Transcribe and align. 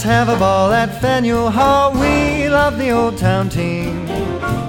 Let's 0.00 0.08
have 0.08 0.30
a 0.30 0.38
ball 0.38 0.72
at 0.72 0.98
Faneuil 1.02 1.50
Hall. 1.50 1.92
We 1.92 2.48
love 2.48 2.78
the 2.78 2.88
Old 2.88 3.18
Town 3.18 3.50
team. 3.50 4.06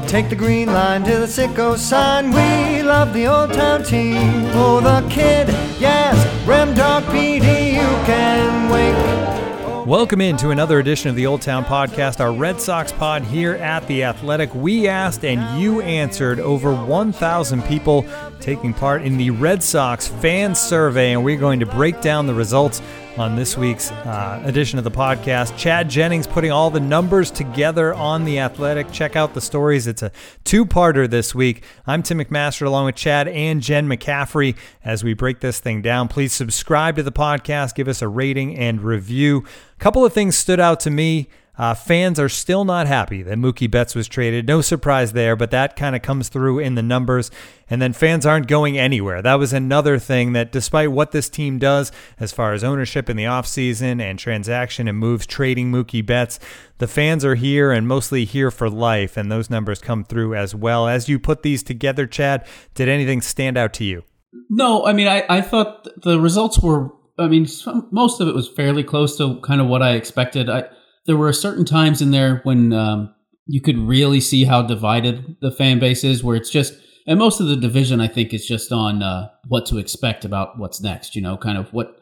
Take 0.06 0.28
the 0.28 0.36
green 0.36 0.68
line 0.68 1.06
to 1.06 1.20
the 1.20 1.26
Citgo 1.26 1.78
sign. 1.78 2.32
We 2.32 2.84
love 2.84 3.14
the 3.14 3.28
Old 3.28 3.54
Town 3.54 3.82
team. 3.82 4.18
Oh, 4.54 4.82
the 4.82 5.08
kid, 5.10 5.48
yes, 5.80 6.46
Rem 6.46 6.74
Dog 6.74 7.04
PD, 7.04 7.76
you 7.76 8.06
can 8.06 8.70
wink. 8.70 9.88
Welcome 9.88 10.20
into 10.20 10.50
another 10.50 10.80
edition 10.80 11.10
of 11.10 11.16
the 11.16 11.28
Old 11.28 11.42
Town 11.42 11.64
Podcast, 11.64 12.20
our 12.20 12.34
Red 12.34 12.60
Sox 12.60 12.92
pod 12.92 13.24
here 13.24 13.54
at 13.54 13.88
The 13.88 14.04
Athletic. 14.04 14.54
We 14.54 14.90
asked 14.90 15.24
and 15.24 15.62
you 15.62 15.80
answered 15.82 16.42
over 16.42 16.76
1,000 16.76 17.64
people 17.64 18.06
taking 18.42 18.74
part 18.74 19.04
in 19.04 19.16
the 19.16 19.30
Red 19.30 19.64
Sox 19.64 20.08
fan 20.08 20.56
survey, 20.56 21.14
and 21.14 21.24
we're 21.24 21.40
going 21.40 21.62
to 21.62 21.66
break 21.66 22.02
down 22.02 22.28
the 22.28 22.34
results 22.34 22.82
on 23.18 23.36
this 23.36 23.58
week's 23.58 23.92
uh, 23.92 24.42
edition 24.46 24.78
of 24.78 24.84
the 24.84 24.92
podcast. 24.92 25.58
Chad 25.58 25.90
Jennings 25.90 26.28
putting 26.28 26.52
all 26.52 26.70
the 26.70 26.80
numbers 26.80 27.30
together 27.30 27.94
on 27.94 28.24
The 28.24 28.40
Athletic. 28.40 28.92
Check 28.92 29.16
out 29.16 29.34
the 29.34 29.42
stories. 29.42 29.88
It's 29.88 30.02
a 30.02 30.12
two 30.44 30.66
parter 30.66 31.10
this 31.10 31.36
week. 31.36 31.64
I'm 31.86 32.04
Tim 32.04 32.20
McMaster 32.20 32.66
along 32.66 32.86
with 32.86 32.96
Chad 32.96 33.28
and 33.28 33.62
Jen 33.62 33.88
McCaffrey 33.88 34.56
as 34.86 35.04
we 35.04 35.14
break 35.14 35.42
this 35.42 35.60
thing 35.60 35.82
down. 35.82 36.08
Please 36.08 36.34
subscribe 36.34 36.96
to 36.96 37.04
the 37.04 37.12
podcast, 37.12 37.76
give 37.76 37.88
us 37.88 38.02
a 38.02 38.08
rating 38.08 38.58
and 38.58 38.82
review. 38.82 39.46
A 39.76 39.80
couple 39.80 40.06
of 40.06 40.14
things 40.14 40.38
stood 40.38 40.60
out 40.60 40.80
to 40.82 40.90
me. 40.90 41.28
Uh, 41.62 41.76
fans 41.76 42.20
are 42.20 42.28
still 42.28 42.66
not 42.66 42.88
happy 42.88 43.22
that 43.22 43.38
Mookie 43.38 43.70
Betts 43.70 43.94
was 43.94 44.08
traded. 44.08 44.48
No 44.48 44.62
surprise 44.62 45.14
there, 45.14 45.36
but 45.36 45.52
that 45.52 45.76
kind 45.76 45.96
of 45.96 46.02
comes 46.02 46.28
through 46.28 46.58
in 46.58 46.74
the 46.74 46.82
numbers. 46.82 47.30
And 47.70 47.80
then 47.80 47.94
fans 47.94 48.26
aren't 48.26 48.48
going 48.48 48.80
anywhere. 48.80 49.22
That 49.22 49.36
was 49.36 49.54
another 49.54 50.00
thing 50.00 50.34
that, 50.34 50.52
despite 50.52 50.92
what 50.92 51.12
this 51.12 51.30
team 51.30 51.60
does 51.60 51.92
as 52.20 52.32
far 52.32 52.54
as 52.54 52.64
ownership 52.64 53.12
in 53.12 53.16
the 53.16 53.26
offseason 53.26 54.02
and 54.02 54.18
transaction 54.18 54.88
and 54.88 54.98
moves 54.98 55.28
trading 55.28 55.72
Mookie 55.72 56.04
Betts, 56.04 56.40
the 56.80 56.88
fans 56.88 57.24
are 57.24 57.36
here 57.36 57.72
and 57.72 57.88
mostly 57.88 58.26
here 58.26 58.50
for 58.50 58.68
life. 58.68 59.16
And 59.16 59.32
those 59.32 59.52
numbers 59.52 59.82
come 59.82 60.04
through 60.04 60.34
as 60.34 60.56
well. 60.56 60.88
As 60.88 61.08
you 61.08 61.20
put 61.20 61.44
these 61.44 61.62
together, 61.62 62.08
Chad, 62.08 62.44
did 62.74 62.90
anything 62.90 63.22
stand 63.22 63.56
out 63.56 63.72
to 63.74 63.84
you? 63.84 64.02
No, 64.50 64.84
I 64.84 64.94
mean, 64.94 65.08
I, 65.08 65.26
I 65.30 65.42
thought 65.42 65.88
the 66.02 66.20
results 66.20 66.58
were, 66.58 66.90
I 67.20 67.28
mean, 67.28 67.46
some, 67.46 67.88
most 67.92 68.20
of 68.20 68.28
it 68.28 68.34
was 68.34 68.50
fairly 68.50 68.84
close 68.84 69.16
to 69.20 69.40
kind 69.42 69.62
of 69.62 69.68
what 69.68 69.84
I 69.84 69.92
expected. 69.92 70.50
I, 70.50 70.64
there 71.06 71.18
were 71.18 71.34
certain 71.34 71.66
times 71.66 72.02
in 72.02 72.12
there 72.12 72.42
when 72.44 72.74
um, 72.74 73.14
you 73.48 73.62
could 73.62 73.78
really 73.78 74.22
see 74.22 74.46
how 74.46 74.62
divided 74.62 75.38
the 75.42 75.52
fan 75.52 75.80
base 75.80 76.04
is, 76.04 76.24
where 76.24 76.36
it's 76.36 76.50
just, 76.50 76.74
and 77.08 77.18
most 77.18 77.40
of 77.40 77.48
the 77.48 77.56
division, 77.56 78.00
I 78.00 78.08
think, 78.08 78.34
is 78.34 78.46
just 78.46 78.72
on 78.72 79.02
uh, 79.02 79.30
what 79.48 79.66
to 79.68 79.78
expect 79.78 80.24
about 80.24 80.60
what's 80.60 80.82
next. 80.82 81.16
You 81.16 81.22
know, 81.22 81.38
kind 81.38 81.58
of 81.58 81.74
what 81.74 81.98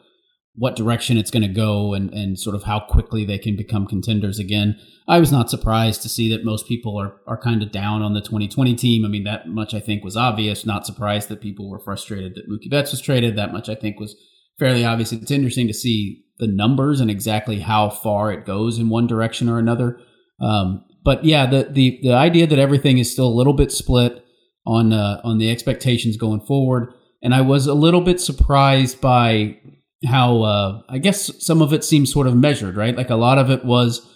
what 0.56 0.76
direction 0.76 1.16
it's 1.16 1.30
going 1.30 1.42
to 1.42 1.48
go, 1.48 1.94
and 1.94 2.12
and 2.12 2.38
sort 2.38 2.54
of 2.54 2.64
how 2.64 2.80
quickly 2.80 3.24
they 3.24 3.38
can 3.38 3.56
become 3.56 3.86
contenders 3.86 4.38
again. 4.38 4.78
I 5.08 5.18
was 5.18 5.32
not 5.32 5.48
surprised 5.48 6.02
to 6.02 6.08
see 6.08 6.30
that 6.30 6.44
most 6.44 6.68
people 6.68 7.00
are 7.00 7.16
are 7.26 7.40
kind 7.40 7.62
of 7.62 7.72
down 7.72 8.02
on 8.02 8.12
the 8.12 8.20
2020 8.20 8.74
team. 8.74 9.04
I 9.04 9.08
mean, 9.08 9.24
that 9.24 9.48
much 9.48 9.72
I 9.72 9.80
think 9.80 10.04
was 10.04 10.16
obvious. 10.16 10.66
Not 10.66 10.86
surprised 10.86 11.30
that 11.30 11.40
people 11.40 11.70
were 11.70 11.80
frustrated 11.80 12.34
that 12.34 12.50
Mookie 12.50 12.70
Betts 12.70 12.90
was 12.90 13.00
traded. 13.00 13.36
That 13.36 13.52
much 13.52 13.70
I 13.70 13.74
think 13.74 13.98
was 13.98 14.14
fairly 14.60 14.84
obvious. 14.84 15.12
It's 15.12 15.30
interesting 15.32 15.66
to 15.66 15.74
see 15.74 16.22
the 16.38 16.46
numbers 16.46 17.00
and 17.00 17.10
exactly 17.10 17.60
how 17.60 17.90
far 17.90 18.32
it 18.32 18.46
goes 18.46 18.78
in 18.78 18.88
one 18.88 19.08
direction 19.08 19.48
or 19.48 19.58
another. 19.58 19.98
Um, 20.40 20.84
but 21.04 21.24
yeah, 21.24 21.46
the, 21.46 21.68
the 21.70 21.98
the 22.02 22.12
idea 22.12 22.46
that 22.46 22.58
everything 22.58 22.98
is 22.98 23.10
still 23.10 23.26
a 23.26 23.38
little 23.38 23.54
bit 23.54 23.72
split 23.72 24.24
on 24.66 24.92
uh, 24.92 25.20
on 25.24 25.38
the 25.38 25.50
expectations 25.50 26.16
going 26.16 26.40
forward, 26.40 26.92
and 27.22 27.34
I 27.34 27.40
was 27.40 27.66
a 27.66 27.74
little 27.74 28.02
bit 28.02 28.20
surprised 28.20 29.00
by 29.00 29.58
how 30.06 30.42
uh, 30.42 30.82
I 30.88 30.98
guess 30.98 31.44
some 31.44 31.62
of 31.62 31.72
it 31.72 31.84
seems 31.84 32.12
sort 32.12 32.26
of 32.26 32.36
measured, 32.36 32.76
right? 32.76 32.96
Like 32.96 33.10
a 33.10 33.16
lot 33.16 33.38
of 33.38 33.50
it 33.50 33.64
was 33.64 34.06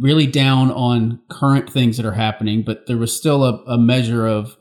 really 0.00 0.26
down 0.26 0.72
on 0.72 1.20
current 1.30 1.72
things 1.72 1.96
that 1.96 2.06
are 2.06 2.12
happening, 2.12 2.64
but 2.66 2.86
there 2.86 2.98
was 2.98 3.16
still 3.16 3.44
a, 3.44 3.62
a 3.64 3.78
measure 3.78 4.26
of 4.26 4.56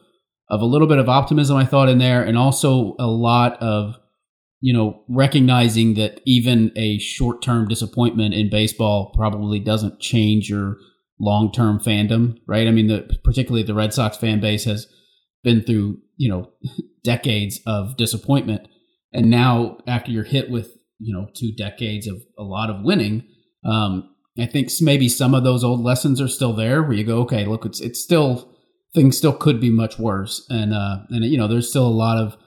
of 0.49 0.61
a 0.61 0.65
little 0.65 0.87
bit 0.87 0.99
of 0.99 1.09
optimism 1.09 1.57
I 1.57 1.65
thought 1.65 1.89
in 1.89 1.97
there, 1.97 2.23
and 2.23 2.37
also 2.37 2.95
a 2.99 3.07
lot 3.07 3.61
of 3.61 3.95
you 4.63 4.71
know, 4.71 5.03
recognizing 5.09 5.95
that 5.95 6.21
even 6.25 6.71
a 6.77 6.97
short 6.97 7.41
term 7.41 7.67
disappointment 7.67 8.33
in 8.33 8.49
baseball 8.49 9.11
probably 9.13 9.59
doesn't 9.59 9.99
change 9.99 10.49
your 10.49 10.77
long 11.19 11.51
term 11.51 11.79
fandom, 11.79 12.37
right? 12.47 12.65
I 12.65 12.71
mean, 12.71 12.87
the, 12.87 13.19
particularly 13.25 13.63
the 13.63 13.73
Red 13.73 13.93
Sox 13.93 14.15
fan 14.15 14.39
base 14.39 14.63
has 14.63 14.87
been 15.43 15.63
through, 15.63 15.97
you 16.15 16.29
know, 16.29 16.49
decades 17.03 17.59
of 17.67 17.97
disappointment. 17.97 18.69
And 19.11 19.29
now, 19.29 19.79
after 19.85 20.11
you're 20.11 20.23
hit 20.23 20.49
with, 20.49 20.71
you 20.97 21.13
know, 21.13 21.27
two 21.35 21.51
decades 21.51 22.07
of 22.07 22.21
a 22.39 22.43
lot 22.43 22.69
of 22.69 22.85
winning, 22.85 23.27
um, 23.65 24.15
I 24.39 24.45
think 24.45 24.69
maybe 24.79 25.09
some 25.09 25.35
of 25.35 25.43
those 25.43 25.65
old 25.65 25.81
lessons 25.81 26.21
are 26.21 26.29
still 26.29 26.53
there 26.53 26.81
where 26.81 26.93
you 26.93 27.03
go, 27.03 27.19
okay, 27.23 27.43
look, 27.45 27.65
it's, 27.65 27.81
it's 27.81 28.01
still, 28.01 28.55
things 28.95 29.17
still 29.17 29.33
could 29.33 29.59
be 29.59 29.69
much 29.69 29.99
worse. 29.99 30.47
And, 30.49 30.73
uh, 30.73 30.99
and, 31.09 31.25
you 31.25 31.37
know, 31.37 31.49
there's 31.49 31.69
still 31.69 31.85
a 31.85 31.89
lot 31.89 32.17
of, 32.17 32.37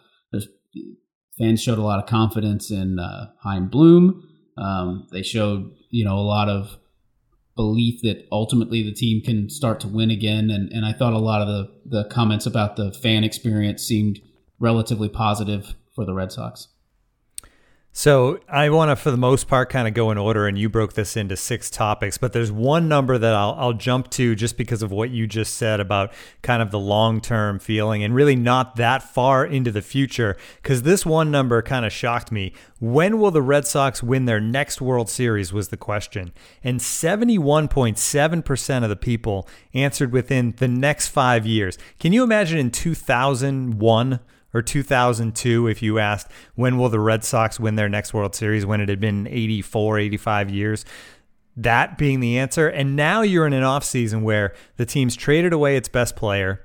fans 1.38 1.62
showed 1.62 1.78
a 1.78 1.82
lot 1.82 2.02
of 2.02 2.08
confidence 2.08 2.70
in 2.70 2.98
uh, 2.98 3.30
Chaim 3.42 3.69
Bloom. 3.69 4.28
Um, 4.58 5.06
they 5.12 5.22
showed, 5.22 5.72
you 5.91 6.04
know, 6.04 6.16
a 6.16 6.20
lot 6.20 6.48
of 6.48 6.78
belief 7.56 8.00
that 8.02 8.26
ultimately 8.30 8.82
the 8.82 8.92
team 8.92 9.22
can 9.22 9.48
start 9.48 9.80
to 9.80 9.88
win 9.88 10.10
again. 10.10 10.50
And, 10.50 10.70
and 10.72 10.84
I 10.84 10.92
thought 10.92 11.12
a 11.12 11.19
lot 11.19 11.42
of 11.42 11.48
the, 11.48 11.70
the 11.84 12.04
comments 12.08 12.47
about 12.47 12.76
the 12.76 12.92
fan 12.92 13.24
experience 13.24 13.82
seemed 13.82 14.20
relatively 14.58 15.08
positive 15.08 15.74
for 15.94 16.04
the 16.04 16.14
Red 16.14 16.32
Sox. 16.32 16.69
So 17.99 18.41
I 18.47 18.69
want 18.69 18.91
to, 18.91 18.97
for 18.97 19.11
the 19.11 19.17
most 19.17 19.49
part, 19.49 19.71
kind 19.71 19.89
of 19.89 19.95
go 19.95 20.11
in 20.11 20.19
order, 20.19 20.47
and 20.47 20.59
you 20.59 20.69
broke 20.69 20.93
this 20.93 21.17
into 21.17 21.34
six 21.34 21.71
topics. 21.71 22.19
But 22.19 22.34
there's 22.34 22.53
one 22.53 22.89
number 22.89 23.17
that 23.17 23.33
I'll, 23.33 23.57
I'll 23.59 23.73
jump 23.73 24.11
to 24.11 24.34
just 24.34 24.59
because 24.59 24.83
of 24.83 24.93
what 24.93 25.09
you 25.09 25.27
just 25.27 25.55
said 25.55 25.81
about 25.81 26.12
kind 26.43 26.61
of 26.61 26.71
the 26.71 26.79
long 26.79 27.23
term 27.23 27.59
feeling, 27.59 28.05
and 28.05 28.15
really 28.15 28.37
not 28.37 28.77
that 28.77 29.03
far 29.03 29.47
into 29.47 29.71
the 29.71 29.81
future. 29.81 30.37
Because 30.62 30.83
this 30.83 31.07
one 31.07 31.31
number 31.31 31.62
kind 31.62 31.87
of 31.87 31.93
shocked 31.93 32.31
me. 32.31 32.53
When 32.81 33.19
will 33.19 33.31
the 33.31 33.41
Red 33.41 33.67
Sox 33.67 34.03
win 34.03 34.27
their 34.27 34.41
next 34.41 34.83
World 34.83 35.09
Series? 35.09 35.55
Was 35.55 35.69
the 35.69 35.78
question, 35.78 36.34
and 36.63 36.81
71.7 36.81 38.45
percent 38.45 38.84
of 38.84 38.91
the 38.91 38.97
people 38.97 39.49
answered 39.73 40.13
within 40.13 40.53
the 40.59 40.69
next 40.69 41.09
five 41.09 41.47
years. 41.47 41.78
Can 41.99 42.13
you 42.13 42.23
imagine 42.23 42.59
in 42.59 42.71
2001? 42.71 44.21
Or 44.56 44.62
2002 44.62 45.69
if 45.69 45.83
you 45.83 45.99
asked 45.99 46.31
when 46.55 46.78
will 46.78 46.89
the 46.89 46.99
Red 46.99 47.22
Sox 47.22 47.61
win 47.61 47.77
their 47.77 47.91
next 47.91 48.15
World 48.15 48.34
Series 48.34 48.65
when 48.65 48.81
it 48.81 48.89
had 48.89 49.00
been 49.00 49.27
84, 49.27 49.99
85 49.99 50.50
years. 50.50 50.84
That 51.59 51.99
being 51.99 52.21
the 52.21 52.39
answer. 52.39 52.66
And 52.66 52.97
now 52.97 53.21
you're 53.21 53.47
in 53.47 53.53
an 53.53 53.62
offseason 53.62 54.22
where 54.22 54.55
the 54.77 54.87
team's 54.87 55.15
traded 55.15 55.53
away 55.53 55.77
its 55.77 55.89
best 55.89 56.16
player. 56.16 56.62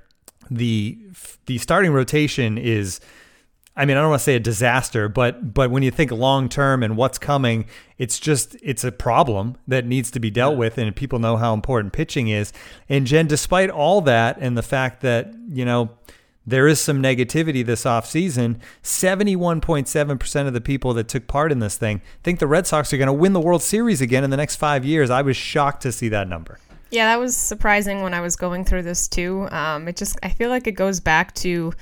The 0.50 0.98
the 1.46 1.58
starting 1.58 1.92
rotation 1.92 2.56
is 2.58 3.00
I 3.74 3.86
mean, 3.86 3.96
I 3.96 4.00
don't 4.00 4.10
want 4.10 4.20
to 4.20 4.24
say 4.24 4.36
a 4.36 4.40
disaster, 4.40 5.08
but 5.08 5.54
but 5.54 5.70
when 5.70 5.82
you 5.82 5.90
think 5.90 6.10
long 6.10 6.48
term 6.48 6.82
and 6.82 6.96
what's 6.96 7.18
coming, 7.18 7.66
it's 7.96 8.18
just 8.18 8.56
it's 8.62 8.84
a 8.84 8.92
problem 8.92 9.56
that 9.66 9.86
needs 9.86 10.10
to 10.10 10.20
be 10.20 10.30
dealt 10.30 10.58
with, 10.58 10.76
and 10.76 10.94
people 10.94 11.18
know 11.18 11.36
how 11.36 11.54
important 11.54 11.92
pitching 11.92 12.28
is. 12.28 12.52
And 12.88 13.06
Jen, 13.06 13.26
despite 13.26 13.70
all 13.70 14.02
that, 14.02 14.36
and 14.40 14.58
the 14.58 14.62
fact 14.62 15.00
that 15.02 15.32
you 15.48 15.64
know 15.64 15.90
there 16.46 16.66
is 16.66 16.80
some 16.80 17.02
negativity 17.02 17.64
this 17.64 17.84
offseason. 17.84 18.58
71.7% 18.82 20.46
of 20.46 20.52
the 20.52 20.60
people 20.60 20.94
that 20.94 21.08
took 21.08 21.26
part 21.26 21.52
in 21.52 21.60
this 21.60 21.76
thing 21.76 22.02
think 22.22 22.38
the 22.38 22.46
Red 22.46 22.66
Sox 22.66 22.92
are 22.92 22.96
going 22.96 23.06
to 23.06 23.12
win 23.12 23.32
the 23.32 23.40
World 23.40 23.62
Series 23.62 24.00
again 24.00 24.24
in 24.24 24.30
the 24.30 24.36
next 24.36 24.56
five 24.56 24.84
years. 24.84 25.10
I 25.10 25.22
was 25.22 25.36
shocked 25.36 25.82
to 25.82 25.92
see 25.92 26.08
that 26.08 26.28
number. 26.28 26.58
Yeah, 26.90 27.06
that 27.06 27.18
was 27.18 27.36
surprising 27.36 28.02
when 28.02 28.12
I 28.12 28.20
was 28.20 28.36
going 28.36 28.64
through 28.64 28.82
this 28.82 29.08
too. 29.08 29.48
Um, 29.50 29.88
it 29.88 29.96
just, 29.96 30.18
I 30.22 30.28
feel 30.28 30.50
like 30.50 30.66
it 30.66 30.72
goes 30.72 31.00
back 31.00 31.34
to, 31.36 31.72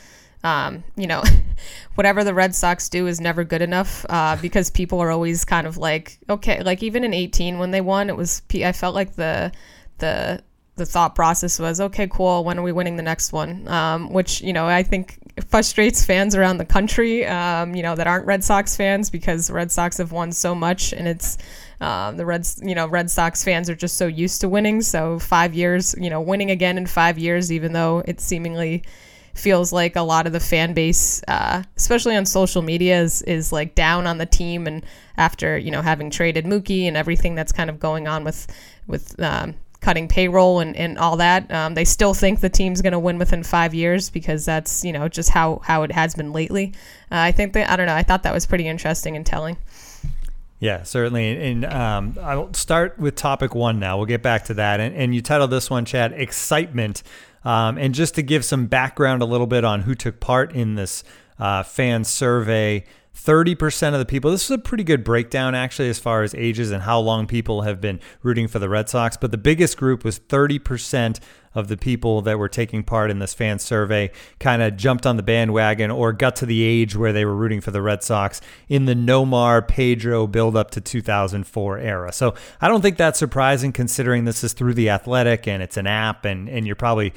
um, 0.45 0.85
you 0.95 1.09
know, 1.09 1.25
whatever 1.97 2.23
the 2.23 2.35
Red 2.35 2.55
Sox 2.55 2.89
do 2.89 3.07
is 3.07 3.21
never 3.21 3.43
good 3.43 3.63
enough 3.63 4.07
uh, 4.09 4.37
because 4.41 4.71
people 4.71 5.01
are 5.01 5.11
always 5.11 5.45
kind 5.45 5.67
of 5.67 5.79
like, 5.79 6.19
okay, 6.29 6.63
like 6.63 6.83
even 6.83 7.03
in 7.03 7.13
18 7.13 7.59
when 7.59 7.73
they 7.73 7.81
won, 7.81 8.09
it 8.09 8.17
was, 8.17 8.43
I 8.55 8.73
felt 8.73 8.95
like 8.95 9.17
the, 9.17 9.51
the 9.99 10.45
the 10.81 10.87
thought 10.87 11.15
process 11.15 11.59
was, 11.59 11.79
okay, 11.79 12.09
cool. 12.09 12.43
When 12.43 12.59
are 12.59 12.63
we 12.63 12.73
winning 12.73 12.97
the 12.97 13.03
next 13.03 13.33
one? 13.33 13.69
Um, 13.69 14.11
which 14.11 14.41
you 14.41 14.55
know 14.55 14.67
I 14.67 14.83
think 14.83 15.19
frustrates 15.49 16.05
fans 16.05 16.35
around 16.35 16.57
the 16.57 16.65
country. 16.65 17.27
Um, 17.27 17.75
you 17.75 17.83
know 17.83 17.95
that 17.95 18.07
aren't 18.07 18.27
Red 18.27 18.43
Sox 18.43 18.75
fans 18.77 19.11
because 19.11 19.51
Red 19.51 19.71
Sox 19.71 19.99
have 19.99 20.11
won 20.11 20.33
so 20.33 20.55
much, 20.55 20.95
and 20.95 21.07
it's 21.07 21.37
um, 21.83 22.17
the 22.17 22.25
Reds. 22.25 22.61
You 22.65 22.75
know, 22.75 22.89
Red 22.89 23.11
Sox 23.11 23.45
fans 23.45 23.69
are 23.69 23.75
just 23.75 23.99
so 23.99 24.07
used 24.07 24.41
to 24.41 24.49
winning. 24.49 24.81
So 24.81 25.19
five 25.19 25.55
years, 25.55 25.95
you 25.99 26.09
know, 26.09 26.23
winning 26.23 26.51
again 26.51 26.79
in 26.79 26.87
five 26.87 27.19
years, 27.19 27.53
even 27.53 27.75
though 27.75 28.03
it 28.07 28.21
seemingly 28.21 28.83
feels 29.35 29.73
like 29.73 29.97
a 29.97 30.03
lot 30.03 30.27
of 30.27 30.33
the 30.33 30.41
fan 30.41 30.73
base, 30.73 31.23
uh, 31.29 31.63
especially 31.77 32.17
on 32.17 32.27
social 32.27 32.63
media, 32.63 33.01
is, 33.01 33.23
is 33.23 33.53
like 33.53 33.75
down 33.75 34.07
on 34.07 34.19
the 34.19 34.27
team. 34.27 34.67
And 34.67 34.83
after 35.19 35.59
you 35.59 35.71
know 35.71 35.83
having 35.83 36.11
traded 36.11 36.47
Mookie 36.47 36.85
and 36.85 36.97
everything 36.97 37.35
that's 37.35 37.53
kind 37.53 37.69
of 37.69 37.79
going 37.79 38.09
on 38.09 38.25
with 38.25 38.47
with 38.87 39.21
um, 39.23 39.55
cutting 39.81 40.09
payroll 40.09 40.61
and, 40.61 40.77
and 40.77 40.99
all 40.99 41.17
that. 41.17 41.51
Um, 41.51 41.75
they 41.75 41.85
still 41.85 42.15
think 42.15 42.41
the 42.41 42.51
team's 42.51 42.83
going 42.83 42.93
to 42.93 42.99
win 42.99 43.19
within 43.19 43.43
five 43.43 43.75
years 43.75 44.11
because 44.11 44.45
that's 44.45 44.85
you 44.85 44.93
know 44.93 45.09
just 45.09 45.31
how 45.31 45.61
how 45.65 45.83
it 45.83 45.93
has 45.93 46.15
been 46.15 46.33
lately. 46.33 46.73
Uh, 47.11 47.17
I 47.17 47.33
think 47.33 47.53
that 47.55 47.71
I 47.71 47.77
don't 47.77 47.87
know. 47.87 47.95
I 47.95 48.03
thought 48.03 48.23
that 48.25 48.35
was 48.35 48.47
pretty 48.47 48.69
interesting 48.69 49.17
and 49.17 49.25
telling. 49.25 49.57
Yeah, 50.61 50.83
certainly. 50.83 51.51
And 51.51 51.65
um, 51.65 52.19
I'll 52.21 52.53
start 52.53 52.99
with 52.99 53.17
topic 53.17 53.55
one 53.55 53.81
now. 53.81 53.97
We'll 53.97 54.07
get 54.07 54.23
back 54.23 54.45
to 54.45 54.55
that. 54.55 54.79
And, 54.79 54.95
and 54.95 55.15
you 55.15 55.23
titled 55.23 55.51
this 55.51 55.71
one, 55.71 55.87
Chad, 55.87 56.13
Excitement. 56.13 57.03
Um, 57.45 57.79
and 57.79 57.95
just 57.95 58.15
to 58.17 58.23
give 58.23 58.45
some 58.45 58.67
background 58.67 59.23
a 59.23 59.25
little 59.25 59.47
bit 59.47 59.65
on 59.65 59.81
who 59.83 59.95
took 59.95 60.21
part 60.21 60.53
in 60.53 60.75
this 60.75 61.03
uh, 61.39 61.63
fan 61.63 62.05
survey, 62.05 62.85
30% 63.17 63.93
of 63.93 63.99
the 63.99 64.07
people, 64.07 64.31
this 64.31 64.45
is 64.45 64.51
a 64.51 64.59
pretty 64.59 64.85
good 64.85 65.05
breakdown 65.05 65.55
actually 65.55 65.89
as 65.89 65.99
far 65.99 66.23
as 66.23 66.35
ages 66.35 66.71
and 66.71 66.85
how 66.85 66.99
long 66.99 67.27
people 67.27 67.63
have 67.63 67.81
been 67.81 68.01
rooting 68.23 68.49
for 68.49 68.59
the 68.59 68.69
Red 68.69 68.89
Sox. 68.89 69.17
But 69.17 69.31
the 69.31 69.39
biggest 69.39 69.77
group 69.77 70.05
was 70.05 70.19
30% 70.19 71.21
of 71.55 71.69
the 71.69 71.77
people 71.77 72.23
that 72.23 72.39
were 72.39 72.49
taking 72.49 72.85
part 72.85 73.11
in 73.11 73.19
this 73.19 73.35
fan 73.35 73.59
survey 73.59 74.11
kind 74.39 74.63
of 74.63 74.77
jumped 74.77 75.05
on 75.05 75.17
the 75.17 75.23
bandwagon 75.23 75.91
or 75.91 76.13
got 76.13 76.37
to 76.37 76.47
the 76.47 76.63
age 76.63 76.95
where 76.95 77.13
they 77.13 77.25
were 77.25 77.35
rooting 77.35 77.61
for 77.61 77.73
the 77.73 77.83
Red 77.83 78.03
Sox 78.03 78.41
in 78.69 78.85
the 78.85 78.95
Nomar 78.95 79.67
Pedro 79.67 80.27
build 80.27 80.57
up 80.57 80.71
to 80.73 80.81
2004 80.81 81.79
era. 81.79 82.13
So 82.13 82.35
I 82.61 82.69
don't 82.69 82.83
think 82.83 82.97
that's 82.97 83.19
surprising 83.19 83.73
considering 83.73 84.25
this 84.25 84.45
is 84.45 84.53
through 84.53 84.75
the 84.75 84.91
athletic 84.91 85.49
and 85.49 85.63
it's 85.63 85.77
an 85.77 85.89
app 85.89 86.25
and, 86.25 86.49
and 86.49 86.67
you're 86.67 86.77
probably 86.77 87.13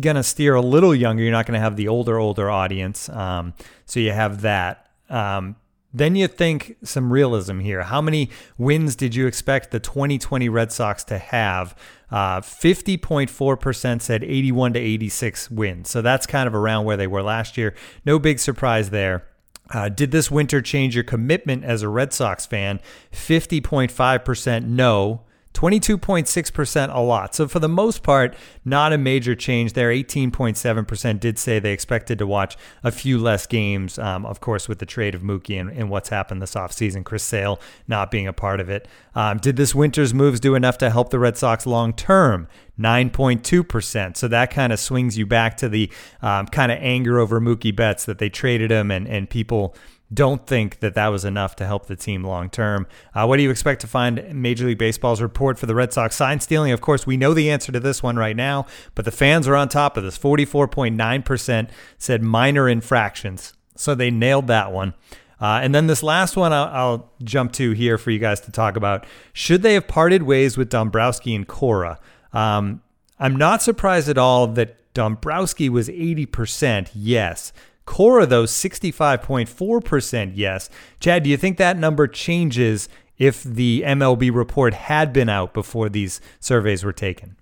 going 0.00 0.16
to 0.16 0.22
steer 0.22 0.54
a 0.54 0.60
little 0.60 0.94
younger. 0.94 1.22
You're 1.22 1.32
not 1.32 1.46
going 1.46 1.58
to 1.58 1.60
have 1.60 1.76
the 1.76 1.88
older, 1.88 2.18
older 2.18 2.50
audience. 2.50 3.08
Um, 3.08 3.54
so 3.84 4.00
you 4.00 4.12
have 4.12 4.42
that. 4.42 4.85
Um, 5.08 5.56
then 5.92 6.14
you 6.14 6.28
think 6.28 6.76
some 6.82 7.10
realism 7.10 7.60
here. 7.60 7.82
How 7.82 8.02
many 8.02 8.28
wins 8.58 8.96
did 8.96 9.14
you 9.14 9.26
expect 9.26 9.70
the 9.70 9.80
2020 9.80 10.48
Red 10.48 10.70
Sox 10.70 11.02
to 11.04 11.16
have? 11.16 11.74
Uh, 12.10 12.40
50.4% 12.40 14.02
said 14.02 14.22
81 14.22 14.74
to 14.74 14.78
86 14.78 15.50
wins. 15.50 15.90
So 15.90 16.02
that's 16.02 16.26
kind 16.26 16.46
of 16.46 16.54
around 16.54 16.84
where 16.84 16.98
they 16.98 17.06
were 17.06 17.22
last 17.22 17.56
year. 17.56 17.74
No 18.04 18.18
big 18.18 18.38
surprise 18.38 18.90
there. 18.90 19.26
Uh, 19.70 19.88
did 19.88 20.10
this 20.10 20.30
winter 20.30 20.60
change 20.60 20.94
your 20.94 21.02
commitment 21.02 21.64
as 21.64 21.82
a 21.82 21.88
Red 21.88 22.12
Sox 22.12 22.46
fan? 22.46 22.78
50.5% 23.12 24.64
no. 24.64 25.22
22.6% 25.56 26.94
a 26.94 27.00
lot. 27.00 27.34
So 27.34 27.48
for 27.48 27.60
the 27.60 27.68
most 27.68 28.02
part, 28.02 28.36
not 28.66 28.92
a 28.92 28.98
major 28.98 29.34
change 29.34 29.72
there. 29.72 29.88
18.7% 29.88 31.18
did 31.18 31.38
say 31.38 31.58
they 31.58 31.72
expected 31.72 32.18
to 32.18 32.26
watch 32.26 32.58
a 32.84 32.90
few 32.90 33.18
less 33.18 33.46
games, 33.46 33.98
um, 33.98 34.26
of 34.26 34.40
course, 34.40 34.68
with 34.68 34.80
the 34.80 34.86
trade 34.86 35.14
of 35.14 35.22
Mookie 35.22 35.58
and, 35.58 35.70
and, 35.70 35.88
what's 35.88 36.10
happened 36.10 36.42
this 36.42 36.54
offseason, 36.54 37.04
Chris 37.04 37.22
Sale 37.22 37.58
not 37.88 38.10
being 38.10 38.26
a 38.26 38.34
part 38.34 38.60
of 38.60 38.68
it. 38.68 38.86
Um, 39.14 39.38
did 39.38 39.56
this 39.56 39.74
winter's 39.74 40.12
moves 40.12 40.40
do 40.40 40.54
enough 40.54 40.76
to 40.78 40.90
help 40.90 41.08
the 41.08 41.18
Red 41.18 41.38
Sox 41.38 41.64
long 41.64 41.94
term? 41.94 42.48
9.2%. 42.78 44.18
So 44.18 44.28
that 44.28 44.50
kind 44.50 44.70
of 44.74 44.78
swings 44.78 45.16
you 45.16 45.24
back 45.24 45.56
to 45.56 45.70
the 45.70 45.90
um, 46.20 46.46
kind 46.48 46.70
of 46.70 46.76
anger 46.82 47.18
over 47.18 47.40
Mookie 47.40 47.74
Betts 47.74 48.04
that 48.04 48.18
they 48.18 48.28
traded 48.28 48.70
him 48.70 48.90
and, 48.90 49.08
and 49.08 49.30
people– 49.30 49.74
don't 50.12 50.46
think 50.46 50.80
that 50.80 50.94
that 50.94 51.08
was 51.08 51.24
enough 51.24 51.56
to 51.56 51.66
help 51.66 51.86
the 51.86 51.96
team 51.96 52.22
long 52.22 52.48
term. 52.48 52.86
Uh, 53.14 53.26
what 53.26 53.38
do 53.38 53.42
you 53.42 53.50
expect 53.50 53.80
to 53.80 53.86
find 53.86 54.22
Major 54.32 54.66
League 54.66 54.78
Baseball's 54.78 55.20
report 55.20 55.58
for 55.58 55.66
the 55.66 55.74
Red 55.74 55.92
Sox 55.92 56.14
sign 56.14 56.40
stealing? 56.40 56.72
Of 56.72 56.80
course, 56.80 57.06
we 57.06 57.16
know 57.16 57.34
the 57.34 57.50
answer 57.50 57.72
to 57.72 57.80
this 57.80 58.02
one 58.02 58.16
right 58.16 58.36
now, 58.36 58.66
but 58.94 59.04
the 59.04 59.10
fans 59.10 59.48
are 59.48 59.56
on 59.56 59.68
top 59.68 59.96
of 59.96 60.04
this. 60.04 60.16
44.9% 60.16 61.68
said 61.98 62.22
minor 62.22 62.68
infractions. 62.68 63.52
So 63.74 63.94
they 63.94 64.10
nailed 64.10 64.46
that 64.46 64.72
one. 64.72 64.94
Uh, 65.40 65.60
and 65.62 65.74
then 65.74 65.86
this 65.86 66.02
last 66.02 66.36
one 66.36 66.52
I'll, 66.52 66.68
I'll, 66.68 67.12
jump 67.22 67.52
to 67.52 67.72
here 67.72 67.98
for 67.98 68.10
you 68.10 68.18
guys 68.18 68.40
to 68.42 68.52
talk 68.52 68.76
about. 68.76 69.06
Should 69.32 69.62
they 69.62 69.74
have 69.74 69.86
parted 69.86 70.22
ways 70.22 70.56
with 70.56 70.70
Dombrowski 70.70 71.34
and 71.34 71.46
Cora? 71.46 71.98
Um, 72.32 72.82
I'm 73.18 73.36
not 73.36 73.62
surprised 73.62 74.08
at 74.08 74.16
all 74.16 74.46
that 74.48 74.76
Dombrowski 74.94 75.68
was 75.68 75.88
80% 75.88 76.90
yes. 76.94 77.52
Cora, 77.86 78.26
though, 78.26 78.44
65.4% 78.44 80.32
yes. 80.34 80.68
Chad, 81.00 81.22
do 81.22 81.30
you 81.30 81.36
think 81.36 81.56
that 81.56 81.78
number 81.78 82.06
changes 82.06 82.88
if 83.16 83.42
the 83.42 83.82
MLB 83.86 84.34
report 84.34 84.74
had 84.74 85.12
been 85.12 85.28
out 85.28 85.54
before 85.54 85.88
these 85.88 86.20
surveys 86.38 86.84
were 86.84 86.92
taken? 86.92 87.36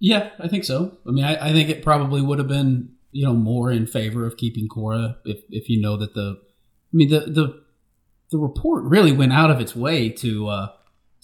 Yeah, 0.00 0.30
I 0.40 0.48
think 0.48 0.64
so. 0.64 0.98
I 1.06 1.10
mean, 1.12 1.24
I, 1.24 1.50
I 1.50 1.52
think 1.52 1.68
it 1.68 1.84
probably 1.84 2.20
would 2.20 2.38
have 2.38 2.48
been, 2.48 2.94
you 3.12 3.24
know, 3.24 3.34
more 3.34 3.70
in 3.70 3.86
favor 3.86 4.26
of 4.26 4.36
keeping 4.36 4.66
Cora 4.66 5.18
if, 5.24 5.42
if 5.50 5.68
you 5.68 5.80
know 5.80 5.96
that 5.98 6.14
the, 6.14 6.40
I 6.40 6.96
mean, 6.96 7.10
the, 7.10 7.20
the, 7.20 7.62
the 8.32 8.38
report 8.38 8.82
really 8.84 9.12
went 9.12 9.32
out 9.32 9.50
of 9.50 9.60
its 9.60 9.76
way 9.76 10.08
to, 10.08 10.48
uh, 10.48 10.68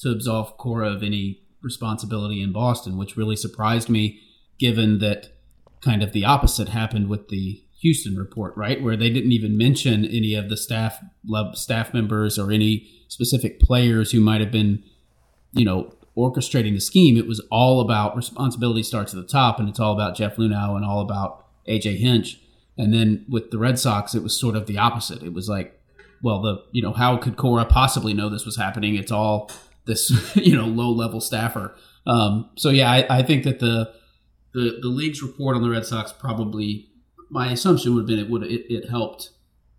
to 0.00 0.11
absolve 0.11 0.56
Cora 0.59 0.93
of 0.93 1.03
any 1.03 1.41
responsibility 1.61 2.41
in 2.41 2.53
Boston, 2.53 2.97
which 2.97 3.17
really 3.17 3.35
surprised 3.35 3.89
me 3.89 4.21
given 4.59 4.99
that 4.99 5.31
kind 5.81 6.03
of 6.03 6.13
the 6.13 6.25
opposite 6.25 6.71
happened 6.71 7.09
with 7.09 7.29
the 7.29 7.63
Houston 7.81 8.17
report, 8.17 8.57
right, 8.57 8.83
where 8.83 8.97
they 8.97 9.11
didn't 9.11 9.33
even 9.33 9.57
mention 9.57 10.05
any 10.05 10.35
of 10.35 10.49
the 10.49 10.57
staff 10.57 11.01
staff 11.55 11.95
members 11.95 12.39
or 12.39 12.51
any 12.51 12.89
specific 13.09 13.61
players 13.61 14.11
who 14.11 14.21
might 14.21 14.41
have 14.41 14.51
been, 14.51 14.83
you 15.53 15.65
know, 15.65 15.95
orchestrating 16.17 16.75
the 16.75 16.81
scheme. 16.81 17.17
It 17.17 17.29
was 17.29 17.41
all 17.51 17.81
about 17.81 18.17
responsibility 18.17 18.83
starts 18.83 19.15
at 19.15 19.21
the 19.21 19.27
top, 19.27 19.61
and 19.61 19.69
it's 19.69 19.79
all 19.79 19.95
about 19.95 20.17
Jeff 20.17 20.37
Luhnow 20.37 20.75
and 20.75 20.85
all 20.85 21.01
about 21.01 21.47
AJ 21.69 21.99
Hinch. 21.99 22.41
And 22.77 22.93
then 22.93 23.25
with 23.29 23.51
the 23.51 23.59
Red 23.59 23.79
Sox, 23.79 24.15
it 24.15 24.23
was 24.23 24.39
sort 24.39 24.57
of 24.57 24.67
the 24.67 24.79
opposite. 24.79 25.23
It 25.23 25.33
was 25.33 25.49
like, 25.49 25.81
well, 26.23 26.43
the 26.43 26.65
you 26.73 26.83
know, 26.83 26.93
how 26.93 27.17
could 27.17 27.37
Cora 27.37 27.65
possibly 27.65 28.13
know 28.13 28.29
this 28.29 28.45
was 28.45 28.57
happening? 28.57 28.97
It's 28.97 29.13
all 29.13 29.51
this 29.87 30.11
you 30.37 30.57
know 30.57 30.67
low 30.67 30.91
level 30.91 31.21
staffer. 31.21 31.77
Um, 32.07 32.51
so 32.57 32.71
yeah, 32.71 32.91
I, 32.91 33.19
I 33.19 33.23
think 33.23 33.45
that 33.45 33.61
the 33.61 33.93
the 34.59 34.79
the 34.81 34.89
league's 34.89 35.23
report 35.23 35.57
on 35.57 35.63
the 35.63 35.71
Red 35.71 35.87
Sox 35.87 36.13
probably 36.13 36.89
my 37.31 37.53
assumption 37.53 37.95
would 37.95 38.01
have 38.01 38.07
been 38.07 38.19
it 38.19 38.31
would 38.31 38.43
it, 38.43 38.73
it 38.73 38.89
helped 38.89 39.31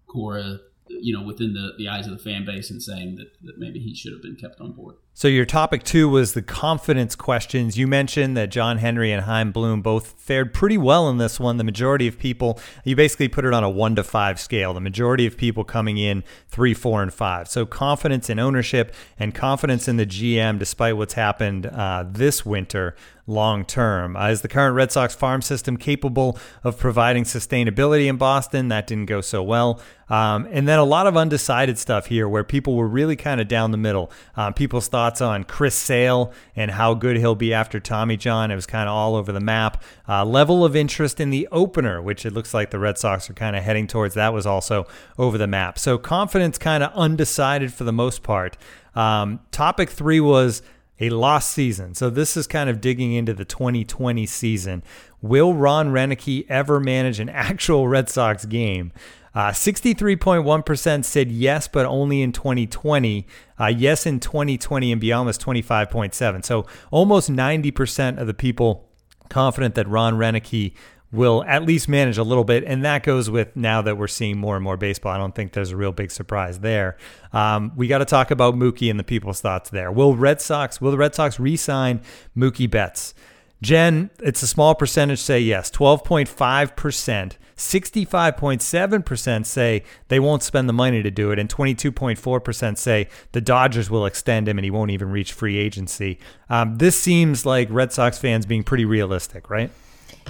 Cora 0.08 0.60
you 0.90 1.14
know 1.16 1.24
within 1.24 1.54
the, 1.54 1.74
the 1.78 1.88
eyes 1.88 2.08
of 2.08 2.14
the 2.14 2.24
fan 2.24 2.46
base 2.46 2.70
and 2.72 2.82
saying 2.82 3.16
that, 3.18 3.32
that 3.44 3.60
maybe 3.60 3.80
he 3.80 3.94
should 3.94 4.14
have 4.14 4.22
been 4.22 4.36
kept 4.36 4.60
on 4.60 4.72
board. 4.72 4.96
So 5.20 5.28
your 5.28 5.46
topic 5.46 5.84
two 5.84 6.08
was 6.08 6.34
the 6.34 6.42
confidence 6.42 7.14
questions. 7.14 7.78
You 7.78 7.88
mentioned 7.88 8.38
that 8.38 8.52
John 8.52 8.78
Henry 8.78 9.12
and 9.12 9.26
Chaim 9.26 9.52
Bloom 9.52 9.82
both 9.82 10.14
fared 10.18 10.54
pretty 10.54 10.78
well 10.78 11.10
in 11.10 11.18
this 11.18 11.42
one. 11.42 11.58
The 11.58 11.66
majority 11.66 12.08
of 12.08 12.18
people, 12.18 12.58
you 12.86 12.96
basically 12.96 13.28
put 13.28 13.44
it 13.44 13.54
on 13.54 13.62
a 13.62 13.70
one 13.70 13.98
to 13.98 14.04
five 14.06 14.40
scale. 14.40 14.74
The 14.74 14.80
majority 14.80 15.26
of 15.26 15.36
people 15.36 15.66
coming 15.66 15.98
in 15.98 16.24
three, 16.48 16.74
four, 16.74 17.04
and 17.04 17.14
five. 17.14 17.50
So 17.50 17.66
confidence 17.66 18.30
in 18.30 18.40
ownership 18.40 18.96
and 19.18 19.36
confidence 19.36 19.90
in 19.90 19.98
the 19.98 20.06
GM, 20.06 20.58
despite 20.58 20.96
what's 20.96 21.16
happened 21.16 21.66
uh, 21.66 22.06
this 22.08 22.46
winter 22.46 22.96
long 23.30 23.64
term. 23.64 24.18
Uh, 24.18 24.30
is 24.30 24.42
the 24.42 24.48
current 24.48 24.76
Red 24.76 24.92
Sox 24.92 25.16
farm 25.16 25.42
system 25.42 25.78
capable 25.78 26.38
of 26.64 26.78
providing 26.78 27.24
sustainability 27.24 28.08
in 28.08 28.18
Boston? 28.18 28.70
That 28.70 28.88
didn't 28.88 29.06
go 29.06 29.22
so 29.22 29.44
well. 29.44 29.80
Um, 30.10 30.48
and 30.52 30.68
then 30.68 30.80
a 30.80 30.84
lot 30.84 31.06
of 31.06 31.16
undecided 31.16 31.78
stuff 31.78 32.08
here 32.08 32.28
where 32.28 32.44
people 32.44 32.76
were 32.76 32.88
really 32.88 33.16
kind 33.16 33.40
of 33.40 33.48
down 33.48 33.70
the 33.72 33.78
middle. 33.78 34.12
Um, 34.36 34.56
people's 34.56 34.86
thoughts 35.10 35.22
on 35.22 35.44
Chris 35.44 35.74
Sale 35.74 36.32
and 36.56 36.70
how 36.70 36.94
good 36.94 37.18
he'll 37.18 37.34
be 37.34 37.52
after 37.52 37.80
Tommy 37.80 38.16
John. 38.16 38.52
It 38.52 38.56
was 38.56 38.68
kind 38.68 38.88
of 38.88 38.94
all 38.94 39.16
over 39.16 39.32
the 39.32 39.40
map. 39.40 39.82
Uh, 40.08 40.24
level 40.24 40.64
of 40.64 40.76
interest 40.76 41.20
in 41.20 41.32
the 41.32 41.48
opener, 41.52 42.00
which 42.00 42.28
it 42.28 42.34
looks 42.34 42.54
like 42.54 42.70
the 42.70 42.78
Red 42.78 43.00
Sox 43.00 43.28
are 43.28 43.34
kind 43.34 43.56
of 43.56 43.64
heading 43.64 43.88
towards, 43.88 44.14
that 44.14 44.34
was 44.34 44.46
also 44.46 44.86
over 45.18 45.40
the 45.40 45.48
map. 45.48 45.80
So 45.80 45.98
confidence 45.98 46.60
kind 46.60 46.84
of 46.84 46.94
undecided 46.94 47.74
for 47.74 47.86
the 47.86 47.92
most 47.92 48.22
part. 48.22 48.56
Um, 48.94 49.40
topic 49.50 49.90
three 49.90 50.20
was 50.20 50.62
a 51.00 51.10
lost 51.10 51.52
season. 51.52 51.96
So 51.96 52.12
this 52.12 52.38
is 52.38 52.46
kind 52.46 52.70
of 52.70 52.80
digging 52.80 53.14
into 53.14 53.34
the 53.34 53.46
2020 53.46 54.28
season. 54.28 54.84
Will 55.24 55.56
Ron 55.56 55.92
Roenicke 55.92 56.46
ever 56.50 56.80
manage 56.80 57.20
an 57.20 57.30
actual 57.30 57.88
Red 57.88 58.10
Sox 58.10 58.46
game? 58.46 58.92
Uh, 59.34 59.50
63.1% 59.50 61.06
said 61.06 61.32
yes, 61.32 61.68
but 61.68 61.86
only 61.86 62.22
in 62.22 62.32
2020. 62.32 63.28
Uh, 63.60 63.68
yes, 63.68 64.06
in 64.06 64.20
2020 64.20 64.92
and 64.92 65.02
beyond 65.02 65.28
was 65.28 65.38
25.7. 65.38 66.44
So 66.44 66.66
almost 66.92 67.32
90% 67.32 68.20
of 68.20 68.28
the 68.28 68.34
people 68.34 68.90
confident 69.30 69.76
that 69.76 69.88
Ron 69.88 70.16
Roenicke 70.16 70.74
will 71.12 71.44
at 71.46 71.64
least 71.64 71.90
manage 71.90 72.18
a 72.18 72.24
little 72.24 72.44
bit. 72.44 72.64
And 72.66 72.84
that 72.86 73.04
goes 73.04 73.30
with 73.30 73.56
now 73.56 73.82
that 73.82 73.98
we're 73.98 74.08
seeing 74.08 74.38
more 74.38 74.56
and 74.56 74.64
more 74.64 74.78
baseball. 74.78 75.12
I 75.12 75.18
don't 75.18 75.34
think 75.34 75.54
there's 75.54 75.72
a 75.72 75.78
real 75.78 75.92
big 75.92 76.12
surprise 76.12 76.60
there. 76.60 76.98
Um, 77.34 77.72
we 77.76 77.88
got 77.88 78.00
to 78.00 78.06
talk 78.06 78.32
about 78.32 78.56
Mookie 78.56 78.90
and 78.92 79.00
the 79.00 79.04
people's 79.04 79.42
thoughts 79.42 79.70
there. 79.70 79.92
Will 79.92 80.16
Red 80.16 80.42
Sox, 80.42 80.80
will 80.80 80.92
the 80.92 80.98
Red 80.98 81.16
Sox 81.16 81.40
re-sign 81.40 82.02
Mookie 82.38 82.70
Betts? 82.70 83.14
Jen, 83.62 84.10
it's 84.20 84.42
a 84.42 84.48
small 84.48 84.76
percentage 84.76 85.20
say 85.20 85.40
yes, 85.40 85.70
12.5%. 85.72 87.34
65.7% 87.60 89.46
say 89.46 89.84
they 90.08 90.20
won't 90.20 90.42
spend 90.44 90.70
the 90.70 90.74
money 90.74 91.04
to 91.04 91.12
do 91.12 91.32
it, 91.32 91.40
and 91.40 91.50
22.4% 91.50 92.78
say 92.78 93.10
the 93.34 93.42
Dodgers 93.42 93.90
will 93.90 94.06
extend 94.06 94.48
him 94.48 94.58
and 94.58 94.64
he 94.64 94.72
won't 94.72 94.92
even 94.92 95.12
reach 95.12 95.34
free 95.34 95.58
agency. 95.58 96.20
Um, 96.50 96.78
this 96.78 96.98
seems 96.98 97.46
like 97.46 97.68
Red 97.70 97.92
Sox 97.92 98.18
fans 98.18 98.46
being 98.46 98.64
pretty 98.64 98.86
realistic, 98.86 99.50
right? 99.50 99.70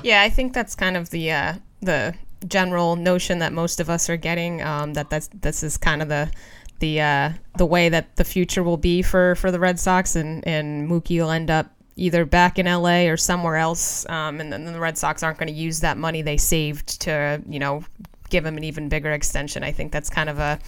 Yeah, 0.02 0.24
I 0.24 0.30
think 0.30 0.54
that's 0.54 0.74
kind 0.74 0.98
of 0.98 1.12
the 1.12 1.32
uh, 1.32 1.54
the 1.82 2.16
general 2.48 2.96
notion 2.96 3.40
that 3.40 3.54
most 3.54 3.80
of 3.80 3.92
us 3.92 4.10
are 4.10 4.18
getting. 4.18 4.64
Um, 4.64 4.94
that 4.94 5.12
that's 5.12 5.28
this 5.28 5.62
is 5.62 5.78
kind 5.78 6.02
of 6.02 6.10
the 6.10 6.32
the 6.80 7.02
uh, 7.02 7.34
the 7.58 7.66
way 7.66 7.90
that 7.90 8.16
the 8.16 8.24
future 8.24 8.64
will 8.64 8.78
be 8.78 9.02
for 9.02 9.36
for 9.36 9.52
the 9.52 9.60
Red 9.60 9.80
Sox, 9.80 10.16
and 10.16 10.46
and 10.48 10.90
Mookie 10.90 11.20
will 11.20 11.32
end 11.32 11.52
up 11.52 11.72
either 12.00 12.26
back 12.26 12.58
in 12.58 12.66
LA 12.66 13.08
or 13.08 13.18
somewhere 13.18 13.58
else, 13.58 14.08
um, 14.10 14.40
and 14.40 14.52
then 14.52 14.66
the 14.66 14.80
Red 14.80 14.98
Sox 14.98 15.22
aren't 15.22 15.38
going 15.38 15.48
to 15.48 15.54
use 15.54 15.82
that 15.82 15.98
money 15.98 16.22
they 16.22 16.38
saved 16.38 17.02
to 17.02 17.42
you 17.48 17.60
know 17.60 17.84
give 18.30 18.46
him 18.46 18.58
an 18.58 18.64
even 18.64 18.90
bigger 18.90 19.12
extension. 19.12 19.64
I 19.64 19.72
think 19.72 19.92
that's 19.92 20.10
kind 20.10 20.30
of 20.30 20.40
a 20.40 20.60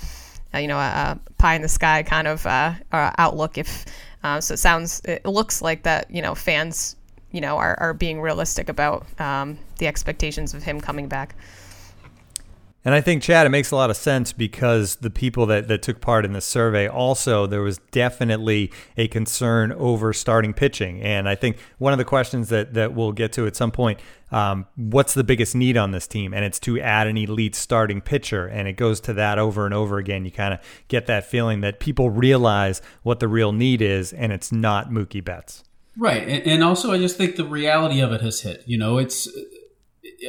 uh, 0.54 0.58
you 0.58 0.68
know 0.68 0.78
a, 0.78 1.18
a, 1.18 1.20
pie 1.38 1.56
in 1.56 1.62
the 1.62 1.70
sky 1.70 2.04
kind 2.04 2.28
of 2.28 2.46
uh, 2.46 2.74
uh 2.92 3.12
outlook. 3.18 3.58
If 3.58 3.86
uh, 4.24 4.42
so, 4.42 4.54
it 4.54 4.58
sounds 4.58 5.02
it 5.06 5.26
looks 5.26 5.62
like 5.62 5.84
that 5.84 6.12
you 6.12 6.22
know 6.22 6.36
fans 6.36 6.96
you 7.32 7.42
know 7.42 7.58
are, 7.58 7.80
are 7.80 7.94
being 7.94 8.22
realistic 8.22 8.70
about 8.70 9.06
um, 9.20 9.58
the 9.78 9.88
expectations 9.88 10.54
of 10.54 10.64
him 10.64 10.82
coming 10.82 11.08
back. 11.08 11.36
And 12.84 12.96
I 12.96 13.02
think, 13.02 13.22
Chad, 13.22 13.46
it 13.46 13.50
makes 13.50 13.70
a 13.70 13.76
lot 13.76 13.92
of 13.92 13.96
sense 13.96 14.34
because 14.34 14.96
the 14.98 15.12
people 15.12 15.46
that, 15.48 15.68
that 15.68 15.84
took 15.84 16.02
part 16.02 16.26
in 16.26 16.34
the 16.34 16.42
survey 16.42 16.88
also, 16.88 17.46
there 17.46 17.62
was 17.62 17.78
definitely 17.92 18.72
a 18.98 19.08
concern 19.08 19.72
over 19.74 20.14
starting 20.14 20.52
pitching. 20.54 21.00
And 21.02 21.30
I 21.30 21.36
think 21.36 21.58
one 21.78 21.94
of 21.94 22.00
the 22.00 22.06
questions 22.06 22.50
that, 22.50 22.74
that 22.74 22.96
we'll 22.96 23.12
get 23.12 23.34
to 23.34 23.46
at 23.46 23.56
some 23.56 23.72
point 23.72 24.00
um, 24.32 24.66
what's 24.76 25.14
the 25.14 25.24
biggest 25.24 25.56
need 25.56 25.78
on 25.78 25.92
this 25.92 26.08
team? 26.08 26.34
And 26.34 26.46
it's 26.46 26.60
to 26.62 26.80
add 26.80 27.08
an 27.08 27.18
elite 27.18 27.54
starting 27.54 28.02
pitcher. 28.02 28.48
And 28.48 28.68
it 28.68 28.74
goes 28.74 29.00
to 29.02 29.14
that 29.14 29.38
over 29.38 29.66
and 29.66 29.74
over 29.74 29.98
again. 29.98 30.26
You 30.26 30.32
kind 30.32 30.54
of 30.54 30.60
get 30.88 31.06
that 31.08 31.26
feeling 31.26 31.62
that 31.62 31.80
people 31.80 32.10
realize 32.10 32.82
what 33.04 33.20
the 33.20 33.28
real 33.28 33.52
need 33.52 33.82
is, 33.82 34.14
and 34.14 34.32
it's 34.32 34.52
not 34.52 34.90
Mookie 34.90 35.24
Betts. 35.24 35.64
Right. 35.98 36.26
And 36.46 36.64
also, 36.64 36.94
I 36.94 36.98
just 36.98 37.18
think 37.18 37.36
the 37.36 37.46
reality 37.46 38.00
of 38.00 38.14
it 38.14 38.22
has 38.22 38.42
hit. 38.42 38.64
You 38.66 38.78
know, 38.78 38.98
it's 38.98 39.28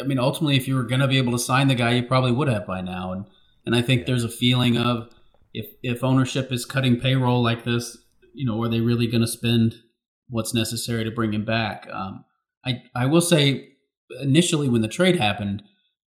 I 0.01 0.05
mean, 0.05 0.19
ultimately, 0.19 0.57
if 0.57 0.67
you 0.67 0.75
were 0.75 0.85
going 0.85 1.01
to 1.01 1.09
be 1.09 1.19
able 1.19 1.33
to 1.33 1.39
sign 1.39 1.69
the 1.69 1.75
guy, 1.75 1.93
you 1.93 2.03
probably 2.03 2.33
would 2.33 2.49
have 2.49 2.67
by 2.67 2.81
now. 2.81 3.13
And 3.13 3.25
and 3.65 3.75
I 3.75 3.83
think 3.83 4.01
yeah. 4.01 4.07
there's 4.07 4.25
a 4.25 4.29
feeling 4.29 4.77
of 4.77 5.09
if 5.53 5.67
if 5.83 6.03
ownership 6.03 6.53
is 6.53 6.65
cutting 6.65 7.01
payroll 7.01 7.43
like 7.43 7.65
this, 7.65 7.97
you 8.35 8.47
know, 8.47 8.63
are 8.63 8.69
they 8.69 8.81
really 8.81 9.07
going 9.07 9.21
to 9.21 9.29
spend 9.29 9.77
what's 10.29 10.55
necessary 10.55 11.05
to 11.05 11.11
bring 11.11 11.33
him 11.33 11.45
back? 11.45 11.89
Um, 11.93 12.25
I 12.65 12.83
I 12.95 13.07
will 13.07 13.21
say 13.21 13.69
initially 14.21 14.69
when 14.69 14.83
the 14.83 14.89
trade 14.89 15.17
happened, 15.17 15.63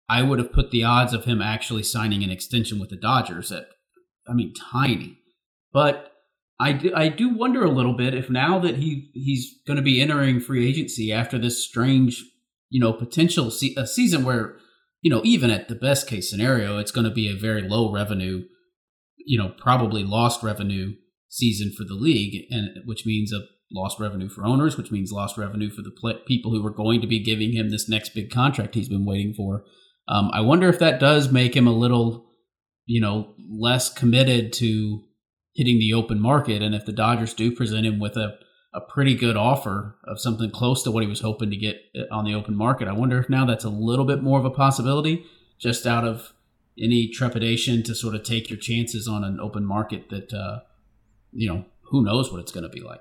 I 0.09 0.23
would 0.23 0.39
have 0.39 0.53
put 0.53 0.71
the 0.71 0.85
odds 0.85 1.13
of 1.13 1.25
him 1.25 1.41
actually 1.41 1.83
signing 1.83 2.23
an 2.23 2.31
extension 2.31 2.79
with 2.79 2.91
the 2.91 2.97
Dodgers 2.97 3.51
at, 3.51 3.69
I 4.29 4.35
mean, 4.35 4.53
tiny. 4.73 5.19
But 5.73 6.13
I 6.61 6.73
do, 6.73 6.93
I 6.95 7.09
do 7.09 7.35
wonder 7.35 7.65
a 7.65 7.71
little 7.71 7.95
bit 7.95 8.15
if 8.15 8.31
now 8.31 8.59
that 8.61 8.77
he 8.77 9.11
he's 9.15 9.61
going 9.67 9.77
to 9.77 9.83
be 9.83 10.01
entering 10.01 10.41
free 10.41 10.69
agency 10.69 11.13
after 11.13 11.39
this 11.39 11.65
strange 11.65 12.25
you 12.75 12.81
know, 12.81 12.93
potential 12.93 13.53
se- 13.53 13.77
a 13.77 13.87
season 13.87 14.25
where, 14.25 14.57
you 15.01 15.09
know, 15.09 15.21
even 15.23 15.49
at 15.49 15.69
the 15.69 15.77
best 15.77 16.09
case 16.09 16.29
scenario, 16.29 16.77
it's 16.77 16.91
going 16.91 17.09
to 17.09 17.15
be 17.15 17.29
a 17.29 17.39
very 17.39 17.63
low 17.63 17.93
revenue, 17.93 18.43
you 19.17 19.39
know, 19.39 19.55
probably 19.57 20.03
lost 20.03 20.43
revenue 20.43 20.95
season 21.29 21.71
for 21.71 21.85
the 21.85 21.95
league, 21.95 22.47
and 22.51 22.71
which 22.85 23.07
means 23.07 23.33
a 23.33 23.43
lost 23.71 24.01
revenue 24.01 24.29
for 24.29 24.45
owners, 24.45 24.77
which 24.77 24.91
means 24.91 25.13
lost 25.13 25.39
revenue 25.39 25.71
for 25.71 25.83
the 25.83 26.19
people 26.27 26.51
who 26.51 26.67
are 26.67 26.75
going 26.75 27.01
to 27.01 27.07
be 27.07 27.23
giving 27.23 27.53
him 27.53 27.71
this 27.71 27.89
next 27.89 28.13
big 28.13 28.29
contract 28.29 28.75
he's 28.75 28.89
been 28.89 29.07
waiting 29.07 29.35
for. 29.35 29.63
Um, 30.09 30.33
I 30.35 30.41
wonder 30.41 30.69
if 30.69 30.81
that 30.81 30.99
does 30.99 31.31
make 31.31 31.55
him 31.55 31.69
a 31.69 31.73
little, 31.73 32.27
you 32.87 33.01
know, 33.01 33.37
less 33.49 33.89
committed 33.89 34.53
to 34.55 35.05
hitting 35.55 35.79
the 35.79 35.95
open 35.95 36.21
market, 36.21 36.61
and 36.61 36.75
if 36.75 36.87
the 36.87 36.93
Dodgers 36.93 37.35
do 37.35 37.55
present 37.55 37.87
him 37.87 38.01
with 38.01 38.17
a 38.17 38.37
a 38.75 38.81
pretty 38.81 39.15
good 39.15 39.37
offer 39.37 39.97
of 40.05 40.21
something 40.21 40.51
close 40.51 40.83
to 40.83 40.91
what 40.91 41.03
he 41.03 41.09
was 41.09 41.21
hoping 41.21 41.51
to 41.51 41.57
get 41.57 41.81
uh, 41.97 42.13
on 42.13 42.25
the 42.25 42.35
open 42.35 42.57
market. 42.57 42.89
I 42.89 42.93
wonder 42.93 43.19
if 43.19 43.31
now 43.31 43.47
that's 43.47 43.65
a 43.65 43.71
little 43.71 44.05
bit 44.05 44.23
more 44.23 44.39
of 44.39 44.45
a 44.45 44.51
possibility, 44.51 45.25
just 45.59 45.87
out 45.87 46.05
of 46.05 46.33
any 46.77 47.07
trepidation 47.07 47.85
to 47.85 47.95
sort 47.95 48.17
of 48.17 48.25
take 48.25 48.51
your 48.51 48.59
chances 48.59 49.07
on 49.07 49.23
an 49.23 49.39
open 49.39 49.65
market 49.65 50.11
that, 50.11 50.33
uh, 50.33 50.61
you 51.33 51.49
know, 51.49 51.65
who 51.83 52.03
knows 52.03 52.33
what 52.33 52.41
it's 52.41 52.51
going 52.51 52.65
to 52.65 52.69
be 52.69 52.81
like. 52.81 53.01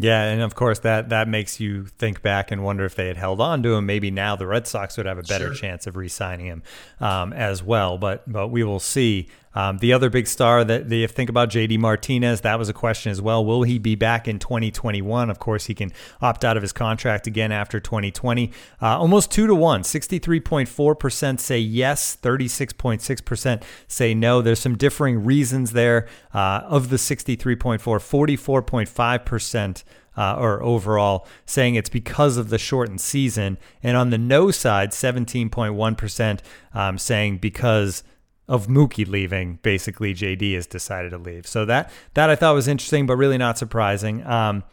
Yeah, 0.00 0.22
and 0.22 0.40
of 0.42 0.54
course 0.54 0.78
that 0.80 1.08
that 1.08 1.26
makes 1.26 1.58
you 1.58 1.86
think 1.86 2.22
back 2.22 2.52
and 2.52 2.62
wonder 2.62 2.84
if 2.84 2.94
they 2.94 3.08
had 3.08 3.16
held 3.16 3.40
on 3.40 3.64
to 3.64 3.74
him, 3.74 3.86
maybe 3.86 4.12
now 4.12 4.36
the 4.36 4.46
Red 4.46 4.68
Sox 4.68 4.96
would 4.96 5.06
have 5.06 5.18
a 5.18 5.24
better 5.24 5.46
sure. 5.46 5.54
chance 5.54 5.88
of 5.88 5.96
re-signing 5.96 6.46
him 6.46 6.62
um, 7.00 7.32
as 7.32 7.64
well. 7.64 7.98
But 7.98 8.30
but 8.30 8.48
we 8.48 8.62
will 8.62 8.78
see. 8.78 9.28
Um, 9.54 9.78
the 9.78 9.92
other 9.92 10.10
big 10.10 10.26
star 10.26 10.64
that 10.64 10.88
they 10.88 11.06
think 11.06 11.30
about 11.30 11.50
JD 11.50 11.78
Martinez, 11.78 12.42
that 12.42 12.58
was 12.58 12.68
a 12.68 12.72
question 12.72 13.10
as 13.10 13.20
well. 13.20 13.44
Will 13.44 13.62
he 13.62 13.78
be 13.78 13.94
back 13.94 14.28
in 14.28 14.38
2021? 14.38 15.30
Of 15.30 15.38
course, 15.38 15.66
he 15.66 15.74
can 15.74 15.92
opt 16.20 16.44
out 16.44 16.56
of 16.56 16.62
his 16.62 16.72
contract 16.72 17.26
again 17.26 17.52
after 17.52 17.80
2020. 17.80 18.52
Uh, 18.80 18.98
almost 18.98 19.30
two 19.30 19.46
to 19.46 19.54
one, 19.54 19.82
63.4% 19.82 21.40
say 21.40 21.58
yes, 21.58 22.16
36.6% 22.20 23.62
say 23.86 24.14
no. 24.14 24.42
There's 24.42 24.60
some 24.60 24.76
differing 24.76 25.24
reasons 25.24 25.72
there. 25.72 26.06
Uh, 26.32 26.60
of 26.64 26.90
the 26.90 26.96
63.4, 26.96 27.80
44.5% 27.80 29.84
uh, 30.16 30.36
or 30.36 30.62
overall, 30.62 31.26
saying 31.46 31.76
it's 31.76 31.88
because 31.88 32.36
of 32.36 32.50
the 32.50 32.58
shortened 32.58 33.00
season. 33.00 33.56
And 33.82 33.96
on 33.96 34.10
the 34.10 34.18
no 34.18 34.50
side, 34.50 34.90
17.1% 34.90 36.40
um, 36.74 36.98
saying 36.98 37.38
because 37.38 38.02
of 38.48 38.66
Mookie 38.66 39.06
leaving, 39.06 39.58
basically 39.62 40.14
JD 40.14 40.54
has 40.54 40.66
decided 40.66 41.10
to 41.10 41.18
leave. 41.18 41.46
So 41.46 41.64
that 41.66 41.90
that 42.14 42.30
I 42.30 42.36
thought 42.36 42.54
was 42.54 42.68
interesting, 42.68 43.06
but 43.06 43.16
really 43.16 43.38
not 43.38 43.58
surprising. 43.58 44.26
Um, 44.26 44.64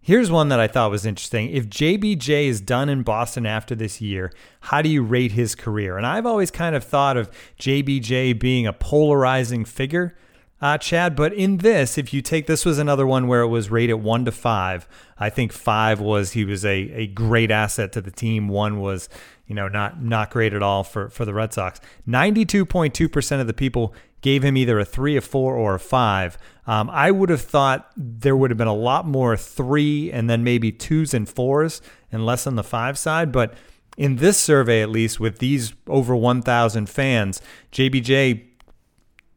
here's 0.00 0.30
one 0.30 0.48
that 0.48 0.60
I 0.60 0.66
thought 0.66 0.90
was 0.90 1.06
interesting. 1.06 1.50
If 1.50 1.68
JBJ 1.68 2.46
is 2.46 2.60
done 2.60 2.88
in 2.88 3.02
Boston 3.02 3.46
after 3.46 3.74
this 3.74 4.00
year, 4.00 4.32
how 4.60 4.82
do 4.82 4.88
you 4.88 5.02
rate 5.02 5.32
his 5.32 5.54
career? 5.54 5.96
And 5.96 6.06
I've 6.06 6.26
always 6.26 6.50
kind 6.50 6.74
of 6.74 6.82
thought 6.82 7.16
of 7.16 7.30
JBJ 7.58 8.38
being 8.38 8.66
a 8.66 8.72
polarizing 8.72 9.64
figure 9.64 10.16
uh, 10.64 10.78
Chad. 10.78 11.14
But 11.14 11.34
in 11.34 11.58
this, 11.58 11.98
if 11.98 12.14
you 12.14 12.22
take 12.22 12.46
this 12.46 12.64
was 12.64 12.78
another 12.78 13.06
one 13.06 13.28
where 13.28 13.42
it 13.42 13.48
was 13.48 13.70
rated 13.70 13.96
one 13.96 14.24
to 14.24 14.32
five. 14.32 14.88
I 15.18 15.28
think 15.28 15.52
five 15.52 16.00
was 16.00 16.32
he 16.32 16.44
was 16.44 16.64
a, 16.64 16.90
a 16.92 17.06
great 17.06 17.50
asset 17.50 17.92
to 17.92 18.00
the 18.00 18.10
team. 18.10 18.48
One 18.48 18.80
was, 18.80 19.10
you 19.46 19.54
know, 19.54 19.68
not 19.68 20.02
not 20.02 20.30
great 20.30 20.54
at 20.54 20.62
all 20.62 20.84
for, 20.84 21.08
for 21.08 21.24
the 21.24 21.34
Red 21.34 21.52
Sox. 21.52 21.80
Ninety 22.06 22.44
two 22.44 22.64
point 22.64 22.94
two 22.94 23.08
percent 23.08 23.40
of 23.40 23.46
the 23.46 23.54
people 23.54 23.94
gave 24.20 24.42
him 24.42 24.56
either 24.56 24.78
a 24.78 24.84
three, 24.86 25.16
a 25.16 25.20
four, 25.20 25.54
or 25.54 25.74
a 25.74 25.78
five. 25.78 26.38
Um, 26.66 26.88
I 26.90 27.10
would 27.10 27.28
have 27.28 27.42
thought 27.42 27.90
there 27.94 28.34
would 28.34 28.50
have 28.50 28.56
been 28.56 28.66
a 28.66 28.74
lot 28.74 29.06
more 29.06 29.36
three 29.36 30.10
and 30.10 30.30
then 30.30 30.42
maybe 30.42 30.72
twos 30.72 31.12
and 31.12 31.28
fours 31.28 31.82
and 32.10 32.24
less 32.24 32.46
on 32.46 32.56
the 32.56 32.64
five 32.64 32.96
side. 32.96 33.32
But 33.32 33.54
in 33.98 34.16
this 34.16 34.38
survey, 34.38 34.82
at 34.82 34.88
least 34.88 35.20
with 35.20 35.38
these 35.38 35.74
over 35.86 36.16
1,000 36.16 36.88
fans, 36.88 37.42
JBJ 37.70 38.46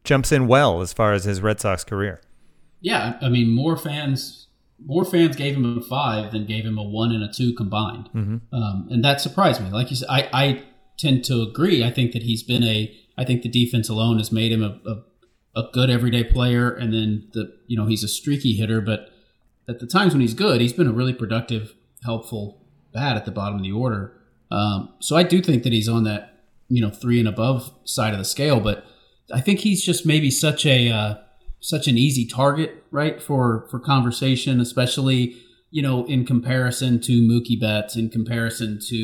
jumps 0.04 0.32
in 0.32 0.48
well 0.48 0.80
as 0.80 0.94
far 0.94 1.12
as 1.12 1.24
his 1.24 1.42
Red 1.42 1.60
Sox 1.60 1.84
career. 1.84 2.22
Yeah, 2.80 3.18
I 3.20 3.28
mean, 3.28 3.50
more 3.50 3.76
fans 3.76 4.47
more 4.84 5.04
fans 5.04 5.36
gave 5.36 5.56
him 5.56 5.78
a 5.78 5.82
five 5.82 6.32
than 6.32 6.46
gave 6.46 6.64
him 6.64 6.78
a 6.78 6.82
one 6.82 7.12
and 7.12 7.22
a 7.22 7.32
two 7.32 7.52
combined, 7.54 8.08
mm-hmm. 8.14 8.54
um, 8.54 8.88
and 8.90 9.04
that 9.04 9.20
surprised 9.20 9.62
me. 9.62 9.70
Like 9.70 9.90
you 9.90 9.96
said, 9.96 10.08
I, 10.08 10.28
I 10.32 10.62
tend 10.98 11.24
to 11.24 11.42
agree. 11.42 11.84
I 11.84 11.90
think 11.90 12.12
that 12.12 12.22
he's 12.22 12.42
been 12.42 12.62
a. 12.62 12.94
I 13.16 13.24
think 13.24 13.42
the 13.42 13.48
defense 13.48 13.88
alone 13.88 14.18
has 14.18 14.30
made 14.30 14.52
him 14.52 14.62
a, 14.62 14.80
a, 14.88 15.60
a 15.60 15.70
good 15.72 15.90
everyday 15.90 16.24
player, 16.24 16.70
and 16.70 16.92
then 16.92 17.28
the 17.32 17.56
you 17.66 17.76
know 17.76 17.86
he's 17.86 18.04
a 18.04 18.08
streaky 18.08 18.54
hitter, 18.54 18.80
but 18.80 19.10
at 19.68 19.80
the 19.80 19.86
times 19.86 20.14
when 20.14 20.20
he's 20.20 20.34
good, 20.34 20.60
he's 20.60 20.72
been 20.72 20.86
a 20.86 20.92
really 20.92 21.12
productive, 21.12 21.74
helpful 22.04 22.64
bat 22.92 23.16
at 23.16 23.24
the 23.24 23.30
bottom 23.30 23.56
of 23.56 23.62
the 23.62 23.72
order. 23.72 24.14
Um, 24.50 24.94
so 25.00 25.16
I 25.16 25.24
do 25.24 25.42
think 25.42 25.62
that 25.64 25.72
he's 25.72 25.88
on 25.88 26.04
that 26.04 26.44
you 26.68 26.80
know 26.80 26.90
three 26.90 27.18
and 27.18 27.28
above 27.28 27.72
side 27.84 28.12
of 28.12 28.18
the 28.18 28.24
scale, 28.24 28.60
but 28.60 28.84
I 29.32 29.40
think 29.40 29.60
he's 29.60 29.84
just 29.84 30.06
maybe 30.06 30.30
such 30.30 30.64
a 30.64 30.90
uh, 30.90 31.14
such 31.60 31.88
an 31.88 31.98
easy 31.98 32.26
target, 32.26 32.84
right, 32.90 33.22
for 33.22 33.66
for 33.70 33.78
conversation, 33.78 34.60
especially 34.60 35.36
you 35.70 35.82
know 35.82 36.04
in 36.06 36.24
comparison 36.24 37.00
to 37.02 37.20
Mookie 37.20 37.60
Betts, 37.60 37.96
in 37.96 38.10
comparison 38.10 38.78
to 38.88 38.96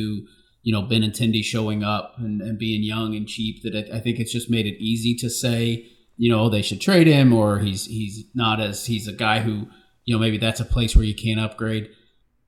you 0.63 0.71
know 0.71 0.83
Benintendi 0.83 1.43
showing 1.43 1.83
up 1.83 2.15
and, 2.17 2.41
and 2.41 2.57
being 2.57 2.83
young 2.83 3.15
and 3.15 3.27
cheap. 3.27 3.63
That 3.63 3.75
it, 3.75 3.91
I 3.93 3.99
think 3.99 4.19
it's 4.19 4.31
just 4.31 4.49
made 4.49 4.65
it 4.65 4.81
easy 4.81 5.15
to 5.15 5.29
say 5.29 5.87
you 6.17 6.31
know 6.31 6.49
they 6.49 6.61
should 6.61 6.81
trade 6.81 7.07
him, 7.07 7.33
or 7.33 7.59
he's 7.59 7.85
he's 7.85 8.25
not 8.33 8.59
as 8.59 8.85
he's 8.85 9.07
a 9.07 9.13
guy 9.13 9.39
who 9.39 9.67
you 10.05 10.15
know 10.15 10.19
maybe 10.19 10.37
that's 10.37 10.59
a 10.59 10.65
place 10.65 10.95
where 10.95 11.05
you 11.05 11.15
can't 11.15 11.39
upgrade. 11.39 11.89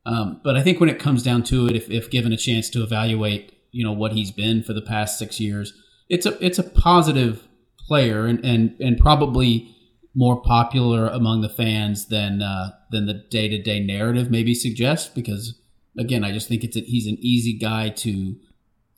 Um, 0.06 0.40
but 0.42 0.56
I 0.56 0.64
think 0.64 0.80
when 0.80 0.90
it 0.90 1.00
comes 1.00 1.22
down 1.22 1.44
to 1.44 1.68
it, 1.68 1.76
if, 1.76 1.90
if 1.90 2.10
given 2.10 2.32
a 2.32 2.38
chance 2.38 2.70
to 2.70 2.82
evaluate, 2.82 3.52
you 3.72 3.84
know 3.84 3.92
what 3.92 4.14
he's 4.14 4.32
been 4.32 4.64
for 4.64 4.72
the 4.72 4.82
past 4.82 5.20
six 5.20 5.40
years, 5.40 5.74
it's 6.08 6.26
a 6.26 6.44
it's 6.44 6.60
a 6.60 6.64
positive 6.64 7.48
player 7.88 8.26
and, 8.26 8.44
and, 8.44 8.76
and 8.80 8.98
probably 8.98 9.74
more 10.16 10.42
popular 10.42 11.08
among 11.08 11.42
the 11.42 11.50
fans 11.50 12.08
than 12.08 12.42
uh, 12.42 12.72
than 12.92 13.06
the 13.06 13.14
day 13.14 13.48
to 13.48 13.62
day 13.62 13.80
narrative 13.80 14.32
maybe 14.32 14.54
suggests. 14.54 15.10
Because 15.10 15.60
again, 15.98 16.24
I 16.24 16.32
just 16.32 16.48
think 16.48 16.64
it's 16.64 16.78
a, 16.78 16.82
he's 16.82 17.08
an 17.08 17.18
easy 17.20 17.54
guy 17.54 17.90
to 17.90 18.36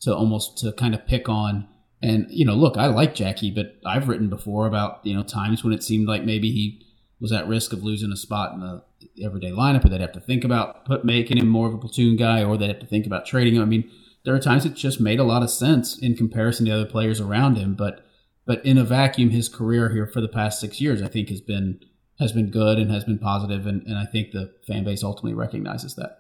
to 0.02 0.16
almost 0.16 0.58
to 0.60 0.72
kind 0.74 0.94
of 0.94 1.06
pick 1.06 1.28
on. 1.30 1.68
And 2.02 2.28
you 2.30 2.46
know, 2.46 2.56
look, 2.56 2.78
I 2.78 2.88
like 2.88 3.16
Jackie, 3.16 3.52
but 3.52 3.78
I've 3.86 4.08
written 4.08 4.30
before 4.30 4.68
about 4.68 5.06
you 5.06 5.14
know 5.14 5.24
times 5.24 5.64
when 5.64 5.74
it 5.74 5.84
seemed 5.84 6.08
like 6.08 6.24
maybe 6.24 6.52
he 6.52 6.86
was 7.20 7.32
at 7.32 7.48
risk 7.48 7.74
of 7.74 7.84
losing 7.84 8.12
a 8.12 8.18
spot 8.18 8.54
in 8.54 8.62
the 8.62 8.82
everyday 9.24 9.52
lineup, 9.52 9.84
or 9.84 9.90
they'd 9.90 10.02
have 10.02 10.14
to 10.14 10.22
think 10.22 10.44
about 10.44 10.86
put 10.86 11.04
making 11.04 11.38
him 11.38 11.48
more 11.48 11.68
of 11.68 11.74
a 11.74 11.78
platoon 11.78 12.16
guy, 12.16 12.44
or 12.44 12.58
they'd 12.58 12.70
have 12.70 12.80
to 12.80 12.86
think 12.86 13.06
about 13.06 13.26
trading 13.26 13.56
him. 13.56 13.62
I 13.62 13.66
mean, 13.66 13.90
there 14.24 14.34
are 14.34 14.40
times 14.40 14.66
it 14.66 14.76
just 14.76 15.02
made 15.02 15.20
a 15.20 15.24
lot 15.24 15.44
of 15.44 15.50
sense 15.50 15.98
in 15.98 16.16
comparison 16.16 16.66
to 16.66 16.72
other 16.72 16.86
players 16.86 17.20
around 17.20 17.58
him, 17.58 17.76
but 17.76 18.06
but 18.50 18.66
in 18.66 18.80
a 18.80 18.84
vacuum, 18.84 19.30
his 19.30 19.48
career 19.48 19.90
here 19.90 20.08
for 20.08 20.22
the 20.22 20.28
past 20.28 20.60
six 20.60 20.82
years, 20.82 21.04
I 21.04 21.08
think, 21.08 21.30
has 21.30 21.40
been 21.40 21.86
has 22.18 22.32
been 22.32 22.50
good 22.50 22.80
and 22.80 22.90
has 22.90 23.04
been 23.04 23.20
positive, 23.20 23.68
and, 23.68 23.84
and 23.84 23.96
I 23.96 24.06
think 24.06 24.32
the 24.32 24.52
fan 24.66 24.84
base 24.84 25.04
ultimately 25.04 25.36
recognizes 25.36 25.94
that. 25.98 26.19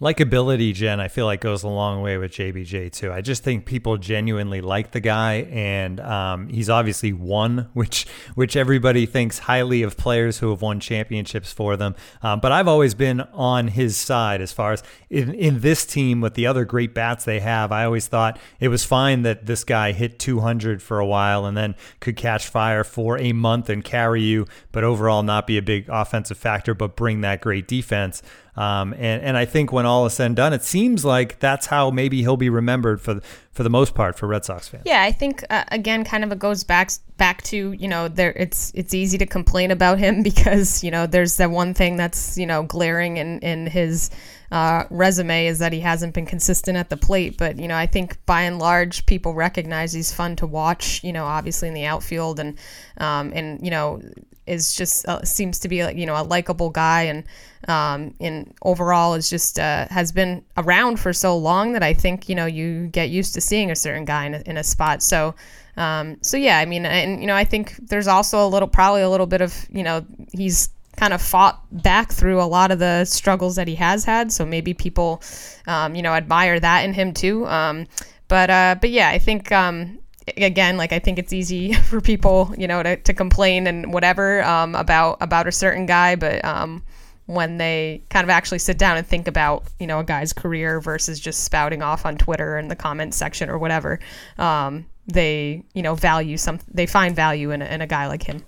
Likability, 0.00 0.74
Jen, 0.74 0.98
I 0.98 1.06
feel 1.06 1.24
like 1.24 1.40
goes 1.40 1.62
a 1.62 1.68
long 1.68 2.02
way 2.02 2.18
with 2.18 2.32
JBJ 2.32 2.90
too. 2.90 3.12
I 3.12 3.20
just 3.20 3.44
think 3.44 3.64
people 3.64 3.96
genuinely 3.96 4.60
like 4.60 4.90
the 4.90 4.98
guy, 4.98 5.46
and 5.52 6.00
um, 6.00 6.48
he's 6.48 6.68
obviously 6.68 7.12
won, 7.12 7.68
which 7.74 8.04
which 8.34 8.56
everybody 8.56 9.06
thinks 9.06 9.38
highly 9.38 9.84
of 9.84 9.96
players 9.96 10.38
who 10.38 10.50
have 10.50 10.62
won 10.62 10.80
championships 10.80 11.52
for 11.52 11.76
them. 11.76 11.94
Um, 12.24 12.40
but 12.40 12.50
I've 12.50 12.66
always 12.66 12.94
been 12.94 13.20
on 13.20 13.68
his 13.68 13.96
side 13.96 14.40
as 14.40 14.52
far 14.52 14.72
as 14.72 14.82
in, 15.10 15.32
in 15.32 15.60
this 15.60 15.86
team 15.86 16.20
with 16.20 16.34
the 16.34 16.48
other 16.48 16.64
great 16.64 16.92
bats 16.92 17.24
they 17.24 17.38
have. 17.38 17.70
I 17.70 17.84
always 17.84 18.08
thought 18.08 18.40
it 18.58 18.68
was 18.68 18.84
fine 18.84 19.22
that 19.22 19.46
this 19.46 19.62
guy 19.62 19.92
hit 19.92 20.18
200 20.18 20.82
for 20.82 20.98
a 20.98 21.06
while 21.06 21.46
and 21.46 21.56
then 21.56 21.76
could 22.00 22.16
catch 22.16 22.48
fire 22.48 22.82
for 22.82 23.16
a 23.18 23.32
month 23.32 23.70
and 23.70 23.84
carry 23.84 24.22
you, 24.22 24.46
but 24.72 24.82
overall 24.82 25.22
not 25.22 25.46
be 25.46 25.56
a 25.56 25.62
big 25.62 25.88
offensive 25.88 26.36
factor, 26.36 26.74
but 26.74 26.96
bring 26.96 27.20
that 27.20 27.40
great 27.40 27.68
defense. 27.68 28.24
Um, 28.56 28.92
and 28.92 29.22
and 29.22 29.36
I 29.36 29.46
think 29.46 29.72
when 29.72 29.84
all 29.84 30.06
is 30.06 30.14
said 30.14 30.26
and 30.26 30.36
done, 30.36 30.52
it 30.52 30.62
seems 30.62 31.04
like 31.04 31.40
that's 31.40 31.66
how 31.66 31.90
maybe 31.90 32.20
he'll 32.20 32.36
be 32.36 32.50
remembered 32.50 33.00
for 33.00 33.20
for 33.50 33.62
the 33.62 33.70
most 33.70 33.94
part 33.94 34.16
for 34.16 34.28
Red 34.28 34.44
Sox 34.44 34.68
fans. 34.68 34.84
Yeah, 34.86 35.02
I 35.02 35.10
think 35.10 35.44
uh, 35.50 35.64
again, 35.68 36.04
kind 36.04 36.22
of 36.22 36.30
it 36.30 36.38
goes 36.38 36.62
back 36.62 36.90
back 37.16 37.42
to 37.44 37.72
you 37.72 37.88
know 37.88 38.06
there 38.06 38.32
it's 38.36 38.70
it's 38.74 38.94
easy 38.94 39.18
to 39.18 39.26
complain 39.26 39.70
about 39.70 39.98
him 39.98 40.22
because 40.30 40.84
you 40.84 40.90
know 40.90 41.06
there's 41.06 41.36
that 41.36 41.50
one 41.50 41.74
thing 41.74 41.96
that's 41.96 42.38
you 42.38 42.46
know 42.46 42.62
glaring 42.62 43.16
in 43.16 43.40
in 43.40 43.66
his 43.66 44.10
uh, 44.52 44.84
resume 44.88 45.46
is 45.46 45.58
that 45.58 45.72
he 45.72 45.80
hasn't 45.80 46.14
been 46.14 46.26
consistent 46.26 46.76
at 46.76 46.90
the 46.90 46.96
plate. 46.96 47.36
But 47.36 47.58
you 47.58 47.66
know, 47.66 47.76
I 47.76 47.86
think 47.86 48.24
by 48.24 48.42
and 48.42 48.60
large, 48.60 49.04
people 49.06 49.34
recognize 49.34 49.92
he's 49.92 50.14
fun 50.14 50.36
to 50.36 50.46
watch. 50.46 51.02
You 51.02 51.12
know, 51.12 51.24
obviously 51.24 51.66
in 51.66 51.74
the 51.74 51.86
outfield 51.86 52.38
and 52.38 52.56
um, 52.98 53.32
and 53.34 53.64
you 53.64 53.72
know 53.72 54.00
is 54.46 54.74
just 54.74 55.06
uh, 55.06 55.22
seems 55.22 55.58
to 55.60 55.68
be 55.68 55.84
like 55.84 55.96
you 55.96 56.06
know 56.06 56.14
a 56.14 56.22
likable 56.22 56.70
guy 56.70 57.02
and 57.02 57.24
um, 57.68 58.14
and 58.20 58.54
overall 58.62 59.14
is 59.14 59.30
just 59.30 59.58
uh, 59.58 59.86
has 59.88 60.12
been 60.12 60.44
around 60.56 61.00
for 61.00 61.12
so 61.12 61.36
long 61.36 61.72
that 61.72 61.82
I 61.82 61.94
think 61.94 62.28
you 62.28 62.34
know 62.34 62.46
you 62.46 62.88
get 62.88 63.10
used 63.10 63.34
to 63.34 63.40
seeing 63.40 63.70
a 63.70 63.76
certain 63.76 64.04
guy 64.04 64.26
in 64.26 64.34
a, 64.34 64.42
in 64.46 64.56
a 64.56 64.64
spot. 64.64 65.02
So 65.02 65.34
um, 65.76 66.18
so 66.22 66.36
yeah, 66.36 66.58
I 66.58 66.66
mean, 66.66 66.86
and 66.86 67.20
you 67.20 67.26
know, 67.26 67.34
I 67.34 67.44
think 67.44 67.76
there's 67.76 68.06
also 68.06 68.44
a 68.44 68.48
little 68.48 68.68
probably 68.68 69.02
a 69.02 69.10
little 69.10 69.26
bit 69.26 69.40
of 69.40 69.66
you 69.70 69.82
know 69.82 70.04
he's 70.32 70.68
kind 70.96 71.12
of 71.12 71.20
fought 71.20 71.60
back 71.82 72.12
through 72.12 72.40
a 72.40 72.44
lot 72.44 72.70
of 72.70 72.78
the 72.78 73.04
struggles 73.04 73.56
that 73.56 73.66
he 73.66 73.74
has 73.74 74.04
had. 74.04 74.30
So 74.30 74.44
maybe 74.44 74.74
people 74.74 75.22
um, 75.66 75.94
you 75.94 76.02
know 76.02 76.12
admire 76.12 76.60
that 76.60 76.84
in 76.84 76.92
him 76.92 77.12
too. 77.12 77.46
Um, 77.46 77.86
but 78.28 78.50
uh, 78.50 78.76
but 78.80 78.90
yeah, 78.90 79.08
I 79.08 79.18
think 79.18 79.50
um, 79.52 79.98
again, 80.36 80.76
like 80.76 80.92
I 80.92 80.98
think 80.98 81.18
it's 81.18 81.32
easy 81.32 81.72
for 81.88 82.00
people, 82.00 82.54
you 82.56 82.66
know, 82.66 82.82
to, 82.82 82.96
to 82.96 83.14
complain 83.14 83.66
and 83.66 83.92
whatever 83.92 84.42
um, 84.42 84.74
about 84.74 85.18
about 85.20 85.46
a 85.46 85.52
certain 85.52 85.86
guy, 85.86 86.16
but 86.16 86.44
um, 86.44 86.82
when 87.26 87.56
they 87.56 88.02
kind 88.10 88.24
of 88.24 88.30
actually 88.30 88.58
sit 88.58 88.78
down 88.78 88.96
and 88.96 89.06
think 89.06 89.26
about, 89.26 89.64
you 89.78 89.86
know, 89.86 90.00
a 90.00 90.04
guy's 90.04 90.32
career 90.32 90.80
versus 90.80 91.18
just 91.18 91.44
spouting 91.44 91.82
off 91.82 92.04
on 92.04 92.16
Twitter 92.16 92.58
in 92.58 92.68
the 92.68 92.76
comment 92.76 93.14
section 93.14 93.48
or 93.48 93.58
whatever, 93.58 93.98
um, 94.38 94.86
they, 95.06 95.62
you 95.74 95.82
know, 95.82 95.94
value 95.94 96.36
some, 96.36 96.58
they 96.72 96.86
find 96.86 97.16
value 97.16 97.50
in 97.50 97.62
in 97.62 97.80
a 97.80 97.86
guy 97.86 98.06
like 98.06 98.22
him. 98.22 98.44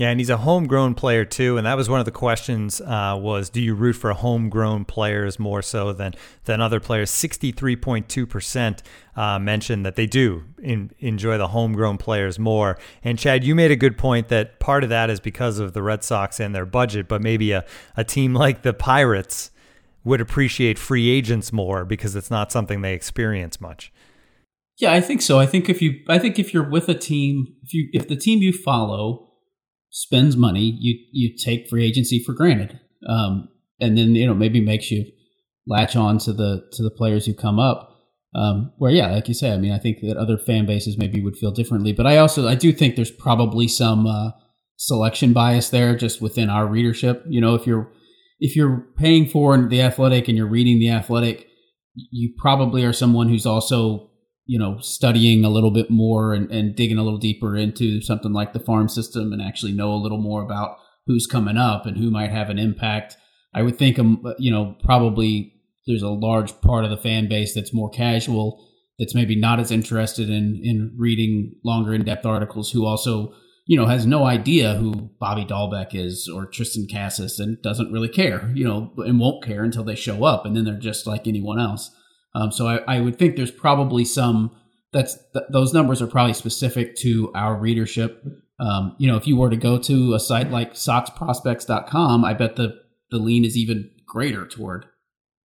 Yeah, 0.00 0.08
and 0.08 0.18
he's 0.18 0.30
a 0.30 0.38
homegrown 0.38 0.94
player 0.94 1.26
too, 1.26 1.58
and 1.58 1.66
that 1.66 1.76
was 1.76 1.90
one 1.90 2.00
of 2.00 2.06
the 2.06 2.10
questions. 2.10 2.80
Uh, 2.80 3.18
was 3.20 3.50
do 3.50 3.60
you 3.60 3.74
root 3.74 3.92
for 3.92 4.14
homegrown 4.14 4.86
players 4.86 5.38
more 5.38 5.60
so 5.60 5.92
than 5.92 6.14
than 6.46 6.62
other 6.62 6.80
players? 6.80 7.10
Sixty 7.10 7.52
three 7.52 7.76
point 7.76 8.08
two 8.08 8.26
percent 8.26 8.82
uh, 9.14 9.38
mentioned 9.38 9.84
that 9.84 9.96
they 9.96 10.06
do 10.06 10.44
in, 10.62 10.90
enjoy 11.00 11.36
the 11.36 11.48
homegrown 11.48 11.98
players 11.98 12.38
more. 12.38 12.78
And 13.04 13.18
Chad, 13.18 13.44
you 13.44 13.54
made 13.54 13.70
a 13.70 13.76
good 13.76 13.98
point 13.98 14.28
that 14.28 14.58
part 14.58 14.84
of 14.84 14.88
that 14.88 15.10
is 15.10 15.20
because 15.20 15.58
of 15.58 15.74
the 15.74 15.82
Red 15.82 16.02
Sox 16.02 16.40
and 16.40 16.54
their 16.54 16.64
budget, 16.64 17.06
but 17.06 17.20
maybe 17.20 17.52
a, 17.52 17.66
a 17.94 18.02
team 18.02 18.32
like 18.32 18.62
the 18.62 18.72
Pirates 18.72 19.50
would 20.02 20.22
appreciate 20.22 20.78
free 20.78 21.10
agents 21.10 21.52
more 21.52 21.84
because 21.84 22.16
it's 22.16 22.30
not 22.30 22.50
something 22.50 22.80
they 22.80 22.94
experience 22.94 23.60
much. 23.60 23.92
Yeah, 24.78 24.94
I 24.94 25.02
think 25.02 25.20
so. 25.20 25.38
I 25.38 25.44
think 25.44 25.68
if 25.68 25.82
you, 25.82 26.00
I 26.08 26.18
think 26.18 26.38
if 26.38 26.54
you're 26.54 26.66
with 26.66 26.88
a 26.88 26.94
team, 26.94 27.48
if 27.62 27.74
you, 27.74 27.90
if 27.92 28.08
the 28.08 28.16
team 28.16 28.38
you 28.38 28.54
follow 28.54 29.26
spends 29.90 30.36
money, 30.36 30.76
you 30.78 30.98
you 31.12 31.36
take 31.36 31.68
free 31.68 31.86
agency 31.86 32.22
for 32.24 32.32
granted, 32.32 32.80
um, 33.08 33.48
and 33.80 33.98
then 33.98 34.14
you 34.14 34.26
know 34.26 34.34
maybe 34.34 34.60
makes 34.60 34.90
you 34.90 35.04
latch 35.66 35.96
on 35.96 36.18
to 36.18 36.32
the 36.32 36.64
to 36.72 36.82
the 36.82 36.90
players 36.90 37.26
who 37.26 37.34
come 37.34 37.58
up. 37.58 37.88
Um, 38.32 38.72
where 38.78 38.92
yeah, 38.92 39.10
like 39.10 39.26
you 39.26 39.34
say, 39.34 39.52
I 39.52 39.56
mean, 39.56 39.72
I 39.72 39.78
think 39.78 39.98
that 40.02 40.16
other 40.16 40.38
fan 40.38 40.64
bases 40.64 40.96
maybe 40.96 41.20
would 41.20 41.36
feel 41.36 41.50
differently, 41.50 41.92
but 41.92 42.06
I 42.06 42.16
also 42.16 42.46
I 42.46 42.54
do 42.54 42.72
think 42.72 42.94
there's 42.94 43.10
probably 43.10 43.66
some 43.66 44.06
uh, 44.06 44.30
selection 44.76 45.32
bias 45.32 45.70
there 45.70 45.96
just 45.96 46.22
within 46.22 46.48
our 46.48 46.66
readership. 46.66 47.24
You 47.28 47.40
know, 47.40 47.54
if 47.54 47.66
you're 47.66 47.92
if 48.38 48.56
you're 48.56 48.86
paying 48.96 49.26
for 49.26 49.56
the 49.68 49.82
athletic 49.82 50.28
and 50.28 50.36
you're 50.36 50.46
reading 50.46 50.78
the 50.78 50.90
athletic, 50.90 51.46
you 51.94 52.32
probably 52.38 52.84
are 52.84 52.92
someone 52.92 53.28
who's 53.28 53.46
also 53.46 54.09
you 54.50 54.58
know, 54.58 54.78
studying 54.80 55.44
a 55.44 55.48
little 55.48 55.70
bit 55.70 55.92
more 55.92 56.34
and, 56.34 56.50
and 56.50 56.74
digging 56.74 56.98
a 56.98 57.04
little 57.04 57.20
deeper 57.20 57.56
into 57.56 58.00
something 58.00 58.32
like 58.32 58.52
the 58.52 58.58
farm 58.58 58.88
system 58.88 59.32
and 59.32 59.40
actually 59.40 59.70
know 59.70 59.92
a 59.92 60.02
little 60.02 60.20
more 60.20 60.42
about 60.42 60.76
who's 61.06 61.24
coming 61.24 61.56
up 61.56 61.86
and 61.86 61.96
who 61.96 62.10
might 62.10 62.32
have 62.32 62.50
an 62.50 62.58
impact. 62.58 63.16
I 63.54 63.62
would 63.62 63.78
think, 63.78 63.96
um, 63.96 64.24
you 64.40 64.50
know, 64.50 64.74
probably 64.82 65.54
there's 65.86 66.02
a 66.02 66.08
large 66.08 66.60
part 66.62 66.82
of 66.84 66.90
the 66.90 66.96
fan 66.96 67.28
base 67.28 67.54
that's 67.54 67.72
more 67.72 67.90
casual, 67.90 68.60
that's 68.98 69.14
maybe 69.14 69.36
not 69.36 69.60
as 69.60 69.70
interested 69.70 70.28
in 70.28 70.60
in 70.64 70.96
reading 70.98 71.54
longer 71.64 71.94
in 71.94 72.04
depth 72.04 72.26
articles, 72.26 72.72
who 72.72 72.84
also, 72.84 73.32
you 73.68 73.76
know, 73.76 73.86
has 73.86 74.04
no 74.04 74.24
idea 74.24 74.74
who 74.74 75.10
Bobby 75.20 75.44
Dalbec 75.44 75.94
is 75.94 76.28
or 76.28 76.50
Triston 76.50 76.90
Casas 76.92 77.38
and 77.38 77.62
doesn't 77.62 77.92
really 77.92 78.08
care, 78.08 78.50
you 78.52 78.64
know, 78.64 78.92
and 78.96 79.20
won't 79.20 79.44
care 79.44 79.62
until 79.62 79.84
they 79.84 79.94
show 79.94 80.24
up, 80.24 80.44
and 80.44 80.56
then 80.56 80.64
they're 80.64 80.74
just 80.90 81.06
like 81.06 81.28
anyone 81.28 81.60
else. 81.60 81.94
Um, 82.34 82.52
so 82.52 82.66
I, 82.66 82.76
I, 82.86 83.00
would 83.00 83.18
think 83.18 83.36
there's 83.36 83.50
probably 83.50 84.04
some 84.04 84.52
that's 84.92 85.16
th- 85.32 85.46
those 85.50 85.72
numbers 85.72 86.00
are 86.00 86.06
probably 86.06 86.34
specific 86.34 86.96
to 86.96 87.32
our 87.34 87.56
readership. 87.56 88.24
Um, 88.60 88.94
you 88.98 89.08
know, 89.08 89.16
if 89.16 89.26
you 89.26 89.36
were 89.36 89.50
to 89.50 89.56
go 89.56 89.78
to 89.78 90.14
a 90.14 90.20
site 90.20 90.50
like 90.50 90.74
SoxProspects.com, 90.74 92.24
I 92.24 92.34
bet 92.34 92.56
the 92.56 92.80
the 93.10 93.18
lean 93.18 93.44
is 93.44 93.56
even 93.56 93.90
greater 94.06 94.46
toward 94.46 94.86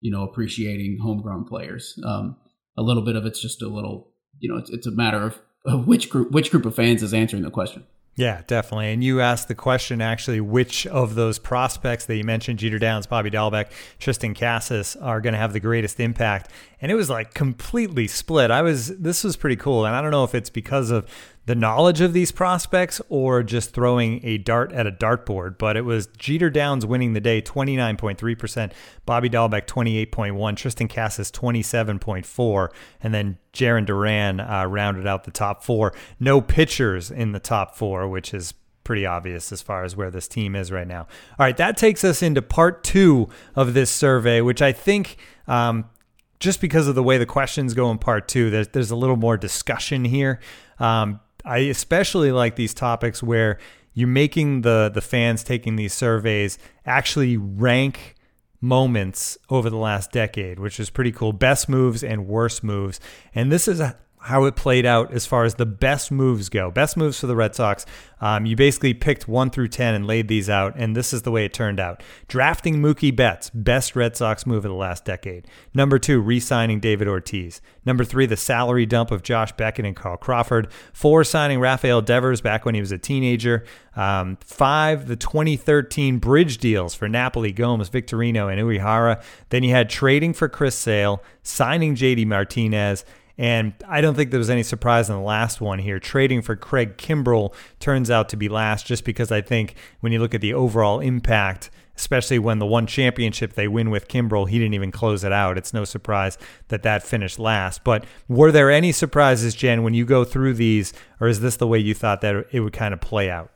you 0.00 0.10
know 0.10 0.22
appreciating 0.22 0.98
homegrown 1.02 1.44
players. 1.44 1.98
Um, 2.04 2.36
a 2.76 2.82
little 2.82 3.02
bit 3.02 3.16
of 3.16 3.26
it's 3.26 3.40
just 3.40 3.62
a 3.62 3.68
little 3.68 4.12
you 4.38 4.48
know 4.48 4.58
it's, 4.58 4.70
it's 4.70 4.86
a 4.86 4.92
matter 4.92 5.22
of, 5.22 5.40
of 5.64 5.86
which 5.86 6.10
group 6.10 6.30
which 6.30 6.50
group 6.50 6.66
of 6.66 6.74
fans 6.74 7.02
is 7.02 7.14
answering 7.14 7.42
the 7.42 7.50
question. 7.50 7.84
Yeah, 8.16 8.40
definitely. 8.46 8.94
And 8.94 9.04
you 9.04 9.20
asked 9.20 9.48
the 9.48 9.54
question 9.54 10.00
actually, 10.00 10.40
which 10.40 10.86
of 10.86 11.16
those 11.16 11.38
prospects 11.38 12.06
that 12.06 12.16
you 12.16 12.24
mentioned, 12.24 12.58
Jeter 12.58 12.78
Downs, 12.78 13.06
Bobby 13.06 13.30
Dalbec, 13.30 13.70
Triston 14.00 14.34
Casas, 14.34 14.96
are 14.96 15.20
going 15.20 15.34
to 15.34 15.38
have 15.38 15.52
the 15.52 15.60
greatest 15.60 16.00
impact? 16.00 16.50
And 16.80 16.90
it 16.90 16.94
was 16.94 17.10
like 17.10 17.34
completely 17.34 18.08
split. 18.08 18.50
I 18.50 18.62
was, 18.62 18.96
this 18.96 19.22
was 19.22 19.36
pretty 19.36 19.56
cool. 19.56 19.84
And 19.84 19.94
I 19.94 20.00
don't 20.00 20.10
know 20.10 20.24
if 20.24 20.34
it's 20.34 20.48
because 20.48 20.90
of 20.90 21.06
the 21.46 21.54
knowledge 21.54 22.00
of 22.00 22.12
these 22.12 22.32
prospects 22.32 23.00
or 23.08 23.42
just 23.42 23.72
throwing 23.72 24.20
a 24.24 24.36
dart 24.36 24.72
at 24.72 24.86
a 24.86 24.92
dartboard. 24.92 25.56
But 25.58 25.76
it 25.76 25.84
was 25.84 26.08
Jeter 26.08 26.50
Downs 26.50 26.84
winning 26.84 27.12
the 27.12 27.20
day 27.20 27.40
29.3%, 27.40 28.72
Bobby 29.06 29.30
Dalbec 29.30 29.66
28.1, 29.66 30.08
Triston 30.10 30.92
Casas 30.92 31.30
27.4, 31.30 32.68
and 33.00 33.14
then 33.14 33.38
Jarren 33.52 33.86
Duran 33.86 34.40
uh, 34.40 34.66
rounded 34.66 35.06
out 35.06 35.24
the 35.24 35.30
top 35.30 35.62
four. 35.62 35.94
No 36.18 36.40
pitchers 36.40 37.10
in 37.12 37.30
the 37.32 37.40
top 37.40 37.76
four, 37.76 38.08
which 38.08 38.34
is 38.34 38.52
pretty 38.82 39.06
obvious 39.06 39.50
as 39.52 39.62
far 39.62 39.84
as 39.84 39.96
where 39.96 40.10
this 40.10 40.28
team 40.28 40.56
is 40.56 40.72
right 40.72 40.86
now. 40.86 41.02
All 41.38 41.46
right, 41.46 41.56
that 41.56 41.76
takes 41.76 42.02
us 42.02 42.22
into 42.22 42.42
part 42.42 42.82
two 42.82 43.28
of 43.54 43.72
this 43.72 43.90
survey, 43.90 44.40
which 44.40 44.60
I 44.60 44.72
think. 44.72 45.16
Um, 45.46 45.90
just 46.38 46.60
because 46.60 46.86
of 46.86 46.94
the 46.94 47.02
way 47.02 47.16
the 47.16 47.24
questions 47.24 47.72
go 47.72 47.90
in 47.90 47.96
part 47.96 48.28
two, 48.28 48.50
there's, 48.50 48.68
there's 48.68 48.90
a 48.90 48.96
little 48.96 49.16
more 49.16 49.38
discussion 49.38 50.04
here. 50.04 50.38
Um, 50.78 51.18
I 51.46 51.58
especially 51.58 52.32
like 52.32 52.56
these 52.56 52.74
topics 52.74 53.22
where 53.22 53.58
you're 53.94 54.08
making 54.08 54.62
the 54.62 54.90
the 54.92 55.00
fans 55.00 55.42
taking 55.42 55.76
these 55.76 55.94
surveys 55.94 56.58
actually 56.84 57.36
rank 57.36 58.14
moments 58.60 59.38
over 59.48 59.70
the 59.70 59.76
last 59.76 60.12
decade, 60.12 60.58
which 60.58 60.80
is 60.80 60.90
pretty 60.90 61.12
cool. 61.12 61.32
Best 61.32 61.68
moves 61.68 62.02
and 62.02 62.26
worst 62.26 62.64
moves. 62.64 63.00
And 63.34 63.52
this 63.52 63.68
is 63.68 63.80
a, 63.80 63.96
how 64.26 64.44
it 64.44 64.56
played 64.56 64.84
out 64.84 65.12
as 65.12 65.24
far 65.24 65.44
as 65.44 65.54
the 65.54 65.64
best 65.64 66.10
moves 66.10 66.48
go. 66.48 66.68
Best 66.68 66.96
moves 66.96 67.20
for 67.20 67.28
the 67.28 67.36
Red 67.36 67.54
Sox. 67.54 67.86
Um, 68.20 68.44
you 68.44 68.56
basically 68.56 68.92
picked 68.92 69.28
one 69.28 69.50
through 69.50 69.68
10 69.68 69.94
and 69.94 70.04
laid 70.04 70.26
these 70.26 70.50
out, 70.50 70.74
and 70.76 70.96
this 70.96 71.12
is 71.12 71.22
the 71.22 71.30
way 71.30 71.44
it 71.44 71.54
turned 71.54 71.78
out. 71.78 72.02
Drafting 72.26 72.78
Mookie 72.78 73.14
Betts, 73.14 73.50
best 73.50 73.94
Red 73.94 74.16
Sox 74.16 74.44
move 74.44 74.64
of 74.64 74.70
the 74.70 74.76
last 74.76 75.04
decade. 75.04 75.46
Number 75.74 76.00
two, 76.00 76.20
re 76.20 76.40
signing 76.40 76.80
David 76.80 77.06
Ortiz. 77.06 77.60
Number 77.84 78.02
three, 78.02 78.26
the 78.26 78.36
salary 78.36 78.84
dump 78.84 79.12
of 79.12 79.22
Josh 79.22 79.52
Beckett 79.52 79.84
and 79.84 79.94
Carl 79.94 80.16
Crawford. 80.16 80.72
Four, 80.92 81.22
signing 81.22 81.60
Rafael 81.60 82.02
Devers 82.02 82.40
back 82.40 82.64
when 82.64 82.74
he 82.74 82.80
was 82.80 82.90
a 82.90 82.98
teenager. 82.98 83.64
Um, 83.94 84.38
five, 84.40 85.06
the 85.06 85.14
2013 85.14 86.18
bridge 86.18 86.58
deals 86.58 86.96
for 86.96 87.08
Napoli, 87.08 87.52
Gomes, 87.52 87.90
Victorino, 87.90 88.50
and 88.50 88.60
Uehara. 88.60 89.22
Then 89.50 89.62
you 89.62 89.70
had 89.70 89.88
trading 89.88 90.32
for 90.32 90.48
Chris 90.48 90.74
Sale, 90.74 91.22
signing 91.44 91.94
JD 91.94 92.26
Martinez, 92.26 93.04
and 93.38 93.74
I 93.86 94.00
don't 94.00 94.14
think 94.14 94.30
there 94.30 94.38
was 94.38 94.50
any 94.50 94.62
surprise 94.62 95.10
in 95.10 95.16
the 95.16 95.22
last 95.22 95.60
one 95.60 95.78
here. 95.78 95.98
Trading 95.98 96.42
for 96.42 96.56
Craig 96.56 96.96
Kimbrel 96.96 97.54
turns 97.80 98.10
out 98.10 98.28
to 98.30 98.36
be 98.36 98.48
last 98.48 98.86
just 98.86 99.04
because 99.04 99.30
I 99.30 99.42
think 99.42 99.74
when 100.00 100.12
you 100.12 100.18
look 100.18 100.34
at 100.34 100.40
the 100.40 100.54
overall 100.54 101.00
impact, 101.00 101.70
especially 101.96 102.38
when 102.38 102.58
the 102.58 102.66
one 102.66 102.86
championship 102.86 103.54
they 103.54 103.68
win 103.68 103.90
with 103.90 104.08
Kimbrel, 104.08 104.48
he 104.48 104.58
didn't 104.58 104.74
even 104.74 104.90
close 104.90 105.24
it 105.24 105.32
out. 105.32 105.58
It's 105.58 105.74
no 105.74 105.84
surprise 105.84 106.38
that 106.68 106.82
that 106.82 107.02
finished 107.02 107.38
last. 107.38 107.84
But 107.84 108.04
were 108.28 108.52
there 108.52 108.70
any 108.70 108.92
surprises, 108.92 109.54
Jen, 109.54 109.82
when 109.82 109.94
you 109.94 110.04
go 110.04 110.24
through 110.24 110.54
these, 110.54 110.92
or 111.20 111.28
is 111.28 111.40
this 111.40 111.56
the 111.56 111.66
way 111.66 111.78
you 111.78 111.94
thought 111.94 112.20
that 112.22 112.46
it 112.52 112.60
would 112.60 112.72
kind 112.72 112.94
of 112.94 113.00
play 113.00 113.30
out? 113.30 113.50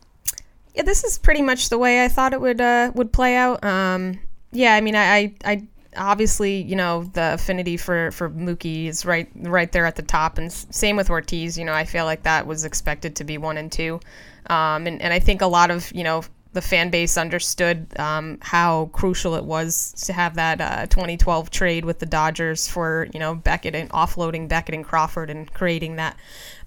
Yeah, 0.75 0.83
this 0.83 1.05
is 1.05 1.19
pretty 1.19 1.43
much 1.43 1.69
the 1.69 1.79
way 1.79 2.05
I 2.05 2.09
thought 2.09 2.33
it 2.33 2.41
would 2.41 2.61
uh, 2.61 2.93
would 2.95 3.13
play 3.13 3.37
out. 3.37 3.63
Um, 3.65 4.21
yeah, 4.53 4.75
I 4.75 4.81
mean, 4.81 4.97
I, 4.97 5.17
I, 5.17 5.35
I 5.45 5.67
obviously, 5.97 6.63
you 6.63 6.77
know, 6.77 7.05
the 7.05 7.35
affinity 7.35 7.77
for 7.77 8.11
for 8.13 8.31
Mookie 8.31 8.87
is 8.87 9.05
right 9.05 9.29
right 9.35 9.71
there 9.73 9.87
at 9.87 9.97
the 9.97 10.03
top, 10.03 10.39
and 10.39 10.53
same 10.53 10.97
with 10.97 11.11
Ortiz. 11.11 11.59
You 11.59 11.65
know, 11.65 11.75
I 11.75 11.85
feel 11.85 12.05
like 12.05 12.23
that 12.25 12.47
was 12.47 12.65
expected 12.65 13.17
to 13.17 13.25
be 13.25 13.39
one 13.39 13.57
and 13.57 13.71
two, 13.71 14.01
um, 14.47 14.87
and 14.87 15.01
and 15.03 15.13
I 15.13 15.19
think 15.19 15.43
a 15.43 15.47
lot 15.47 15.71
of 15.71 15.93
you 15.95 16.05
know 16.05 16.23
the 16.53 16.61
fan 16.61 16.91
base 16.91 17.17
understood 17.17 17.87
um, 17.99 18.39
how 18.41 18.87
crucial 18.93 19.37
it 19.37 19.45
was 19.45 19.93
to 20.05 20.13
have 20.13 20.35
that 20.35 20.61
uh, 20.61 20.87
2012 20.87 21.49
trade 21.49 21.85
with 21.85 22.01
the 22.01 22.07
Dodgers 22.07 22.67
for 22.67 23.07
you 23.13 23.21
know 23.21 23.35
Beckett 23.35 23.75
and 23.75 23.89
offloading 23.91 24.49
Beckett 24.49 24.75
and 24.75 24.85
Crawford 24.85 25.31
and 25.31 25.53
creating 25.53 25.97
that 25.97 26.17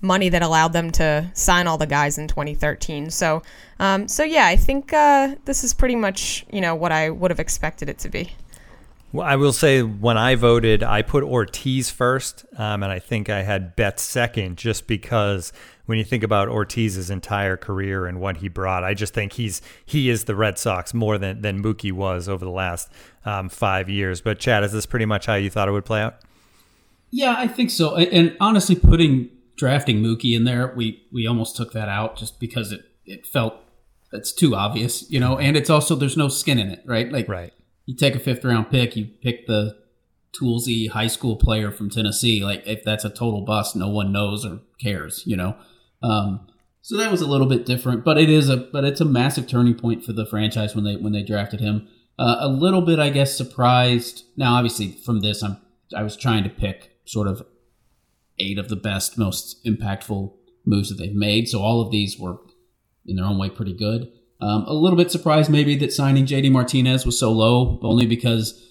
money 0.01 0.29
that 0.29 0.41
allowed 0.41 0.73
them 0.73 0.91
to 0.91 1.29
sign 1.33 1.67
all 1.67 1.77
the 1.77 1.87
guys 1.87 2.17
in 2.17 2.27
2013. 2.27 3.09
So, 3.09 3.41
um, 3.79 4.07
so 4.07 4.23
yeah, 4.23 4.47
I 4.47 4.55
think 4.55 4.93
uh, 4.93 5.35
this 5.45 5.63
is 5.63 5.73
pretty 5.73 5.95
much 5.95 6.45
you 6.51 6.61
know 6.61 6.75
what 6.75 6.91
I 6.91 7.09
would 7.09 7.31
have 7.31 7.39
expected 7.39 7.89
it 7.89 7.97
to 7.99 8.09
be. 8.09 8.31
Well, 9.13 9.27
I 9.27 9.35
will 9.35 9.53
say 9.53 9.83
when 9.83 10.17
I 10.17 10.33
voted, 10.33 10.81
I 10.81 11.03
put 11.03 11.23
Ortiz 11.23 11.91
first, 11.91 12.45
um, 12.57 12.81
and 12.81 12.91
I 12.91 12.97
think 12.97 13.29
I 13.29 13.43
had 13.43 13.75
Betts 13.75 14.01
second, 14.01 14.57
just 14.57 14.87
because 14.87 15.53
when 15.85 15.99
you 15.99 16.03
think 16.03 16.23
about 16.23 16.47
Ortiz's 16.47 17.11
entire 17.11 17.55
career 17.55 18.07
and 18.07 18.19
what 18.19 18.37
he 18.37 18.47
brought, 18.47 18.83
I 18.83 18.95
just 18.95 19.13
think 19.13 19.33
he's 19.33 19.61
he 19.85 20.09
is 20.09 20.23
the 20.23 20.35
Red 20.35 20.57
Sox 20.57 20.95
more 20.95 21.19
than 21.19 21.43
than 21.43 21.61
Mookie 21.61 21.91
was 21.91 22.27
over 22.27 22.43
the 22.43 22.51
last 22.51 22.91
um, 23.23 23.49
five 23.49 23.87
years. 23.87 24.19
But 24.19 24.39
Chad, 24.39 24.63
is 24.63 24.71
this 24.71 24.87
pretty 24.87 25.05
much 25.05 25.27
how 25.27 25.35
you 25.35 25.51
thought 25.51 25.67
it 25.67 25.73
would 25.73 25.85
play 25.85 26.01
out? 26.01 26.15
Yeah, 27.11 27.35
I 27.37 27.47
think 27.47 27.69
so. 27.69 27.95
And 27.95 28.35
honestly, 28.39 28.75
putting 28.75 29.29
drafting 29.55 30.01
Mookie 30.01 30.35
in 30.35 30.45
there, 30.45 30.73
we 30.75 31.03
we 31.11 31.27
almost 31.27 31.55
took 31.55 31.71
that 31.73 31.87
out 31.87 32.17
just 32.17 32.39
because 32.39 32.71
it 32.71 32.81
it 33.05 33.27
felt 33.27 33.57
it's 34.11 34.33
too 34.33 34.55
obvious, 34.55 35.07
you 35.11 35.19
know. 35.19 35.37
And 35.37 35.55
it's 35.55 35.69
also 35.69 35.93
there's 35.93 36.17
no 36.17 36.29
skin 36.29 36.57
in 36.57 36.71
it, 36.71 36.81
right? 36.87 37.11
Like 37.11 37.29
right 37.29 37.53
you 37.85 37.95
take 37.95 38.15
a 38.15 38.19
fifth 38.19 38.43
round 38.43 38.69
pick, 38.69 38.95
you 38.95 39.05
pick 39.21 39.47
the 39.47 39.77
toolsy 40.33 40.89
high 40.89 41.07
school 41.07 41.35
player 41.35 41.71
from 41.71 41.89
Tennessee. 41.89 42.43
Like 42.43 42.65
if 42.65 42.83
that's 42.83 43.05
a 43.05 43.09
total 43.09 43.41
bust, 43.41 43.75
no 43.75 43.89
one 43.89 44.11
knows 44.11 44.45
or 44.45 44.61
cares, 44.81 45.23
you 45.25 45.35
know. 45.35 45.55
Um, 46.01 46.47
so 46.81 46.97
that 46.97 47.11
was 47.11 47.21
a 47.21 47.27
little 47.27 47.47
bit 47.47 47.65
different, 47.65 48.03
but 48.03 48.17
it 48.17 48.29
is 48.29 48.49
a 48.49 48.57
but 48.57 48.83
it's 48.83 49.01
a 49.01 49.05
massive 49.05 49.47
turning 49.47 49.75
point 49.75 50.03
for 50.03 50.11
the 50.11 50.25
franchise 50.25 50.75
when 50.75 50.83
they 50.83 50.95
when 50.95 51.13
they 51.13 51.23
drafted 51.23 51.61
him. 51.61 51.87
Uh, 52.19 52.37
a 52.39 52.47
little 52.47 52.81
bit, 52.81 52.99
I 52.99 53.09
guess, 53.09 53.35
surprised. 53.35 54.25
Now, 54.37 54.55
obviously, 54.55 54.91
from 54.91 55.21
this, 55.21 55.41
I'm 55.41 55.57
I 55.95 56.03
was 56.03 56.17
trying 56.17 56.43
to 56.43 56.49
pick 56.49 56.91
sort 57.05 57.27
of 57.27 57.45
eight 58.39 58.57
of 58.57 58.69
the 58.69 58.75
best, 58.75 59.17
most 59.17 59.63
impactful 59.65 60.33
moves 60.65 60.89
that 60.89 60.95
they've 60.95 61.15
made. 61.15 61.47
So 61.47 61.61
all 61.61 61.81
of 61.81 61.91
these 61.91 62.19
were 62.19 62.37
in 63.05 63.15
their 63.15 63.25
own 63.25 63.37
way 63.37 63.49
pretty 63.49 63.73
good. 63.73 64.11
Um, 64.43 64.65
a 64.67 64.73
little 64.73 64.97
bit 64.97 65.09
surprised 65.09 65.49
maybe 65.49 65.77
that 65.77 65.93
signing 65.93 66.25
JD 66.25 66.51
Martinez 66.51 67.05
was 67.05 67.17
so 67.17 67.31
low, 67.31 67.79
only 67.81 68.05
because 68.05 68.61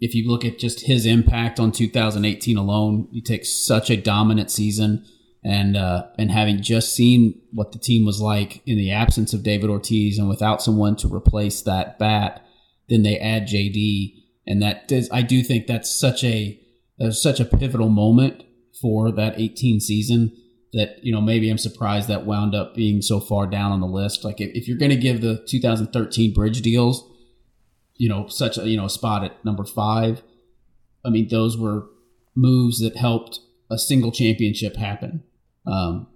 if 0.00 0.12
you 0.12 0.28
look 0.28 0.44
at 0.44 0.58
just 0.58 0.86
his 0.86 1.06
impact 1.06 1.60
on 1.60 1.70
2018 1.70 2.56
alone, 2.56 3.06
he 3.12 3.22
takes 3.22 3.64
such 3.64 3.90
a 3.90 3.96
dominant 3.96 4.50
season, 4.50 5.04
and 5.44 5.76
uh, 5.76 6.06
and 6.18 6.32
having 6.32 6.60
just 6.60 6.96
seen 6.96 7.40
what 7.52 7.70
the 7.70 7.78
team 7.78 8.04
was 8.04 8.20
like 8.20 8.60
in 8.66 8.76
the 8.76 8.90
absence 8.90 9.32
of 9.32 9.44
David 9.44 9.70
Ortiz 9.70 10.18
and 10.18 10.28
without 10.28 10.62
someone 10.62 10.96
to 10.96 11.14
replace 11.14 11.62
that 11.62 11.96
bat, 12.00 12.44
then 12.88 13.04
they 13.04 13.18
add 13.18 13.46
JD, 13.46 14.14
and 14.48 14.60
that 14.62 14.88
does, 14.88 15.08
I 15.12 15.22
do 15.22 15.44
think 15.44 15.68
that's 15.68 15.96
such 15.96 16.24
a 16.24 16.60
that's 16.98 17.22
such 17.22 17.38
a 17.38 17.44
pivotal 17.44 17.88
moment 17.88 18.42
for 18.82 19.12
that 19.12 19.38
18 19.38 19.78
season 19.78 20.36
that 20.72 21.02
you 21.02 21.12
know 21.12 21.20
maybe 21.20 21.50
I'm 21.50 21.58
surprised 21.58 22.08
that 22.08 22.26
wound 22.26 22.54
up 22.54 22.74
being 22.74 23.00
so 23.00 23.20
far 23.20 23.46
down 23.46 23.72
on 23.72 23.80
the 23.80 23.86
list. 23.86 24.24
Like 24.24 24.40
if, 24.40 24.50
if 24.54 24.68
you're 24.68 24.78
going 24.78 24.90
to 24.90 24.96
give 24.96 25.20
the 25.20 25.42
2013 25.46 26.34
bridge 26.34 26.60
deals, 26.60 27.08
you 27.96 28.08
know, 28.08 28.26
such 28.28 28.58
a 28.58 28.68
you 28.68 28.76
know 28.76 28.88
spot 28.88 29.24
at 29.24 29.44
number 29.44 29.64
five, 29.64 30.22
I 31.04 31.10
mean 31.10 31.28
those 31.28 31.56
were 31.56 31.86
moves 32.34 32.80
that 32.80 32.96
helped 32.96 33.40
a 33.70 33.78
single 33.78 34.12
championship 34.12 34.76
happen. 34.76 35.24
Um, 35.66 36.06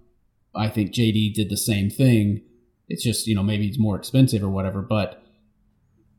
I 0.55 0.69
think 0.69 0.93
JD 0.93 1.35
did 1.35 1.51
the 1.51 1.57
same 1.57 1.91
thing. 1.91 2.43
It's 2.89 3.03
just 3.03 3.27
you 3.27 3.35
know 3.35 3.43
maybe 3.43 3.67
it's 3.67 3.79
more 3.79 3.97
expensive 3.97 4.43
or 4.43 4.51
whatever, 4.51 4.83
but 4.83 5.23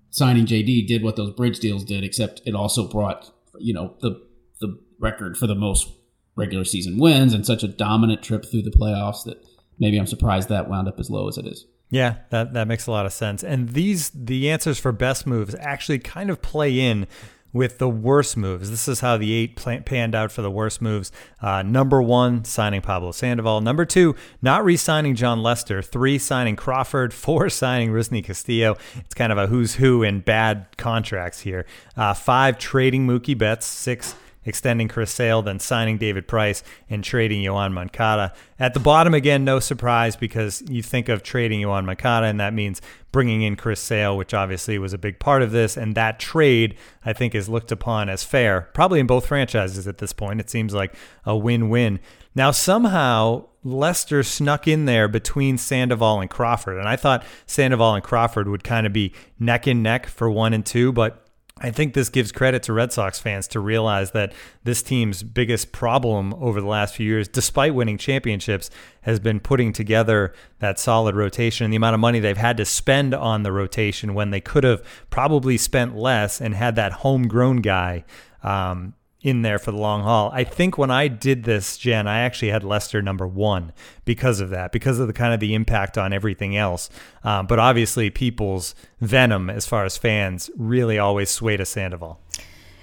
signing 0.10 0.46
JD 0.46 0.88
did 0.88 1.04
what 1.04 1.16
those 1.16 1.34
bridge 1.34 1.60
deals 1.60 1.84
did, 1.84 2.04
except 2.04 2.42
it 2.46 2.56
also 2.56 2.88
brought 2.88 3.32
you 3.60 3.74
know 3.74 3.96
the 4.02 4.22
the 4.60 4.80
record 5.00 5.38
for 5.38 5.46
the 5.46 5.56
most 5.56 5.92
regular 6.36 6.66
season 6.66 6.98
wins 6.98 7.34
and 7.34 7.46
such 7.46 7.64
a 7.64 7.68
dominant 7.68 8.24
trip 8.24 8.46
through 8.46 8.64
the 8.64 8.72
playoffs 8.72 9.24
that 9.26 9.44
maybe 9.80 9.98
I'm 9.98 10.08
surprised 10.08 10.50
that 10.50 10.70
wound 10.70 10.88
up 10.88 11.00
as 11.00 11.10
low 11.10 11.28
as 11.28 11.38
it 11.38 11.46
is. 11.46 11.66
Yeah, 11.90 12.16
that 12.32 12.54
that 12.54 12.68
makes 12.68 12.88
a 12.88 12.92
lot 12.92 13.06
of 13.06 13.14
sense. 13.14 13.44
And 13.44 13.70
these 13.70 14.10
the 14.10 14.50
answers 14.50 14.80
for 14.80 14.92
best 14.92 15.28
moves 15.28 15.56
actually 15.60 16.00
kind 16.00 16.30
of 16.32 16.42
play 16.42 16.80
in 16.80 17.08
with 17.54 17.78
the 17.78 17.88
worst 17.88 18.36
moves. 18.36 18.72
This 18.72 18.88
is 18.88 19.00
how 19.00 19.16
the 19.16 19.32
eight 19.32 19.56
panned 19.56 20.16
out 20.16 20.32
for 20.32 20.42
the 20.42 20.50
worst 20.50 20.82
moves. 20.82 21.12
Uh, 21.40 21.62
number 21.62 22.02
one, 22.02 22.44
signing 22.44 22.82
Pablo 22.82 23.12
Sandoval. 23.12 23.62
Number 23.62 23.86
two, 23.86 24.16
not 24.42 24.66
re-signing 24.66 25.16
Jon 25.16 25.44
Lester. 25.44 25.82
Three, 25.82 26.18
signing 26.18 26.56
Crawford. 26.56 27.14
Four, 27.24 27.50
signing 27.50 27.92
Rusney 27.92 28.24
Castillo. 28.24 28.76
It's 28.96 29.14
kind 29.14 29.32
of 29.32 29.38
a 29.38 29.48
who's 29.48 29.76
who 29.76 30.02
in 30.02 30.22
bad 30.22 30.66
contracts 30.78 31.42
here. 31.42 31.66
Uh, 31.96 32.16
five, 32.16 32.58
trading 32.58 33.06
Mookie 33.06 33.38
Betts. 33.38 33.68
Six, 33.68 34.16
extending 34.46 34.88
Chris 34.88 35.12
Sale, 35.12 35.42
then 35.44 35.60
signing 35.60 35.98
David 35.98 36.28
Price 36.28 36.64
and 36.90 37.04
trading 37.04 37.42
Yoan 37.44 37.74
Moncada. 37.74 38.34
At 38.60 38.74
the 38.74 38.80
bottom, 38.80 39.14
again, 39.14 39.44
no 39.44 39.60
surprise 39.60 40.16
because 40.16 40.64
you 40.70 40.82
think 40.82 41.10
of 41.10 41.24
trading 41.24 41.62
Yoan 41.62 41.86
Moncada, 41.86 42.28
and 42.28 42.40
that 42.40 42.54
means 42.54 42.82
bringing 43.12 43.42
in 43.44 43.56
Chris 43.56 43.80
Sale, 43.80 44.18
which 44.18 44.34
obviously 44.34 44.78
was 44.78 44.94
a 44.94 44.98
big 44.98 45.20
part 45.20 45.42
of 45.42 45.52
this. 45.52 45.78
And 45.78 45.96
that 45.96 46.20
trade, 46.20 46.76
I 47.06 47.14
think, 47.14 47.36
is 47.36 47.48
looked 47.48 47.72
upon 47.72 48.10
as 48.10 48.24
fair, 48.24 48.70
probably 48.74 49.00
in 49.00 49.08
both 49.08 49.28
franchises 49.28 49.88
at 49.88 50.00
this 50.00 50.14
point. 50.14 50.40
It 50.40 50.50
seems 50.50 50.74
like 50.74 50.96
a 51.26 51.38
win 51.38 51.70
win. 51.70 52.00
Now, 52.36 52.52
somehow, 52.52 53.46
Lester 53.64 54.24
snuck 54.24 54.68
in 54.68 54.86
there 54.86 55.08
between 55.08 55.58
Sandoval 55.58 56.20
and 56.20 56.30
Crawford. 56.30 56.78
And 56.78 56.88
I 56.88 56.96
thought 56.96 57.24
Sandoval 57.46 57.96
and 57.96 58.04
Crawford 58.04 58.50
would 58.50 58.64
kind 58.64 58.86
of 58.86 58.92
be 58.92 59.14
neck 59.40 59.68
and 59.68 59.82
neck 59.82 60.08
for 60.08 60.30
one 60.30 60.54
and 60.54 60.66
two, 60.66 60.92
but 60.92 61.23
I 61.60 61.70
think 61.70 61.94
this 61.94 62.10
gives 62.10 62.32
credit 62.32 62.64
to 62.64 62.74
Red 62.74 62.92
Sox 62.92 63.20
fans 63.20 63.48
to 63.50 63.60
realize 63.60 64.12
that 64.12 64.34
this 64.64 64.82
team's 64.82 65.22
biggest 65.22 65.72
problem 65.72 66.34
over 66.34 66.60
the 66.60 66.68
last 66.68 66.96
few 66.96 67.06
years, 67.06 67.28
despite 67.28 67.76
winning 67.76 67.98
championships, 67.98 68.72
has 69.02 69.20
been 69.20 69.40
putting 69.40 69.72
together 69.72 70.34
that 70.60 70.80
solid 70.80 71.16
rotation 71.16 71.64
and 71.66 71.72
the 71.72 71.78
amount 71.78 71.94
of 71.94 72.00
money 72.00 72.20
they've 72.20 72.38
had 72.38 72.58
to 72.58 72.66
spend 72.66 73.14
on 73.14 73.44
the 73.44 73.52
rotation 73.52 74.16
when 74.16 74.32
they 74.32 74.42
could 74.42 74.64
have 74.64 74.84
probably 75.12 75.58
spent 75.58 75.96
less 75.96 76.42
and 76.42 76.56
had 76.56 76.76
that 76.76 76.92
homegrown 76.92 77.58
guy 77.58 78.04
um, 78.42 78.96
in 79.24 79.42
there 79.42 79.58
for 79.58 79.72
the 79.72 79.78
long 79.78 80.04
haul. 80.04 80.30
I 80.34 80.44
think 80.44 80.78
when 80.78 80.92
I 80.92 81.08
did 81.08 81.46
this, 81.46 81.78
Jen, 81.78 82.08
I 82.08 82.20
actually 82.20 82.50
had 82.50 82.64
Lester 82.64 83.02
number 83.02 83.26
one 83.26 83.72
because 84.06 84.42
of 84.42 84.50
that, 84.50 84.74
because 84.74 85.00
of 85.00 85.08
the 85.08 85.14
kind 85.14 85.34
of 85.34 85.40
the 85.40 85.56
impact 85.56 85.98
on 85.98 86.12
everything 86.12 86.56
else. 86.58 86.90
Um, 87.24 87.48
but 87.48 87.58
obviously, 87.58 88.10
people's 88.10 88.76
venom 89.00 89.50
as 89.50 89.66
far 89.66 89.86
as 89.86 89.98
fans 89.98 90.52
really 90.58 91.00
always 91.00 91.30
sway 91.30 91.56
to 91.56 91.66
Sandoval. 91.66 92.20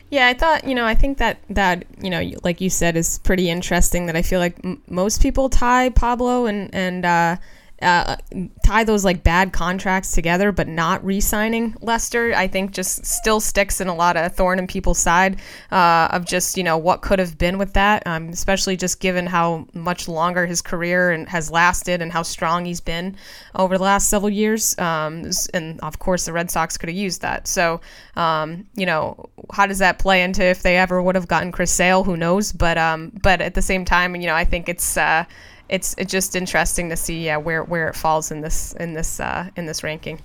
Yeah, 0.08 0.26
I 0.26 0.34
thought, 0.34 0.64
you 0.64 0.74
know, 0.74 0.86
I 0.86 0.96
think 0.96 1.18
that 1.18 1.38
that, 1.50 1.84
you 2.02 2.10
know, 2.10 2.28
like 2.42 2.60
you 2.60 2.70
said 2.70 2.96
is 2.96 3.18
pretty 3.18 3.48
interesting 3.48 4.06
that 4.06 4.16
I 4.16 4.22
feel 4.22 4.40
like 4.40 4.58
m- 4.64 4.82
most 4.88 5.22
people 5.22 5.48
tie 5.48 5.90
Pablo 5.90 6.46
and 6.46 6.74
and 6.74 7.04
uh 7.04 7.36
uh, 7.82 8.16
tie 8.64 8.84
those 8.84 9.04
like 9.04 9.22
bad 9.22 9.52
contracts 9.52 10.12
together, 10.12 10.52
but 10.52 10.68
not 10.68 11.04
re-signing 11.04 11.74
Lester, 11.80 12.34
I 12.34 12.46
think 12.46 12.72
just 12.72 13.06
still 13.06 13.40
sticks 13.40 13.80
in 13.80 13.88
a 13.88 13.94
lot 13.94 14.16
of 14.16 14.34
thorn 14.34 14.58
in 14.58 14.66
people's 14.66 14.98
side 14.98 15.40
uh, 15.72 16.08
of 16.12 16.26
just 16.26 16.56
you 16.56 16.62
know 16.62 16.76
what 16.76 17.00
could 17.00 17.18
have 17.18 17.38
been 17.38 17.58
with 17.58 17.72
that, 17.74 18.06
um, 18.06 18.28
especially 18.28 18.76
just 18.76 19.00
given 19.00 19.26
how 19.26 19.66
much 19.72 20.08
longer 20.08 20.46
his 20.46 20.60
career 20.60 21.10
and 21.10 21.28
has 21.28 21.50
lasted 21.50 22.02
and 22.02 22.12
how 22.12 22.22
strong 22.22 22.64
he's 22.64 22.80
been 22.80 23.16
over 23.54 23.78
the 23.78 23.84
last 23.84 24.08
several 24.08 24.30
years. 24.30 24.78
Um, 24.78 25.30
and 25.54 25.80
of 25.80 25.98
course, 25.98 26.26
the 26.26 26.32
Red 26.32 26.50
Sox 26.50 26.76
could 26.76 26.88
have 26.88 26.96
used 26.96 27.22
that. 27.22 27.48
So 27.48 27.80
um, 28.16 28.66
you 28.74 28.84
know, 28.86 29.30
how 29.52 29.66
does 29.66 29.78
that 29.78 29.98
play 29.98 30.22
into 30.22 30.44
if 30.44 30.62
they 30.62 30.76
ever 30.76 31.02
would 31.02 31.14
have 31.14 31.28
gotten 31.28 31.50
Chris 31.50 31.72
Sale? 31.72 32.04
Who 32.04 32.16
knows? 32.16 32.52
But 32.52 32.76
um, 32.76 33.12
but 33.22 33.40
at 33.40 33.54
the 33.54 33.62
same 33.62 33.84
time, 33.84 34.14
you 34.16 34.26
know, 34.26 34.34
I 34.34 34.44
think 34.44 34.68
it's. 34.68 34.96
Uh, 34.96 35.24
it's 35.70 35.94
it's 35.96 36.12
just 36.12 36.36
interesting 36.36 36.90
to 36.90 36.96
see 36.96 37.24
yeah 37.24 37.38
where 37.38 37.64
where 37.64 37.88
it 37.88 37.96
falls 37.96 38.30
in 38.30 38.42
this 38.42 38.72
in 38.74 38.92
this 38.94 39.20
uh, 39.20 39.48
in 39.56 39.66
this 39.66 39.82
ranking. 39.82 40.20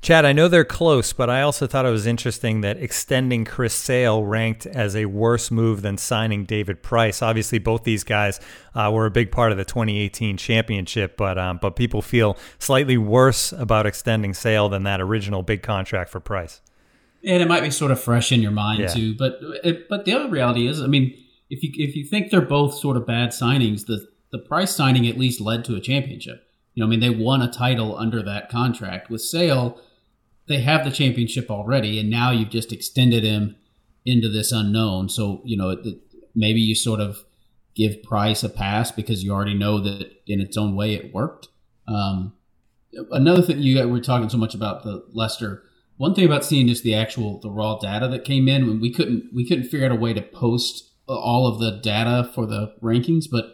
Chad, 0.00 0.26
I 0.26 0.34
know 0.34 0.48
they're 0.48 0.66
close, 0.66 1.14
but 1.14 1.30
I 1.30 1.40
also 1.40 1.66
thought 1.66 1.86
it 1.86 1.90
was 1.90 2.06
interesting 2.06 2.60
that 2.60 2.76
extending 2.76 3.46
Chris 3.46 3.72
Sale 3.72 4.22
ranked 4.22 4.66
as 4.66 4.94
a 4.94 5.06
worse 5.06 5.50
move 5.50 5.80
than 5.80 5.96
signing 5.96 6.44
David 6.44 6.82
Price. 6.82 7.22
Obviously, 7.22 7.58
both 7.58 7.84
these 7.84 8.04
guys 8.04 8.38
uh, 8.74 8.90
were 8.92 9.06
a 9.06 9.10
big 9.10 9.32
part 9.32 9.50
of 9.50 9.56
the 9.56 9.64
2018 9.64 10.36
championship, 10.36 11.16
but 11.16 11.38
um, 11.38 11.58
but 11.60 11.74
people 11.74 12.02
feel 12.02 12.36
slightly 12.58 12.98
worse 12.98 13.50
about 13.52 13.86
extending 13.86 14.34
Sale 14.34 14.68
than 14.68 14.82
that 14.82 15.00
original 15.00 15.42
big 15.42 15.62
contract 15.62 16.10
for 16.10 16.20
Price. 16.20 16.60
And 17.26 17.42
it 17.42 17.48
might 17.48 17.62
be 17.62 17.70
sort 17.70 17.90
of 17.90 17.98
fresh 17.98 18.30
in 18.30 18.42
your 18.42 18.50
mind 18.50 18.82
Yeah. 18.82 18.88
too. 18.88 19.14
But 19.16 19.38
it, 19.64 19.88
but 19.88 20.04
the 20.04 20.12
other 20.12 20.28
reality 20.28 20.68
is, 20.68 20.82
I 20.82 20.86
mean, 20.86 21.16
if 21.48 21.62
you 21.62 21.70
if 21.76 21.96
you 21.96 22.04
think 22.04 22.30
they're 22.30 22.42
both 22.42 22.74
sort 22.74 22.98
of 22.98 23.06
bad 23.06 23.30
signings, 23.30 23.86
the 23.86 24.06
the 24.34 24.40
Price 24.40 24.74
signing 24.74 25.06
at 25.06 25.16
least 25.16 25.40
led 25.40 25.64
to 25.64 25.76
a 25.76 25.80
championship. 25.80 26.42
You 26.74 26.80
know, 26.80 26.88
I 26.88 26.90
mean, 26.90 26.98
they 26.98 27.08
won 27.10 27.40
a 27.40 27.52
title 27.52 27.96
under 27.96 28.20
that 28.24 28.48
contract. 28.48 29.08
With 29.08 29.20
Sale, 29.20 29.80
they 30.48 30.58
have 30.58 30.84
the 30.84 30.90
championship 30.90 31.48
already, 31.52 32.00
and 32.00 32.10
now 32.10 32.32
you've 32.32 32.50
just 32.50 32.72
extended 32.72 33.22
him 33.22 33.54
into 34.04 34.28
this 34.28 34.50
unknown. 34.50 35.08
So 35.08 35.40
you 35.44 35.56
know, 35.56 35.70
it, 35.70 35.86
it- 35.86 36.00
maybe 36.34 36.60
you 36.60 36.74
sort 36.74 36.98
of 36.98 37.22
give 37.76 38.02
Price 38.02 38.42
a 38.42 38.48
pass 38.48 38.90
because 38.90 39.22
you 39.22 39.30
already 39.32 39.54
know 39.54 39.78
that 39.78 40.10
in 40.26 40.40
its 40.40 40.56
own 40.56 40.74
way 40.74 40.94
it 40.94 41.14
worked. 41.14 41.46
Um, 41.86 42.32
another 43.12 43.40
thing 43.40 43.60
you 43.60 43.88
we're 43.88 44.00
talking 44.00 44.28
so 44.28 44.36
much 44.38 44.54
about 44.54 44.82
the 44.82 45.04
Lester. 45.12 45.62
One 45.96 46.12
thing 46.12 46.24
about 46.26 46.44
seeing 46.44 46.66
just 46.66 46.82
the 46.82 46.96
actual 46.96 47.38
the 47.38 47.50
raw 47.50 47.78
data 47.78 48.08
that 48.08 48.24
came 48.24 48.48
in, 48.48 48.66
when 48.66 48.80
we 48.80 48.92
couldn't 48.92 49.32
we 49.32 49.46
couldn't 49.46 49.68
figure 49.68 49.86
out 49.86 49.92
a 49.92 49.94
way 49.94 50.12
to 50.12 50.22
post 50.22 50.90
all 51.06 51.46
of 51.46 51.60
the 51.60 51.80
data 51.80 52.28
for 52.34 52.46
the 52.46 52.74
rankings, 52.82 53.26
but 53.30 53.44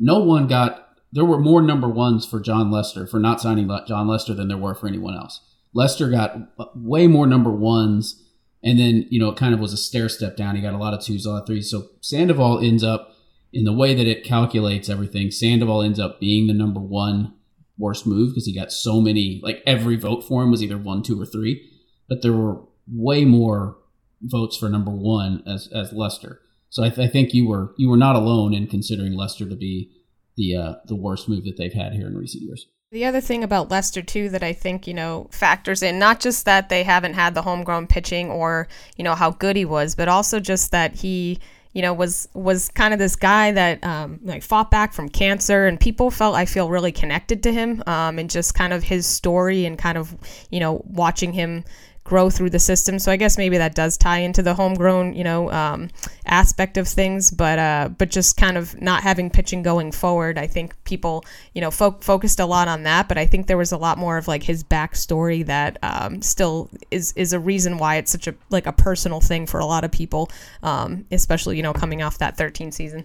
no 0.00 0.18
one 0.18 0.48
got. 0.48 0.88
There 1.12 1.24
were 1.24 1.38
more 1.38 1.60
number 1.60 1.88
ones 1.88 2.24
for 2.26 2.40
Jon 2.40 2.70
Lester 2.70 3.06
for 3.06 3.20
not 3.20 3.40
signing 3.40 3.68
Jon 3.86 4.08
Lester 4.08 4.32
than 4.34 4.48
there 4.48 4.56
were 4.56 4.74
for 4.74 4.88
anyone 4.88 5.14
else. 5.14 5.40
Lester 5.74 6.08
got 6.08 6.36
way 6.74 7.06
more 7.06 7.26
number 7.26 7.50
ones, 7.50 8.22
and 8.62 8.78
then 8.78 9.06
you 9.10 9.20
know 9.20 9.30
it 9.30 9.36
kind 9.36 9.54
of 9.54 9.60
was 9.60 9.72
a 9.72 9.76
stair 9.76 10.08
step 10.08 10.36
down. 10.36 10.56
He 10.56 10.62
got 10.62 10.74
a 10.74 10.78
lot 10.78 10.94
of 10.94 11.00
twos, 11.00 11.26
a 11.26 11.30
lot 11.30 11.42
of 11.42 11.46
threes. 11.46 11.70
So 11.70 11.88
Sandoval 12.00 12.60
ends 12.60 12.82
up 12.82 13.14
in 13.52 13.64
the 13.64 13.72
way 13.72 13.94
that 13.94 14.06
it 14.06 14.24
calculates 14.24 14.88
everything. 14.88 15.30
Sandoval 15.30 15.82
ends 15.82 16.00
up 16.00 16.20
being 16.20 16.46
the 16.46 16.54
number 16.54 16.80
one 16.80 17.34
worst 17.78 18.06
move 18.06 18.30
because 18.30 18.46
he 18.46 18.54
got 18.54 18.72
so 18.72 19.00
many. 19.00 19.40
Like 19.42 19.62
every 19.66 19.96
vote 19.96 20.24
for 20.24 20.42
him 20.42 20.50
was 20.50 20.62
either 20.62 20.78
one, 20.78 21.02
two, 21.02 21.20
or 21.20 21.26
three, 21.26 21.68
but 22.08 22.22
there 22.22 22.32
were 22.32 22.62
way 22.88 23.24
more 23.24 23.76
votes 24.22 24.56
for 24.56 24.68
number 24.68 24.90
one 24.90 25.42
as 25.46 25.68
as 25.74 25.92
Lester. 25.92 26.40
So 26.70 26.84
I, 26.84 26.88
th- 26.88 27.08
I 27.08 27.10
think 27.10 27.34
you 27.34 27.48
were 27.48 27.74
you 27.76 27.88
were 27.88 27.96
not 27.96 28.16
alone 28.16 28.54
in 28.54 28.66
considering 28.66 29.14
Lester 29.14 29.48
to 29.48 29.56
be 29.56 29.90
the 30.36 30.56
uh, 30.56 30.74
the 30.86 30.96
worst 30.96 31.28
move 31.28 31.44
that 31.44 31.56
they've 31.56 31.72
had 31.72 31.92
here 31.92 32.06
in 32.06 32.16
recent 32.16 32.42
years. 32.42 32.66
The 32.92 33.04
other 33.04 33.20
thing 33.20 33.44
about 33.44 33.70
Lester 33.70 34.02
too 34.02 34.28
that 34.30 34.42
I 34.42 34.52
think 34.52 34.86
you 34.86 34.94
know 34.94 35.28
factors 35.32 35.82
in 35.82 35.98
not 35.98 36.20
just 36.20 36.44
that 36.44 36.68
they 36.68 36.84
haven't 36.84 37.14
had 37.14 37.34
the 37.34 37.42
homegrown 37.42 37.88
pitching 37.88 38.30
or 38.30 38.68
you 38.96 39.04
know 39.04 39.14
how 39.14 39.32
good 39.32 39.56
he 39.56 39.64
was, 39.64 39.94
but 39.94 40.08
also 40.08 40.40
just 40.40 40.70
that 40.70 40.94
he 40.94 41.40
you 41.72 41.82
know 41.82 41.92
was 41.92 42.28
was 42.34 42.68
kind 42.68 42.92
of 42.92 42.98
this 43.00 43.16
guy 43.16 43.50
that 43.50 43.82
um, 43.84 44.20
like 44.22 44.42
fought 44.42 44.70
back 44.70 44.92
from 44.92 45.08
cancer 45.08 45.66
and 45.66 45.78
people 45.80 46.10
felt 46.10 46.36
I 46.36 46.46
feel 46.46 46.68
really 46.68 46.92
connected 46.92 47.42
to 47.44 47.52
him 47.52 47.82
um, 47.86 48.18
and 48.18 48.30
just 48.30 48.54
kind 48.54 48.72
of 48.72 48.84
his 48.84 49.06
story 49.06 49.66
and 49.66 49.76
kind 49.76 49.98
of 49.98 50.16
you 50.50 50.60
know 50.60 50.82
watching 50.84 51.32
him 51.32 51.64
grow 52.04 52.28
through 52.28 52.50
the 52.50 52.58
system. 52.58 52.98
So 52.98 53.12
I 53.12 53.16
guess 53.16 53.38
maybe 53.38 53.58
that 53.58 53.74
does 53.74 53.96
tie 53.96 54.18
into 54.18 54.42
the 54.42 54.54
homegrown, 54.54 55.14
you 55.14 55.22
know, 55.22 55.50
um, 55.52 55.90
aspect 56.26 56.76
of 56.76 56.86
things. 56.88 57.30
But 57.30 57.58
uh, 57.58 57.90
but 57.96 58.10
just 58.10 58.36
kind 58.36 58.56
of 58.56 58.80
not 58.80 59.02
having 59.02 59.30
pitching 59.30 59.62
going 59.62 59.92
forward, 59.92 60.38
I 60.38 60.46
think 60.46 60.74
people, 60.84 61.24
you 61.54 61.60
know, 61.60 61.70
fo- 61.70 61.98
focused 62.00 62.40
a 62.40 62.46
lot 62.46 62.68
on 62.68 62.82
that. 62.84 63.08
But 63.08 63.18
I 63.18 63.26
think 63.26 63.46
there 63.46 63.56
was 63.56 63.72
a 63.72 63.78
lot 63.78 63.98
more 63.98 64.16
of 64.16 64.28
like 64.28 64.42
his 64.42 64.64
backstory 64.64 65.44
that 65.46 65.78
um, 65.82 66.22
still 66.22 66.70
is 66.90 67.12
is 67.16 67.32
a 67.32 67.40
reason 67.40 67.78
why 67.78 67.96
it's 67.96 68.10
such 68.10 68.26
a 68.26 68.34
like 68.50 68.66
a 68.66 68.72
personal 68.72 69.20
thing 69.20 69.46
for 69.46 69.60
a 69.60 69.66
lot 69.66 69.84
of 69.84 69.90
people, 69.90 70.30
um, 70.62 71.06
especially 71.10 71.56
you 71.56 71.62
know 71.62 71.72
coming 71.72 72.02
off 72.02 72.18
that 72.18 72.36
13 72.36 72.72
season. 72.72 73.04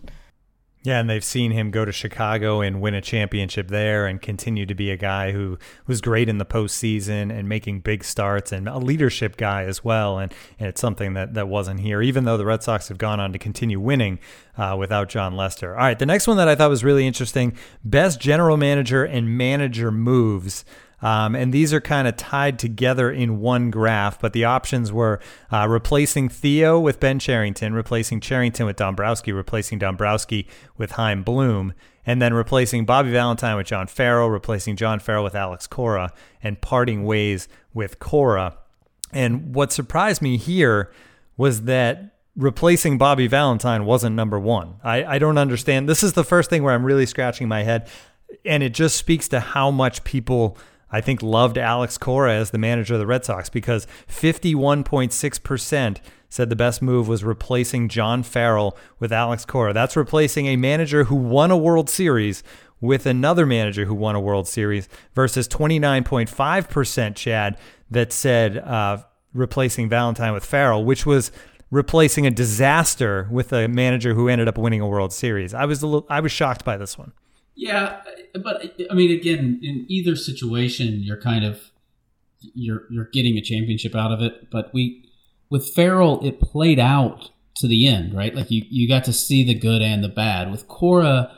Yeah, 0.86 1.00
and 1.00 1.10
they've 1.10 1.24
seen 1.24 1.50
him 1.50 1.72
go 1.72 1.84
to 1.84 1.92
Chicago 1.92 2.62
and 2.62 2.80
win 2.80 2.94
a 2.94 3.02
championship 3.02 3.70
there 3.70 4.06
and 4.06 4.22
continue 4.22 4.68
to 4.68 4.76
be 4.76 4.92
a 4.92 4.98
guy 4.98 5.32
who 5.32 5.58
was 5.88 6.00
great 6.00 6.30
in 6.30 6.38
the 6.38 6.46
postseason 6.46 7.36
and 7.36 7.50
making 7.50 7.80
big 7.80 8.04
starts 8.04 8.52
and 8.52 8.70
a 8.70 8.78
leadership 8.78 9.36
guy 9.36 9.64
as 9.64 9.84
well. 9.84 10.20
And, 10.20 10.32
and 10.60 10.70
it's 10.70 10.80
something 10.80 11.14
that, 11.16 11.34
that 11.34 11.48
wasn't 11.48 11.80
here, 11.80 12.04
even 12.04 12.26
though 12.26 12.38
the 12.38 12.46
Red 12.46 12.62
Sox 12.62 12.88
have 12.90 13.00
gone 13.00 13.20
on 13.20 13.34
to 13.34 13.40
continue 13.40 13.80
winning 13.80 14.20
uh, 14.60 14.76
without 14.78 15.10
Jon 15.10 15.36
Lester. 15.36 15.72
All 15.72 15.84
right, 15.84 15.98
the 15.98 16.06
next 16.06 16.28
one 16.28 16.38
that 16.38 16.48
I 16.48 16.54
thought 16.54 16.70
was 16.70 16.84
really 16.84 17.08
interesting 17.08 17.58
best 17.84 18.22
general 18.22 18.56
manager 18.56 19.04
and 19.04 19.36
manager 19.36 19.92
moves. 19.92 20.66
Um, 21.06 21.36
and 21.36 21.54
these 21.54 21.72
are 21.72 21.80
kind 21.80 22.08
of 22.08 22.18
tied 22.18 22.58
together 22.58 23.12
in 23.12 23.40
one 23.40 23.70
graph, 23.70 24.20
but 24.20 24.34
the 24.34 24.46
options 24.46 24.92
were 24.92 25.20
uh, 25.52 25.68
replacing 25.70 26.30
Theo 26.30 26.80
with 26.80 27.00
Ben 27.00 27.20
Cherington, 27.20 27.76
replacing 27.76 28.22
Cherington 28.22 28.66
with 28.66 28.78
Dombrowski, 28.78 29.32
replacing 29.32 29.78
Dombrowski 29.78 30.48
with 30.78 30.94
Chaim 30.94 31.22
Bloom, 31.22 31.74
and 32.08 32.20
then 32.20 32.34
replacing 32.34 32.86
Bobby 32.86 33.12
Valentine 33.12 33.56
with 33.56 33.68
John 33.68 33.86
Farrell, 33.86 34.32
replacing 34.32 34.78
John 34.78 35.00
Farrell 35.00 35.24
with 35.24 35.36
Alex 35.36 35.68
Cora, 35.68 36.12
and 36.42 36.60
parting 36.60 37.04
ways 37.04 37.48
with 37.72 38.00
Cora. 38.00 38.58
And 39.12 39.54
what 39.54 39.72
surprised 39.72 40.24
me 40.24 40.38
here 40.38 40.92
was 41.38 41.66
that 41.66 42.16
replacing 42.36 42.98
Bobby 42.98 43.28
Valentine 43.28 43.86
wasn't 43.86 44.16
number 44.16 44.40
one. 44.40 44.78
I, 44.84 45.04
I 45.04 45.20
don't 45.20 45.38
understand. 45.38 45.88
This 45.88 46.02
is 46.02 46.14
the 46.14 46.24
first 46.24 46.50
thing 46.50 46.64
where 46.64 46.74
I'm 46.74 46.84
really 46.84 47.06
scratching 47.06 47.48
my 47.48 47.62
head. 47.62 47.88
And 48.44 48.64
it 48.64 48.74
just 48.74 48.96
speaks 48.96 49.28
to 49.30 49.40
how 49.40 49.70
much 49.70 50.04
people, 50.04 50.58
I 50.96 51.02
think, 51.02 51.22
loved 51.22 51.58
Alex 51.58 51.98
Cora 51.98 52.36
as 52.36 52.52
the 52.52 52.58
manager 52.58 52.94
of 52.94 53.02
the 53.02 53.06
Red 53.06 53.26
Sox 53.26 53.50
because 53.50 53.86
51.6% 54.08 55.98
said 56.30 56.50
the 56.50 56.56
best 56.56 56.82
move 56.82 57.10
was 57.10 57.22
replacing 57.22 57.90
John 57.90 58.24
Farrell 58.24 58.78
with 58.98 59.12
Alex 59.12 59.44
Cora. 59.44 59.74
That's 59.74 59.98
replacing 59.98 60.46
a 60.46 60.56
manager 60.56 61.04
who 61.04 61.16
won 61.18 61.52
a 61.52 61.58
World 61.58 61.90
Series 61.90 62.44
with 62.80 63.06
another 63.06 63.46
manager 63.46 63.84
who 63.84 63.94
won 63.94 64.16
a 64.16 64.22
World 64.22 64.48
Series 64.48 64.88
versus 65.14 65.50
29.5% 65.50 67.16
Chad 67.18 67.58
that 67.92 68.14
said 68.14 68.58
uh, 68.60 69.00
replacing 69.34 69.90
Valentine 69.90 70.32
with 70.32 70.46
Farrell, 70.46 70.86
which 70.86 71.06
was 71.06 71.30
replacing 71.72 72.26
a 72.26 72.32
disaster 72.32 73.28
with 73.30 73.52
a 73.52 73.68
manager 73.68 74.14
who 74.14 74.30
ended 74.30 74.48
up 74.48 74.58
winning 74.58 74.80
a 74.80 74.88
World 74.88 75.12
Series. 75.12 75.54
I 75.54 75.66
was 75.66 75.82
a 75.82 75.88
little, 75.88 76.08
I 76.10 76.22
was 76.22 76.32
shocked 76.32 76.64
by 76.64 76.78
this 76.78 76.98
one. 76.98 77.12
Yeah, 77.56 78.02
but 78.34 78.76
I 78.92 78.94
mean, 78.94 79.12
again, 79.12 79.60
in 79.64 79.86
either 79.88 80.16
situation, 80.16 81.02
you're 81.02 81.22
kind 81.22 81.46
of 81.46 81.72
you're 82.40 82.84
you're 82.90 83.10
getting 83.12 83.38
a 83.38 83.42
championship 83.42 83.96
out 83.96 84.12
of 84.12 84.22
it. 84.22 84.50
But 84.52 84.74
we 84.74 85.10
with 85.50 85.74
Farrell, 85.74 86.26
it 86.26 86.42
played 86.42 86.80
out 86.80 87.30
to 87.58 87.68
the 87.68 87.88
end, 87.88 88.14
right? 88.14 88.36
Like 88.36 88.52
you 88.52 88.64
you 88.70 88.88
got 88.88 89.06
to 89.06 89.14
see 89.14 89.44
the 89.44 89.54
good 89.54 89.82
and 89.82 90.04
the 90.04 90.10
bad. 90.10 90.52
With 90.52 90.68
Cora, 90.68 91.32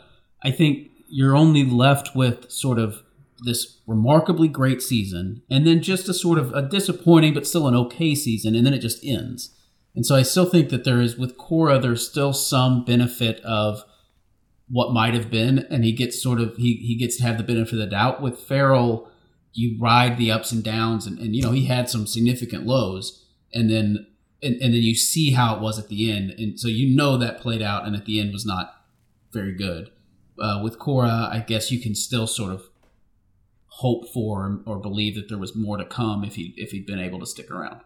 I 0.44 0.52
think 0.52 0.90
you're 1.08 1.36
only 1.36 1.64
left 1.64 2.16
with 2.16 2.52
sort 2.52 2.80
of 2.80 3.04
this 3.46 3.80
remarkably 3.86 4.48
great 4.48 4.82
season, 4.82 5.44
and 5.52 5.68
then 5.68 5.82
just 5.82 6.10
a 6.10 6.14
sort 6.14 6.40
of 6.40 6.52
a 6.54 6.64
disappointing 6.64 7.36
but 7.36 7.46
still 7.46 7.68
an 7.68 7.76
okay 7.76 8.16
season, 8.16 8.56
and 8.56 8.66
then 8.66 8.74
it 8.74 8.80
just 8.80 9.06
ends. 9.06 9.54
And 9.96 10.06
so 10.06 10.16
I 10.16 10.24
still 10.24 10.46
think 10.46 10.70
that 10.70 10.84
there 10.84 11.02
is 11.02 11.18
with 11.18 11.38
Cora, 11.38 11.80
there's 11.80 12.08
still 12.08 12.34
some 12.34 12.86
benefit 12.86 13.40
of 13.42 13.84
what 14.70 14.94
might 14.94 15.14
have 15.14 15.32
been, 15.32 15.60
and 15.70 15.84
he 15.84 15.92
gets 15.92 16.22
sort 16.22 16.40
of 16.40 16.56
he 16.58 16.76
he 16.76 16.96
gets 16.96 17.18
to 17.18 17.24
have 17.24 17.38
the 17.38 17.44
benefit 17.44 17.74
of 17.74 17.80
the 17.80 17.86
doubt. 17.88 18.22
With 18.22 18.40
Farrell, 18.40 19.10
you 19.54 19.78
ride 19.80 20.18
the 20.18 20.32
ups 20.32 20.52
and 20.52 20.64
downs, 20.64 21.08
and, 21.08 21.18
and 21.20 21.36
you 21.36 21.42
know 21.42 21.52
he 21.52 21.66
had 21.66 21.90
some 21.90 22.08
significant 22.08 22.66
lows, 22.66 23.26
and 23.54 23.70
then 23.70 24.08
and, 24.42 24.56
and 24.56 24.74
then 24.74 24.82
you 24.82 24.96
see 24.96 25.32
how 25.32 25.56
it 25.56 25.62
was 25.62 25.80
at 25.80 25.88
the 25.88 26.12
end, 26.12 26.32
and 26.32 26.60
so 26.60 26.68
you 26.68 26.96
know 26.96 27.18
that 27.18 27.40
played 27.40 27.62
out, 27.62 27.86
and 27.86 27.96
at 27.96 28.06
the 28.06 28.20
end 28.20 28.34
was 28.34 28.46
not 28.46 28.74
very 29.32 29.54
good. 29.54 29.92
Uh, 30.40 30.60
with 30.64 30.78
Cora, 30.78 31.30
I 31.32 31.44
guess 31.46 31.72
you 31.72 31.80
can 31.80 31.96
still 31.96 32.28
sort 32.28 32.52
of 32.52 32.70
hope 33.68 34.10
for 34.10 34.62
or 34.66 34.78
believe 34.78 35.16
that 35.16 35.30
there 35.30 35.38
was 35.38 35.56
more 35.56 35.78
to 35.78 35.86
come 35.86 36.24
if 36.24 36.36
he 36.36 36.54
if 36.58 36.72
he'd 36.72 36.86
been 36.86 37.00
able 37.00 37.20
to 37.20 37.26
stick 37.26 37.50
around. 37.50 37.82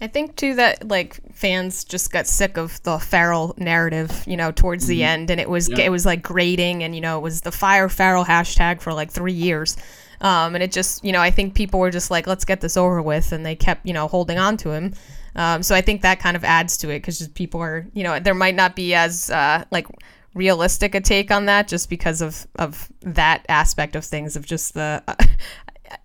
I 0.00 0.06
think 0.06 0.36
too 0.36 0.54
that 0.54 0.86
like 0.86 1.18
fans 1.34 1.82
just 1.82 2.12
got 2.12 2.26
sick 2.28 2.56
of 2.56 2.80
the 2.84 2.98
Farrell 2.98 3.54
narrative, 3.58 4.22
you 4.28 4.36
know, 4.36 4.52
towards 4.52 4.86
the 4.86 5.02
end, 5.02 5.28
and 5.30 5.40
it 5.40 5.50
was 5.50 5.68
Yeah. 5.68 5.80
it 5.80 5.90
was 5.90 6.06
like 6.06 6.22
grating, 6.22 6.84
and 6.84 6.94
you 6.94 7.00
know, 7.00 7.18
it 7.18 7.22
was 7.22 7.40
the 7.40 7.50
fire 7.50 7.88
Farrell 7.88 8.24
hashtag 8.24 8.80
for 8.80 8.92
like 8.92 9.10
three 9.10 9.32
years, 9.32 9.76
um, 10.20 10.54
and 10.54 10.62
it 10.62 10.70
just 10.70 11.04
you 11.04 11.10
know 11.10 11.20
I 11.20 11.30
think 11.32 11.54
people 11.54 11.80
were 11.80 11.90
just 11.90 12.12
like 12.12 12.28
let's 12.28 12.44
get 12.44 12.60
this 12.60 12.76
over 12.76 13.02
with, 13.02 13.32
and 13.32 13.44
they 13.44 13.56
kept 13.56 13.86
you 13.86 13.92
know 13.92 14.06
holding 14.06 14.38
on 14.38 14.56
to 14.58 14.70
him, 14.70 14.94
um, 15.34 15.64
so 15.64 15.74
I 15.74 15.80
think 15.80 16.02
that 16.02 16.20
kind 16.20 16.36
of 16.36 16.44
adds 16.44 16.76
to 16.78 16.90
it 16.90 17.00
because 17.00 17.18
just 17.18 17.34
people 17.34 17.60
are 17.60 17.84
you 17.92 18.04
know 18.04 18.20
there 18.20 18.34
might 18.34 18.54
not 18.54 18.76
be 18.76 18.94
as 18.94 19.30
uh, 19.30 19.64
like 19.72 19.88
realistic 20.34 20.94
a 20.94 21.00
take 21.00 21.32
on 21.32 21.46
that 21.46 21.66
just 21.66 21.90
because 21.90 22.20
of 22.22 22.46
of 22.54 22.88
that 23.00 23.44
aspect 23.48 23.96
of 23.96 24.04
things 24.04 24.36
of 24.36 24.46
just 24.46 24.74
the. 24.74 25.02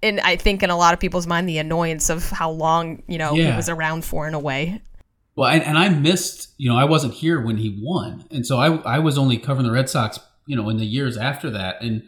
and 0.01 0.19
I 0.21 0.35
think 0.35 0.63
in 0.63 0.69
a 0.69 0.77
lot 0.77 0.93
of 0.93 0.99
people's 0.99 1.27
mind, 1.27 1.47
the 1.47 1.57
annoyance 1.57 2.09
of 2.09 2.29
how 2.29 2.51
long 2.51 3.03
you 3.07 3.17
know 3.17 3.33
he 3.33 3.45
was 3.45 3.69
around 3.69 4.05
for 4.05 4.27
in 4.27 4.33
a 4.33 4.39
way. 4.39 4.81
Well, 5.35 5.49
and, 5.49 5.63
and 5.63 5.79
I 5.79 5.89
missed, 5.89 6.53
you 6.57 6.69
know, 6.69 6.77
I 6.77 6.83
wasn't 6.83 7.15
here 7.15 7.41
when 7.41 7.57
he 7.57 7.79
won, 7.81 8.25
and 8.31 8.45
so 8.45 8.57
I 8.57 8.75
I 8.83 8.99
was 8.99 9.17
only 9.17 9.37
covering 9.37 9.65
the 9.65 9.73
Red 9.73 9.89
Sox, 9.89 10.19
you 10.45 10.55
know, 10.55 10.69
in 10.69 10.77
the 10.77 10.85
years 10.85 11.17
after 11.17 11.49
that, 11.51 11.81
and 11.81 12.03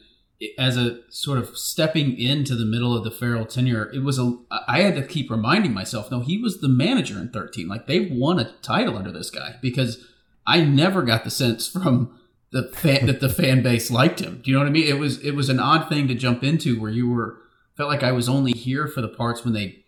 as 0.58 0.78
a 0.78 1.00
sort 1.10 1.38
of 1.38 1.58
stepping 1.58 2.20
into 2.20 2.56
the 2.56 2.66
middle 2.66 2.96
of 2.96 3.04
the 3.04 3.12
Farrell 3.12 3.46
tenure, 3.46 3.90
it 3.94 4.04
was 4.04 4.20
a. 4.20 4.38
I 4.68 4.82
had 4.82 4.96
to 4.96 5.04
keep 5.04 5.32
reminding 5.32 5.74
myself, 5.74 6.12
no, 6.12 6.20
he 6.20 6.38
was 6.38 6.62
the 6.62 6.68
manager 6.68 7.18
in 7.20 7.30
13. 7.30 7.68
Like 7.68 7.88
they 7.88 8.02
won 8.02 8.40
a 8.40 8.52
title 8.62 8.98
under 8.98 9.12
this 9.12 9.30
guy 9.30 9.56
because 9.62 10.06
I 10.46 10.62
never 10.62 11.02
got 11.02 11.24
the 11.24 11.32
sense 11.32 11.68
from 11.68 12.20
the 12.52 12.64
fan 12.74 13.06
that 13.08 13.22
the 13.22 13.30
fan 13.30 13.64
base 13.64 13.90
liked 13.90 14.20
him. 14.20 14.42
Do 14.44 14.52
you 14.52 14.58
know 14.58 14.64
what 14.64 14.70
I 14.70 14.72
mean? 14.72 14.88
It 14.88 15.00
was 15.00 15.24
it 15.24 15.32
was 15.32 15.50
an 15.50 15.60
odd 15.60 15.90
thing 15.90 16.08
to 16.08 16.16
jump 16.16 16.44
into 16.44 16.80
where 16.80 16.92
you 16.92 17.10
were 17.10 17.38
felt 17.76 17.90
like 17.90 18.04
I 18.04 18.12
was 18.12 18.30
only 18.30 18.52
here 18.52 18.88
for 18.88 19.02
the 19.02 19.08
parts 19.08 19.44
when 19.44 19.54
they 19.54 19.86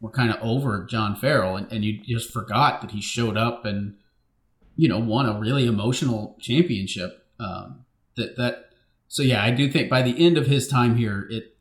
were 0.00 0.10
kind 0.10 0.30
of 0.30 0.40
over 0.42 0.84
John 0.84 1.16
Farrell, 1.16 1.56
and, 1.56 1.70
and 1.72 1.84
you 1.84 2.02
just 2.02 2.32
forgot 2.32 2.80
that 2.80 2.90
he 2.90 3.00
showed 3.00 3.36
up 3.36 3.64
and 3.64 3.96
you 4.76 4.88
know 4.88 4.98
won 4.98 5.26
a 5.26 5.38
really 5.38 5.66
emotional 5.66 6.36
championship. 6.40 7.26
Um, 7.38 7.84
that 8.16 8.36
that 8.36 8.70
so 9.08 9.22
yeah, 9.22 9.42
I 9.42 9.50
do 9.50 9.70
think 9.70 9.88
by 9.88 10.02
the 10.02 10.24
end 10.24 10.36
of 10.38 10.46
his 10.46 10.68
time 10.68 10.96
here, 10.96 11.26
it 11.30 11.56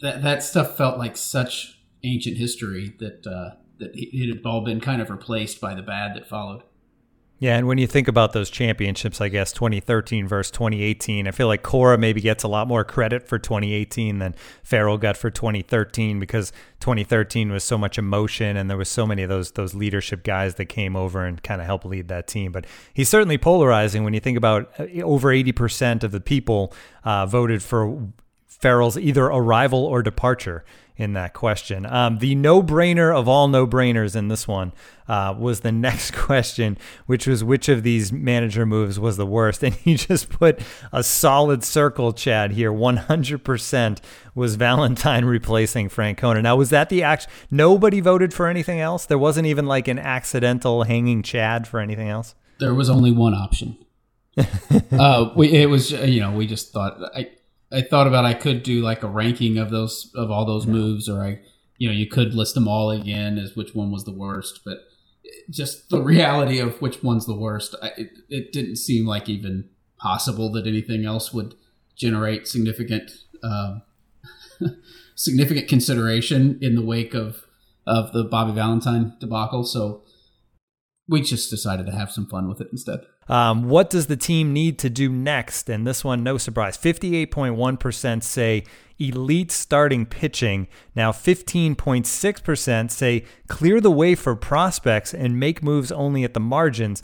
that 0.00 0.22
that 0.22 0.42
stuff 0.42 0.76
felt 0.76 0.98
like 0.98 1.16
such 1.16 1.78
ancient 2.02 2.36
history 2.36 2.94
that 3.00 3.26
uh, 3.26 3.56
that 3.78 3.90
it 3.94 4.28
had 4.28 4.44
all 4.44 4.64
been 4.64 4.80
kind 4.80 5.00
of 5.00 5.10
replaced 5.10 5.60
by 5.60 5.74
the 5.74 5.82
bad 5.82 6.14
that 6.14 6.28
followed. 6.28 6.62
Yeah, 7.44 7.58
and 7.58 7.66
when 7.66 7.76
you 7.76 7.86
think 7.86 8.08
about 8.08 8.32
those 8.32 8.48
championships, 8.48 9.20
I 9.20 9.28
guess 9.28 9.52
2013 9.52 10.26
versus 10.26 10.50
2018, 10.52 11.28
I 11.28 11.30
feel 11.30 11.46
like 11.46 11.62
Cora 11.62 11.98
maybe 11.98 12.22
gets 12.22 12.42
a 12.42 12.48
lot 12.48 12.66
more 12.66 12.84
credit 12.84 13.28
for 13.28 13.38
2018 13.38 14.18
than 14.18 14.34
Farrell 14.62 14.96
got 14.96 15.18
for 15.18 15.28
2013 15.28 16.18
because 16.18 16.52
2013 16.80 17.52
was 17.52 17.62
so 17.62 17.76
much 17.76 17.98
emotion 17.98 18.56
and 18.56 18.70
there 18.70 18.78
was 18.78 18.88
so 18.88 19.06
many 19.06 19.24
of 19.24 19.28
those 19.28 19.50
those 19.50 19.74
leadership 19.74 20.24
guys 20.24 20.54
that 20.54 20.70
came 20.70 20.96
over 20.96 21.26
and 21.26 21.42
kind 21.42 21.60
of 21.60 21.66
helped 21.66 21.84
lead 21.84 22.08
that 22.08 22.26
team. 22.26 22.50
But 22.50 22.66
he's 22.94 23.10
certainly 23.10 23.36
polarizing 23.36 24.04
when 24.04 24.14
you 24.14 24.20
think 24.20 24.38
about 24.38 24.72
uh, 24.80 25.02
over 25.02 25.28
80% 25.28 26.02
of 26.02 26.12
the 26.12 26.20
people 26.20 26.72
uh, 27.04 27.26
voted 27.26 27.62
for 27.62 28.08
Farrell's 28.46 28.96
either 28.96 29.26
arrival 29.26 29.84
or 29.84 30.02
departure 30.02 30.64
in 30.96 31.12
that 31.14 31.34
question. 31.34 31.84
Um, 31.86 32.18
the 32.18 32.34
no 32.34 32.62
brainer 32.62 33.14
of 33.14 33.26
all 33.26 33.48
no 33.48 33.66
brainers 33.66 34.14
in 34.14 34.28
this 34.28 34.46
one 34.46 34.72
uh, 35.08 35.34
was 35.36 35.60
the 35.60 35.72
next 35.88 36.12
question, 36.12 36.78
which 37.06 37.26
was 37.26 37.42
which 37.42 37.68
of 37.68 37.82
these 37.82 38.12
manager 38.12 38.64
moves 38.64 38.98
was 39.00 39.16
the 39.16 39.26
worst. 39.26 39.62
And 39.62 39.74
he 39.74 39.94
just 39.96 40.28
put 40.28 40.60
a 40.92 41.02
solid 41.02 41.64
circle, 41.64 42.12
Chad, 42.12 42.52
here. 42.52 42.72
100% 42.72 43.98
was 44.34 44.54
Valentine 44.54 45.24
replacing 45.24 45.88
Francona. 45.88 46.42
Now, 46.42 46.56
was 46.56 46.70
that 46.70 46.88
the 46.88 47.02
act? 47.02 47.26
Nobody 47.50 48.00
voted 48.00 48.32
for 48.32 48.46
anything 48.46 48.80
else? 48.80 49.06
There 49.06 49.18
wasn't 49.18 49.46
even 49.46 49.66
like 49.66 49.88
an 49.88 49.98
accidental 49.98 50.84
hanging 50.84 51.22
Chad 51.22 51.66
for 51.66 51.80
anything 51.80 52.08
else? 52.08 52.34
There 52.60 52.74
was 52.74 52.88
only 52.88 53.10
one 53.10 53.34
option. 53.34 53.78
uh, 54.92 55.30
we, 55.36 55.52
it 55.52 55.68
was, 55.68 55.90
you 55.90 56.20
know, 56.20 56.32
we 56.32 56.46
just 56.46 56.72
thought, 56.72 56.98
I, 57.14 57.30
I 57.74 57.82
thought 57.82 58.06
about 58.06 58.24
I 58.24 58.34
could 58.34 58.62
do 58.62 58.82
like 58.82 59.02
a 59.02 59.08
ranking 59.08 59.58
of 59.58 59.70
those 59.70 60.10
of 60.14 60.30
all 60.30 60.44
those 60.44 60.66
moves, 60.66 61.08
or 61.08 61.22
I, 61.22 61.40
you 61.78 61.88
know, 61.88 61.94
you 61.94 62.06
could 62.06 62.34
list 62.34 62.54
them 62.54 62.68
all 62.68 62.90
again 62.90 63.38
as 63.38 63.56
which 63.56 63.74
one 63.74 63.90
was 63.90 64.04
the 64.04 64.12
worst. 64.12 64.60
But 64.64 64.78
just 65.50 65.90
the 65.90 66.02
reality 66.02 66.58
of 66.58 66.80
which 66.80 67.02
one's 67.02 67.26
the 67.26 67.36
worst, 67.36 67.74
I, 67.82 67.88
it, 67.96 68.10
it 68.28 68.52
didn't 68.52 68.76
seem 68.76 69.06
like 69.06 69.28
even 69.28 69.68
possible 69.98 70.52
that 70.52 70.66
anything 70.66 71.04
else 71.04 71.32
would 71.32 71.54
generate 71.96 72.46
significant 72.46 73.10
um, 73.42 73.82
significant 75.14 75.68
consideration 75.68 76.58
in 76.60 76.74
the 76.74 76.84
wake 76.84 77.14
of 77.14 77.44
of 77.86 78.12
the 78.12 78.24
Bobby 78.24 78.52
Valentine 78.52 79.14
debacle. 79.20 79.64
So 79.64 80.02
we 81.08 81.20
just 81.20 81.50
decided 81.50 81.86
to 81.86 81.92
have 81.92 82.10
some 82.10 82.26
fun 82.26 82.48
with 82.48 82.60
it 82.60 82.68
instead. 82.70 83.00
Um, 83.28 83.68
what 83.68 83.90
does 83.90 84.06
the 84.06 84.16
team 84.16 84.52
need 84.52 84.78
to 84.80 84.90
do 84.90 85.08
next? 85.08 85.68
And 85.68 85.86
this 85.86 86.04
one, 86.04 86.22
no 86.22 86.38
surprise. 86.38 86.76
58.1% 86.76 88.22
say 88.22 88.64
elite 88.98 89.50
starting 89.50 90.06
pitching. 90.06 90.68
Now, 90.94 91.10
15.6% 91.10 92.90
say 92.90 93.24
clear 93.48 93.80
the 93.80 93.90
way 93.90 94.14
for 94.14 94.36
prospects 94.36 95.12
and 95.14 95.40
make 95.40 95.62
moves 95.62 95.90
only 95.90 96.24
at 96.24 96.34
the 96.34 96.40
margins. 96.40 97.02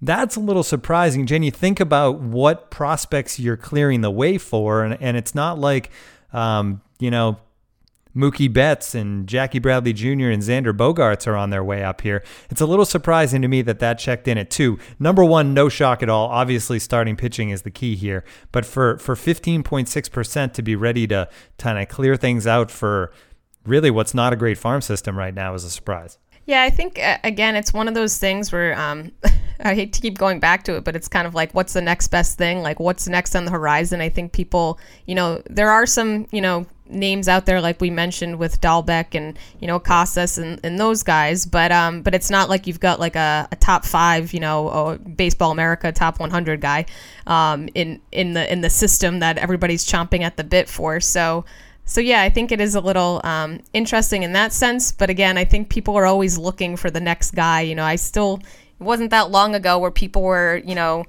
That's 0.00 0.36
a 0.36 0.40
little 0.40 0.64
surprising, 0.64 1.26
Jenny. 1.26 1.50
Think 1.50 1.78
about 1.78 2.20
what 2.20 2.70
prospects 2.70 3.38
you're 3.38 3.56
clearing 3.56 4.00
the 4.00 4.10
way 4.10 4.36
for, 4.36 4.82
and, 4.82 5.00
and 5.00 5.16
it's 5.16 5.34
not 5.34 5.58
like, 5.58 5.90
um, 6.32 6.80
you 6.98 7.10
know, 7.10 7.38
Mookie 8.16 8.52
Betts 8.52 8.94
and 8.94 9.26
Jackie 9.26 9.58
Bradley 9.58 9.92
Jr. 9.92 10.30
and 10.30 10.42
Xander 10.42 10.76
Bogaerts 10.76 11.26
are 11.26 11.36
on 11.36 11.50
their 11.50 11.64
way 11.64 11.82
up 11.82 12.02
here. 12.02 12.22
It's 12.50 12.60
a 12.60 12.66
little 12.66 12.84
surprising 12.84 13.42
to 13.42 13.48
me 13.48 13.62
that 13.62 13.78
that 13.78 13.98
checked 13.98 14.28
in 14.28 14.38
at 14.38 14.50
two. 14.50 14.78
Number 14.98 15.24
one, 15.24 15.54
no 15.54 15.68
shock 15.68 16.02
at 16.02 16.08
all. 16.08 16.28
Obviously, 16.28 16.78
starting 16.78 17.16
pitching 17.16 17.50
is 17.50 17.62
the 17.62 17.70
key 17.70 17.96
here. 17.96 18.24
But 18.50 18.66
for 18.66 18.98
for 18.98 19.14
15.6% 19.14 20.52
to 20.52 20.62
be 20.62 20.76
ready 20.76 21.06
to 21.08 21.28
kind 21.58 21.78
of 21.78 21.88
clear 21.88 22.16
things 22.16 22.46
out 22.46 22.70
for 22.70 23.12
really 23.64 23.90
what's 23.90 24.14
not 24.14 24.32
a 24.32 24.36
great 24.36 24.58
farm 24.58 24.80
system 24.80 25.16
right 25.16 25.34
now 25.34 25.54
is 25.54 25.64
a 25.64 25.70
surprise. 25.70 26.18
Yeah, 26.44 26.62
I 26.62 26.70
think 26.70 27.00
again, 27.22 27.54
it's 27.54 27.72
one 27.72 27.88
of 27.88 27.94
those 27.94 28.18
things 28.18 28.50
where 28.50 28.78
um, 28.78 29.12
I 29.60 29.74
hate 29.74 29.92
to 29.92 30.00
keep 30.00 30.18
going 30.18 30.40
back 30.40 30.64
to 30.64 30.76
it, 30.76 30.84
but 30.84 30.96
it's 30.96 31.08
kind 31.08 31.26
of 31.26 31.34
like, 31.34 31.54
what's 31.54 31.72
the 31.72 31.80
next 31.80 32.08
best 32.08 32.36
thing? 32.36 32.62
Like, 32.62 32.80
what's 32.80 33.06
next 33.06 33.36
on 33.36 33.44
the 33.44 33.52
horizon? 33.52 34.00
I 34.00 34.08
think 34.08 34.32
people, 34.32 34.78
you 35.06 35.14
know, 35.14 35.42
there 35.48 35.70
are 35.70 35.86
some, 35.86 36.26
you 36.32 36.40
know, 36.40 36.66
names 36.92 37.28
out 37.28 37.46
there 37.46 37.60
like 37.60 37.80
we 37.80 37.90
mentioned 37.90 38.38
with 38.38 38.60
Dalbec 38.60 39.14
and 39.14 39.38
you 39.60 39.66
know 39.66 39.78
Casas 39.78 40.38
and, 40.38 40.60
and 40.62 40.78
those 40.78 41.02
guys, 41.02 41.46
but 41.46 41.72
um, 41.72 42.02
but 42.02 42.14
it's 42.14 42.30
not 42.30 42.48
like 42.48 42.66
you've 42.66 42.80
got 42.80 43.00
like 43.00 43.16
a, 43.16 43.48
a 43.50 43.56
top 43.56 43.84
five, 43.84 44.32
you 44.32 44.40
know, 44.40 44.98
Baseball 45.16 45.50
America 45.50 45.90
top 45.92 46.20
100 46.20 46.60
guy 46.60 46.86
um, 47.26 47.68
in 47.74 48.00
in 48.12 48.34
the 48.34 48.50
in 48.52 48.60
the 48.60 48.70
system 48.70 49.20
that 49.20 49.38
everybody's 49.38 49.84
chomping 49.86 50.22
at 50.22 50.36
the 50.36 50.44
bit 50.44 50.68
for. 50.68 51.00
So 51.00 51.44
so 51.84 52.00
yeah, 52.00 52.22
I 52.22 52.30
think 52.30 52.52
it 52.52 52.60
is 52.60 52.74
a 52.74 52.80
little 52.80 53.20
um, 53.24 53.60
interesting 53.72 54.22
in 54.22 54.32
that 54.34 54.52
sense. 54.52 54.92
But 54.92 55.10
again, 55.10 55.36
I 55.36 55.44
think 55.44 55.68
people 55.68 55.96
are 55.96 56.06
always 56.06 56.38
looking 56.38 56.76
for 56.76 56.90
the 56.90 57.00
next 57.00 57.32
guy. 57.32 57.62
You 57.62 57.74
know, 57.74 57.84
I 57.84 57.96
still 57.96 58.40
it 58.80 58.84
wasn't 58.84 59.10
that 59.10 59.30
long 59.30 59.54
ago 59.54 59.78
where 59.78 59.90
people 59.90 60.22
were 60.22 60.62
you 60.64 60.74
know 60.74 61.04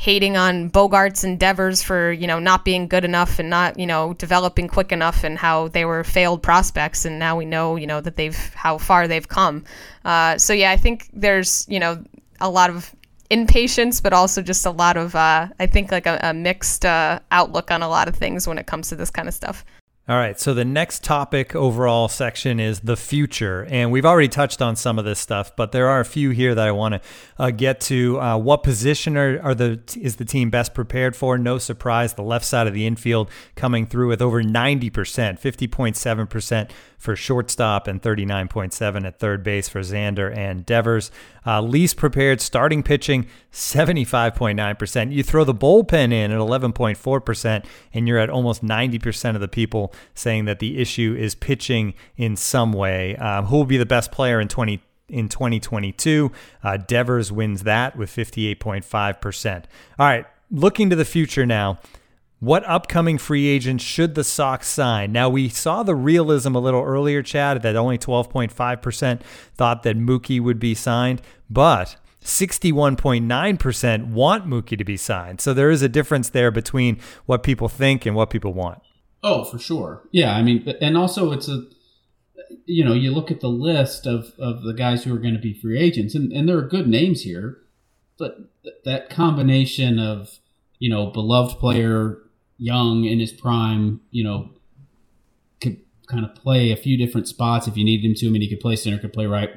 hating 0.00 0.34
on 0.34 0.70
Bogaerts 0.70 1.24
and 1.24 1.38
Devers 1.38 1.82
for 1.82 2.10
you 2.10 2.26
know 2.26 2.38
not 2.38 2.64
being 2.64 2.88
good 2.88 3.04
enough 3.04 3.38
and 3.38 3.50
not 3.50 3.78
you 3.78 3.86
know 3.86 4.14
developing 4.14 4.66
quick 4.66 4.92
enough 4.92 5.24
and 5.24 5.36
how 5.36 5.68
they 5.68 5.84
were 5.84 6.02
failed 6.02 6.42
prospects 6.42 7.04
and 7.04 7.18
now 7.18 7.36
we 7.36 7.44
know 7.44 7.76
you 7.76 7.86
know 7.86 8.00
that 8.00 8.16
they've 8.16 8.54
how 8.54 8.78
far 8.78 9.06
they've 9.06 9.28
come. 9.28 9.62
Uh, 10.02 10.38
so 10.38 10.54
yeah, 10.54 10.70
I 10.70 10.78
think 10.78 11.10
there's 11.12 11.66
you 11.68 11.78
know 11.78 12.02
a 12.40 12.48
lot 12.48 12.70
of 12.70 12.94
impatience, 13.28 14.00
but 14.00 14.14
also 14.14 14.40
just 14.40 14.64
a 14.64 14.70
lot 14.70 14.96
of 14.96 15.14
uh, 15.14 15.48
I 15.58 15.66
think 15.66 15.92
like 15.92 16.06
a, 16.06 16.18
a 16.22 16.32
mixed 16.32 16.86
uh, 16.86 17.20
outlook 17.30 17.70
on 17.70 17.82
a 17.82 17.88
lot 17.88 18.08
of 18.08 18.16
things 18.16 18.48
when 18.48 18.56
it 18.56 18.66
comes 18.66 18.88
to 18.88 18.96
this 18.96 19.10
kind 19.10 19.28
of 19.28 19.34
stuff. 19.34 19.66
All 20.10 20.16
right, 20.16 20.40
so 20.40 20.54
the 20.54 20.64
next 20.64 21.04
topic 21.04 21.54
overall 21.54 22.08
section 22.08 22.58
is 22.58 22.80
the 22.80 22.96
future. 22.96 23.64
And 23.70 23.92
we've 23.92 24.04
already 24.04 24.26
touched 24.26 24.60
on 24.60 24.74
some 24.74 24.98
of 24.98 25.04
this 25.04 25.20
stuff, 25.20 25.54
but 25.54 25.70
there 25.70 25.86
are 25.86 26.00
a 26.00 26.04
few 26.04 26.30
here 26.30 26.52
that 26.52 26.66
I 26.66 26.72
want 26.72 26.94
to 26.94 27.00
uh, 27.38 27.50
get 27.52 27.80
to. 27.82 28.20
Uh, 28.20 28.36
what 28.36 28.64
position 28.64 29.16
are, 29.16 29.40
are 29.40 29.54
the 29.54 29.78
is 29.96 30.16
the 30.16 30.24
team 30.24 30.50
best 30.50 30.74
prepared 30.74 31.14
for? 31.14 31.38
No 31.38 31.58
surprise, 31.58 32.14
the 32.14 32.24
left 32.24 32.44
side 32.44 32.66
of 32.66 32.74
the 32.74 32.88
infield 32.88 33.30
coming 33.54 33.86
through 33.86 34.08
with 34.08 34.20
over 34.20 34.42
90%, 34.42 34.90
50.7% 34.90 36.70
for 36.98 37.16
shortstop 37.16 37.86
and 37.86 38.02
39.7 38.02 39.06
at 39.06 39.18
third 39.18 39.42
base 39.42 39.68
for 39.68 39.80
Xander 39.80 40.36
and 40.36 40.66
Devers. 40.66 41.10
Uh, 41.46 41.62
least 41.62 41.96
prepared 41.96 42.40
starting 42.40 42.82
pitching, 42.82 43.26
75.9%. 43.52 45.12
You 45.12 45.22
throw 45.22 45.44
the 45.44 45.54
bullpen 45.54 46.12
in 46.12 46.30
at 46.30 46.38
11.4%, 46.38 47.64
and 47.94 48.06
you're 48.06 48.18
at 48.18 48.28
almost 48.28 48.62
90% 48.62 49.34
of 49.34 49.40
the 49.40 49.48
people 49.48 49.94
saying 50.14 50.44
that 50.46 50.58
the 50.58 50.78
issue 50.78 51.16
is 51.18 51.34
pitching 51.34 51.94
in 52.16 52.36
some 52.36 52.72
way. 52.72 53.16
Um, 53.16 53.46
who 53.46 53.56
will 53.56 53.64
be 53.64 53.76
the 53.76 53.86
best 53.86 54.12
player 54.12 54.40
in 54.40 54.48
20? 54.48 54.82
in 55.10 55.28
2022. 55.28 56.30
Uh, 56.62 56.76
Devers 56.76 57.32
wins 57.32 57.64
that 57.64 57.96
with 57.96 58.10
58.5%. 58.10 59.64
All 59.98 60.06
right, 60.06 60.24
looking 60.50 60.88
to 60.90 60.96
the 60.96 61.04
future 61.04 61.44
now. 61.44 61.80
What 62.38 62.66
upcoming 62.66 63.18
free 63.18 63.48
agents 63.48 63.84
should 63.84 64.14
the 64.14 64.24
Sox 64.24 64.66
sign? 64.66 65.12
Now, 65.12 65.28
we 65.28 65.50
saw 65.50 65.82
the 65.82 65.94
realism 65.94 66.54
a 66.54 66.58
little 66.58 66.82
earlier, 66.82 67.22
Chad, 67.22 67.60
that 67.60 67.76
only 67.76 67.98
12.5% 67.98 69.20
thought 69.54 69.82
that 69.82 69.98
Mookie 69.98 70.40
would 70.40 70.58
be 70.58 70.74
signed, 70.74 71.20
but 71.50 71.96
61.9% 72.24 74.06
want 74.06 74.46
Mookie 74.46 74.78
to 74.78 74.84
be 74.84 74.96
signed. 74.96 75.42
So 75.42 75.52
there 75.52 75.70
is 75.70 75.82
a 75.82 75.88
difference 75.88 76.30
there 76.30 76.50
between 76.50 76.98
what 77.26 77.42
people 77.42 77.68
think 77.68 78.06
and 78.06 78.16
what 78.16 78.30
people 78.30 78.54
want. 78.54 78.80
Oh, 79.22 79.44
for 79.44 79.58
sure. 79.58 80.08
Yeah, 80.12 80.34
I 80.34 80.42
mean, 80.42 80.66
and 80.80 80.96
also 80.96 81.32
it's 81.32 81.48
a, 81.48 81.64
you 82.64 82.84
know, 82.84 82.94
you 82.94 83.10
look 83.10 83.30
at 83.30 83.40
the 83.40 83.48
list 83.48 84.06
of, 84.06 84.32
of 84.38 84.62
the 84.62 84.72
guys 84.72 85.04
who 85.04 85.14
are 85.14 85.18
going 85.18 85.34
to 85.34 85.40
be 85.40 85.52
free 85.52 85.78
agents, 85.78 86.14
and, 86.14 86.32
and 86.32 86.48
there 86.48 86.58
are 86.58 86.66
good 86.66 86.88
names 86.88 87.22
here, 87.22 87.58
but 88.18 88.38
that 88.84 89.10
combination 89.10 89.98
of, 89.98 90.38
you 90.78 90.88
know, 90.88 91.06
beloved 91.06 91.58
player 91.58 92.18
young 92.58 93.04
in 93.04 93.18
his 93.18 93.32
prime, 93.32 94.00
you 94.10 94.24
know, 94.24 94.50
could 95.60 95.80
kind 96.08 96.24
of 96.24 96.34
play 96.34 96.70
a 96.70 96.76
few 96.76 96.96
different 96.96 97.28
spots 97.28 97.66
if 97.66 97.76
you 97.76 97.84
needed 97.84 98.06
him 98.06 98.14
to. 98.14 98.26
I 98.26 98.30
mean, 98.30 98.42
he 98.42 98.48
could 98.48 98.60
play 98.60 98.76
center, 98.76 98.98
could 98.98 99.12
play 99.12 99.26
right. 99.26 99.50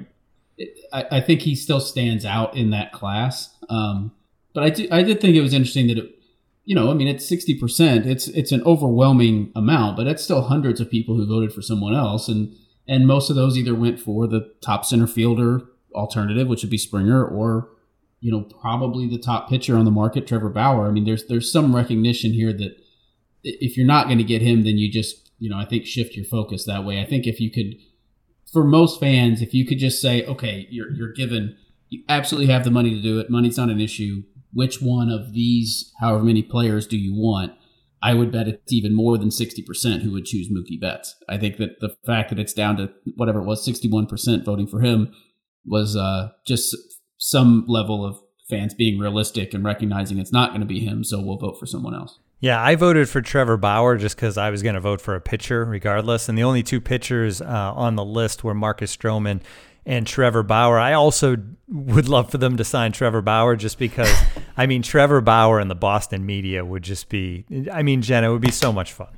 I, 0.91 1.05
I 1.11 1.21
think 1.21 1.41
he 1.41 1.55
still 1.55 1.79
stands 1.79 2.25
out 2.25 2.55
in 2.55 2.69
that 2.71 2.91
class. 2.91 3.55
Um, 3.69 4.11
but 4.53 4.63
I 4.63 4.69
did, 4.69 4.91
I 4.91 5.03
did 5.03 5.19
think 5.19 5.35
it 5.35 5.41
was 5.41 5.53
interesting 5.53 5.87
that 5.87 5.97
it, 5.97 6.19
you 6.65 6.75
know, 6.75 6.89
I 6.89 6.93
mean, 6.93 7.07
it's 7.07 7.27
sixty 7.27 7.57
percent. 7.57 8.05
It's 8.05 8.27
it's 8.29 8.51
an 8.51 8.63
overwhelming 8.63 9.51
amount, 9.55 9.97
but 9.97 10.07
it's 10.07 10.23
still 10.23 10.43
hundreds 10.43 10.79
of 10.79 10.89
people 10.89 11.15
who 11.15 11.27
voted 11.27 11.53
for 11.53 11.61
someone 11.61 11.95
else, 11.95 12.27
and 12.27 12.55
and 12.87 13.07
most 13.07 13.29
of 13.29 13.35
those 13.35 13.57
either 13.57 13.75
went 13.75 13.99
for 13.99 14.27
the 14.27 14.53
top 14.61 14.85
center 14.85 15.07
fielder 15.07 15.61
alternative, 15.93 16.47
which 16.47 16.63
would 16.63 16.71
be 16.71 16.77
Springer, 16.77 17.25
or 17.25 17.69
you 18.21 18.31
know, 18.31 18.41
probably 18.61 19.07
the 19.07 19.17
top 19.17 19.49
pitcher 19.49 19.75
on 19.75 19.83
the 19.83 19.91
market, 19.91 20.25
Trevor 20.25 20.49
Bauer. 20.49 20.87
I 20.87 20.91
mean, 20.91 21.03
there's 21.03 21.25
there's 21.25 21.51
some 21.51 21.75
recognition 21.75 22.31
here 22.33 22.53
that 22.53 22.77
if 23.43 23.75
you're 23.75 23.85
not 23.85 24.05
going 24.05 24.17
to 24.19 24.23
get 24.23 24.41
him, 24.41 24.63
then 24.63 24.77
you 24.77 24.89
just 24.89 25.31
you 25.39 25.49
know, 25.49 25.57
I 25.57 25.65
think 25.65 25.85
shift 25.85 26.15
your 26.15 26.23
focus 26.23 26.63
that 26.63 26.85
way. 26.85 27.01
I 27.01 27.05
think 27.05 27.27
if 27.27 27.41
you 27.41 27.51
could, 27.51 27.75
for 28.53 28.63
most 28.63 29.01
fans, 29.01 29.41
if 29.41 29.53
you 29.53 29.65
could 29.65 29.79
just 29.79 30.01
say, 30.01 30.25
okay, 30.25 30.67
you're 30.69 30.91
you're 30.91 31.11
given, 31.11 31.57
you 31.89 32.03
absolutely 32.07 32.51
have 32.53 32.63
the 32.63 32.71
money 32.71 32.91
to 32.91 33.01
do 33.01 33.19
it. 33.19 33.29
Money's 33.29 33.57
not 33.57 33.69
an 33.69 33.81
issue 33.81 34.23
which 34.53 34.81
one 34.81 35.09
of 35.09 35.33
these, 35.33 35.91
however 35.99 36.23
many 36.23 36.41
players, 36.41 36.87
do 36.87 36.97
you 36.97 37.13
want? 37.15 37.53
I 38.01 38.13
would 38.13 38.31
bet 38.31 38.47
it's 38.47 38.73
even 38.73 38.93
more 38.93 39.17
than 39.17 39.29
60% 39.29 40.01
who 40.01 40.11
would 40.11 40.25
choose 40.25 40.49
Mookie 40.51 40.79
Betts. 40.79 41.15
I 41.29 41.37
think 41.37 41.57
that 41.57 41.79
the 41.79 41.95
fact 42.05 42.29
that 42.29 42.39
it's 42.39 42.53
down 42.53 42.75
to 42.77 42.91
whatever 43.15 43.39
it 43.39 43.45
was, 43.45 43.65
61% 43.65 44.43
voting 44.43 44.67
for 44.67 44.81
him 44.81 45.13
was 45.65 45.95
uh, 45.95 46.29
just 46.45 46.75
some 47.17 47.63
level 47.67 48.05
of 48.05 48.17
fans 48.49 48.73
being 48.73 48.99
realistic 48.99 49.53
and 49.53 49.63
recognizing 49.63 50.19
it's 50.19 50.33
not 50.33 50.49
going 50.49 50.59
to 50.59 50.67
be 50.67 50.81
him, 50.81 51.05
so 51.05 51.21
we'll 51.21 51.37
vote 51.37 51.57
for 51.57 51.65
someone 51.65 51.95
else. 51.95 52.19
Yeah, 52.41 52.61
I 52.61 52.75
voted 52.75 53.07
for 53.07 53.21
Trevor 53.21 53.55
Bauer 53.55 53.95
just 53.95 54.17
because 54.17 54.37
I 54.37 54.49
was 54.49 54.61
going 54.61 54.75
to 54.75 54.81
vote 54.81 54.99
for 54.99 55.15
a 55.15 55.21
pitcher 55.21 55.63
regardless. 55.63 56.27
And 56.27 56.37
the 56.37 56.43
only 56.43 56.61
two 56.61 56.81
pitchers 56.81 57.41
uh, 57.41 57.45
on 57.73 57.95
the 57.95 58.03
list 58.03 58.43
were 58.43 58.53
Marcus 58.53 58.93
Stroman 58.93 59.41
and 59.85 60.07
Trevor 60.07 60.43
Bauer. 60.43 60.79
I 60.79 60.93
also 60.93 61.37
would 61.67 62.07
love 62.07 62.31
for 62.31 62.37
them 62.37 62.57
to 62.57 62.63
sign 62.63 62.91
Trevor 62.91 63.21
Bauer 63.21 63.55
just 63.55 63.77
because, 63.77 64.13
I 64.57 64.65
mean, 64.65 64.81
Trevor 64.81 65.21
Bauer 65.21 65.59
and 65.59 65.69
the 65.69 65.75
Boston 65.75 66.25
media 66.25 66.63
would 66.63 66.83
just 66.83 67.09
be, 67.09 67.45
I 67.71 67.83
mean, 67.83 68.01
Jenna, 68.01 68.29
it 68.29 68.31
would 68.31 68.41
be 68.41 68.51
so 68.51 68.71
much 68.71 68.93
fun. 68.93 69.09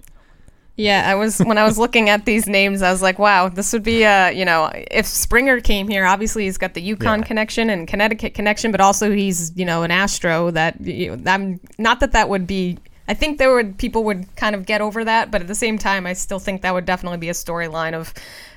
Yeah, 0.77 1.09
I 1.09 1.15
was 1.15 1.39
when 1.39 1.57
I 1.57 1.63
was 1.63 1.77
looking 1.77 2.09
at 2.09 2.25
these 2.25 2.47
names, 2.47 2.81
I 2.81 2.91
was 2.91 3.01
like, 3.01 3.17
wow, 3.17 3.47
this 3.47 3.71
would 3.71 3.83
be 3.83 4.03
a, 4.03 4.31
you 4.31 4.43
know, 4.43 4.69
if 4.73 5.05
Springer 5.05 5.61
came 5.61 5.87
here, 5.87 6.05
obviously 6.05 6.43
he's 6.43 6.57
got 6.57 6.73
the 6.73 6.95
UConn 6.95 7.19
yeah. 7.19 7.23
connection 7.23 7.69
and 7.69 7.87
Connecticut 7.87 8.33
connection, 8.33 8.73
but 8.73 8.81
also 8.81 9.09
he's, 9.09 9.55
you 9.55 9.63
know, 9.63 9.83
an 9.83 9.91
Astro 9.91 10.51
that 10.51 10.81
you 10.81 11.15
know, 11.15 11.31
I'm 11.31 11.61
not 11.77 12.01
that 12.01 12.11
that 12.11 12.27
would 12.27 12.45
be 12.45 12.77
I 13.07 13.13
think 13.13 13.37
there 13.37 13.53
would 13.53 13.77
people 13.77 14.03
would 14.05 14.35
kind 14.35 14.55
of 14.55 14.65
get 14.65 14.81
over 14.81 15.03
that, 15.05 15.31
but 15.31 15.41
at 15.41 15.47
the 15.47 15.55
same 15.55 15.77
time, 15.77 16.05
I 16.05 16.13
still 16.13 16.39
think 16.39 16.61
that 16.63 16.73
would 16.73 16.85
definitely 16.85 17.19
be 17.19 17.29
a 17.29 17.33
storyline 17.33 17.93
of 17.93 18.13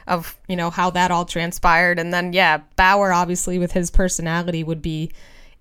of 0.09 0.36
you 0.48 0.56
know 0.56 0.70
how 0.70 0.90
that 0.90 1.11
all 1.11 1.24
transpired. 1.24 1.98
And 1.98 2.12
then 2.12 2.32
yeah, 2.32 2.59
Bauer 2.76 3.12
obviously 3.12 3.59
with 3.59 3.72
his 3.72 3.90
personality 3.90 4.64
would 4.64 4.82
be 4.82 5.11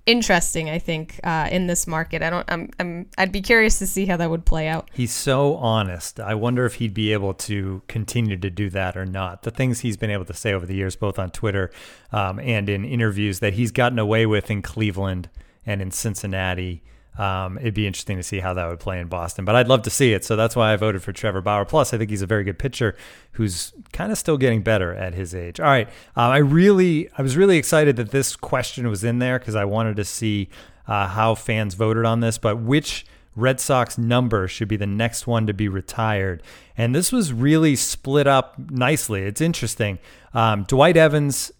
interesting. 0.07 0.69
I 0.69 0.79
think 0.79 1.19
uh, 1.23 1.49
in 1.51 1.67
this 1.67 1.85
market, 1.85 2.23
I 2.23 2.31
don't. 2.31 2.45
I'm, 2.49 2.69
I'm. 2.79 3.05
I'd 3.17 3.31
be 3.31 3.41
curious 3.41 3.77
to 3.79 3.85
see 3.85 4.07
how 4.07 4.17
that 4.17 4.29
would 4.29 4.45
play 4.45 4.67
out. 4.67 4.89
He's 4.93 5.13
so 5.13 5.55
honest. 5.57 6.19
I 6.19 6.33
wonder 6.33 6.65
if 6.65 6.75
he'd 6.75 6.93
be 6.93 7.13
able 7.13 7.35
to 7.35 7.83
continue 7.87 8.37
to 8.37 8.49
do 8.49 8.69
that 8.71 8.97
or 8.97 9.05
not. 9.05 9.43
The 9.43 9.51
things 9.51 9.81
he's 9.81 9.97
been 9.97 10.09
able 10.09 10.25
to 10.25 10.33
say 10.33 10.53
over 10.53 10.65
the 10.65 10.75
years, 10.75 10.95
both 10.95 11.19
on 11.19 11.29
Twitter 11.29 11.69
um, 12.11 12.39
and 12.39 12.67
in 12.69 12.85
interviews, 12.85 13.39
that 13.39 13.53
he's 13.53 13.71
gotten 13.71 13.99
away 13.99 14.25
with 14.25 14.49
in 14.49 14.63
Cleveland 14.63 15.29
and 15.65 15.81
in 15.81 15.91
Cincinnati 15.91 16.81
um, 17.17 17.57
it'd 17.57 17.73
be 17.73 17.87
interesting 17.87 18.17
to 18.17 18.23
see 18.23 18.39
how 18.39 18.53
that 18.53 18.67
would 18.67 18.79
play 18.79 18.99
in 18.99 19.07
Boston, 19.07 19.45
but 19.45 19.55
I'd 19.55 19.67
love 19.67 19.81
to 19.83 19.89
see 19.89 20.13
it. 20.13 20.23
So 20.23 20.35
that's 20.35 20.55
why 20.55 20.73
I 20.73 20.75
voted 20.75 21.01
for 21.01 21.11
Trevor 21.11 21.41
Bauer. 21.41 21.65
Plus, 21.65 21.93
I 21.93 21.97
think 21.97 22.09
he's 22.09 22.21
a 22.21 22.27
very 22.27 22.43
good 22.43 22.59
pitcher 22.59 22.95
who's 23.33 23.73
kind 23.91 24.11
of 24.11 24.17
still 24.17 24.37
getting 24.37 24.61
better 24.61 24.93
at 24.93 25.13
his 25.13 25.33
age. 25.33 25.59
All 25.59 25.65
right, 25.65 25.87
um, 26.15 26.31
I 26.31 26.37
really, 26.37 27.09
I 27.17 27.21
was 27.21 27.35
really 27.35 27.57
excited 27.57 27.95
that 27.95 28.11
this 28.11 28.35
question 28.35 28.87
was 28.87 29.03
in 29.03 29.19
there 29.19 29.39
because 29.39 29.55
I 29.55 29.65
wanted 29.65 29.95
to 29.97 30.05
see 30.05 30.49
uh, 30.87 31.07
how 31.07 31.35
fans 31.35 31.73
voted 31.73 32.05
on 32.05 32.19
this. 32.19 32.37
But 32.37 32.59
which 32.59 33.05
Red 33.35 33.59
Sox 33.59 33.97
number 33.97 34.47
should 34.47 34.67
be 34.67 34.77
the 34.77 34.87
next 34.87 35.27
one 35.27 35.47
to 35.47 35.53
be 35.53 35.67
retired? 35.67 36.43
And 36.77 36.93
this 36.93 37.11
was 37.11 37.33
really 37.33 37.75
split 37.75 38.27
up 38.27 38.55
nicely. 38.57 39.23
It's 39.23 39.41
interesting. 39.41 39.99
Um, 40.33 40.63
Dwight 40.63 40.97
Evans 40.97 41.51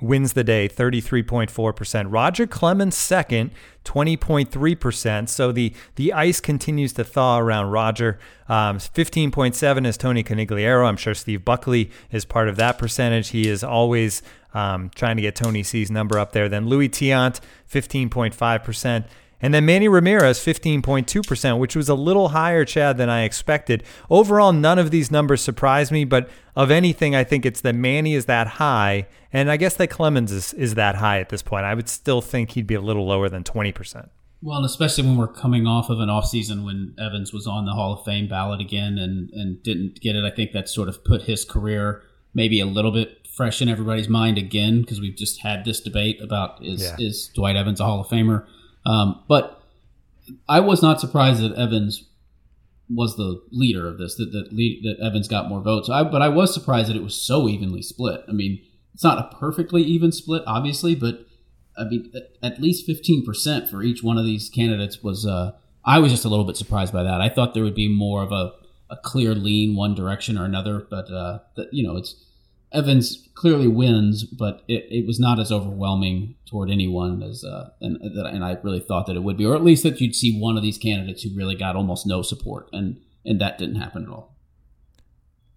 wins 0.00 0.32
the 0.32 0.44
day 0.44 0.68
33.4%. 0.68 2.06
Roger 2.08 2.46
Clemens 2.46 2.96
second, 2.96 3.50
20.3%. 3.84 5.28
So 5.28 5.52
the 5.52 5.72
the 5.96 6.12
ice 6.12 6.40
continues 6.40 6.92
to 6.94 7.04
thaw 7.04 7.38
around 7.38 7.70
Roger. 7.70 8.18
Um, 8.48 8.78
15.7 8.78 9.86
is 9.86 9.96
Tony 9.96 10.22
Conigliaro. 10.22 10.86
I'm 10.86 10.96
sure 10.96 11.14
Steve 11.14 11.44
Buckley 11.44 11.90
is 12.10 12.24
part 12.24 12.48
of 12.48 12.56
that 12.56 12.78
percentage. 12.78 13.28
He 13.28 13.48
is 13.48 13.64
always 13.64 14.22
um, 14.52 14.90
trying 14.94 15.16
to 15.16 15.22
get 15.22 15.34
Tony 15.34 15.62
C's 15.62 15.90
number 15.90 16.18
up 16.18 16.32
there. 16.32 16.48
Then 16.48 16.66
Luis 16.68 16.90
Tiant, 16.90 17.40
15.5%. 17.70 19.04
And 19.44 19.52
then 19.52 19.66
Manny 19.66 19.88
Ramirez, 19.88 20.38
15.2%, 20.38 21.58
which 21.58 21.76
was 21.76 21.90
a 21.90 21.94
little 21.94 22.28
higher, 22.28 22.64
Chad, 22.64 22.96
than 22.96 23.10
I 23.10 23.24
expected. 23.24 23.82
Overall, 24.08 24.54
none 24.54 24.78
of 24.78 24.90
these 24.90 25.10
numbers 25.10 25.42
surprise 25.42 25.92
me, 25.92 26.06
but 26.06 26.30
of 26.56 26.70
anything, 26.70 27.14
I 27.14 27.24
think 27.24 27.44
it's 27.44 27.60
that 27.60 27.74
Manny 27.74 28.14
is 28.14 28.24
that 28.24 28.46
high. 28.46 29.06
And 29.34 29.50
I 29.50 29.58
guess 29.58 29.74
that 29.74 29.88
Clemens 29.88 30.32
is, 30.32 30.54
is 30.54 30.76
that 30.76 30.94
high 30.94 31.20
at 31.20 31.28
this 31.28 31.42
point. 31.42 31.66
I 31.66 31.74
would 31.74 31.90
still 31.90 32.22
think 32.22 32.52
he'd 32.52 32.66
be 32.66 32.74
a 32.74 32.80
little 32.80 33.06
lower 33.06 33.28
than 33.28 33.44
20%. 33.44 34.08
Well, 34.40 34.56
and 34.56 34.64
especially 34.64 35.04
when 35.04 35.18
we're 35.18 35.28
coming 35.28 35.66
off 35.66 35.90
of 35.90 36.00
an 36.00 36.08
offseason 36.08 36.64
when 36.64 36.94
Evans 36.98 37.34
was 37.34 37.46
on 37.46 37.66
the 37.66 37.72
Hall 37.72 37.92
of 37.92 38.02
Fame 38.02 38.26
ballot 38.26 38.62
again 38.62 38.96
and, 38.96 39.28
and 39.32 39.62
didn't 39.62 40.00
get 40.00 40.16
it, 40.16 40.24
I 40.24 40.34
think 40.34 40.52
that 40.52 40.70
sort 40.70 40.88
of 40.88 41.04
put 41.04 41.24
his 41.24 41.44
career 41.44 42.02
maybe 42.32 42.60
a 42.60 42.66
little 42.66 42.92
bit 42.92 43.28
fresh 43.28 43.60
in 43.60 43.68
everybody's 43.68 44.08
mind 44.08 44.38
again 44.38 44.80
because 44.80 45.02
we've 45.02 45.16
just 45.16 45.42
had 45.42 45.66
this 45.66 45.80
debate 45.80 46.22
about 46.22 46.64
is, 46.64 46.80
yeah. 46.80 46.96
is 46.98 47.28
Dwight 47.34 47.56
Evans 47.56 47.78
a 47.78 47.84
Hall 47.84 48.00
of 48.00 48.06
Famer? 48.06 48.46
Um, 48.86 49.22
but 49.28 49.62
I 50.48 50.60
was 50.60 50.82
not 50.82 51.00
surprised 51.00 51.42
that 51.42 51.54
Evans 51.54 52.04
was 52.88 53.16
the 53.16 53.42
leader 53.50 53.88
of 53.88 53.98
this. 53.98 54.14
That 54.16 54.32
that, 54.32 54.52
lead, 54.52 54.82
that 54.84 55.04
Evans 55.04 55.28
got 55.28 55.48
more 55.48 55.60
votes. 55.60 55.88
I, 55.88 56.04
but 56.04 56.22
I 56.22 56.28
was 56.28 56.52
surprised 56.52 56.88
that 56.90 56.96
it 56.96 57.02
was 57.02 57.14
so 57.14 57.48
evenly 57.48 57.82
split. 57.82 58.22
I 58.28 58.32
mean, 58.32 58.60
it's 58.92 59.04
not 59.04 59.18
a 59.18 59.36
perfectly 59.36 59.82
even 59.82 60.12
split, 60.12 60.42
obviously, 60.46 60.94
but 60.94 61.26
I 61.76 61.84
mean, 61.84 62.12
at, 62.42 62.60
least 62.60 62.86
fifteen 62.86 63.24
percent 63.24 63.68
for 63.68 63.82
each 63.82 64.02
one 64.02 64.18
of 64.18 64.24
these 64.24 64.48
candidates 64.48 65.02
was. 65.02 65.26
Uh, 65.26 65.52
I 65.86 65.98
was 65.98 66.10
just 66.10 66.24
a 66.24 66.30
little 66.30 66.46
bit 66.46 66.56
surprised 66.56 66.94
by 66.94 67.02
that. 67.02 67.20
I 67.20 67.28
thought 67.28 67.52
there 67.52 67.62
would 67.62 67.74
be 67.74 67.88
more 67.88 68.22
of 68.22 68.32
a, 68.32 68.54
a 68.88 68.96
clear 68.96 69.34
lean 69.34 69.76
one 69.76 69.94
direction 69.94 70.38
or 70.38 70.46
another, 70.46 70.86
but 70.88 71.10
uh, 71.10 71.40
that, 71.56 71.74
you 71.74 71.86
know, 71.86 71.98
it's 71.98 72.16
Evans 72.74 73.28
clearly 73.34 73.68
wins, 73.68 74.24
but 74.24 74.62
it, 74.68 74.86
it 74.90 75.06
was 75.06 75.20
not 75.20 75.38
as 75.38 75.52
overwhelming 75.52 76.34
toward 76.46 76.70
anyone 76.70 77.22
as 77.22 77.44
uh, 77.44 77.70
and 77.80 77.96
and 78.02 78.44
I 78.44 78.58
really 78.62 78.80
thought 78.80 79.06
that 79.06 79.16
it 79.16 79.22
would 79.22 79.36
be, 79.36 79.46
or 79.46 79.54
at 79.54 79.64
least 79.64 79.84
that 79.84 80.00
you'd 80.00 80.16
see 80.16 80.38
one 80.38 80.56
of 80.56 80.62
these 80.62 80.76
candidates 80.76 81.22
who 81.22 81.30
really 81.36 81.54
got 81.54 81.76
almost 81.76 82.06
no 82.06 82.22
support, 82.22 82.68
and 82.72 83.00
and 83.24 83.40
that 83.40 83.58
didn't 83.58 83.76
happen 83.76 84.02
at 84.02 84.08
all. 84.08 84.36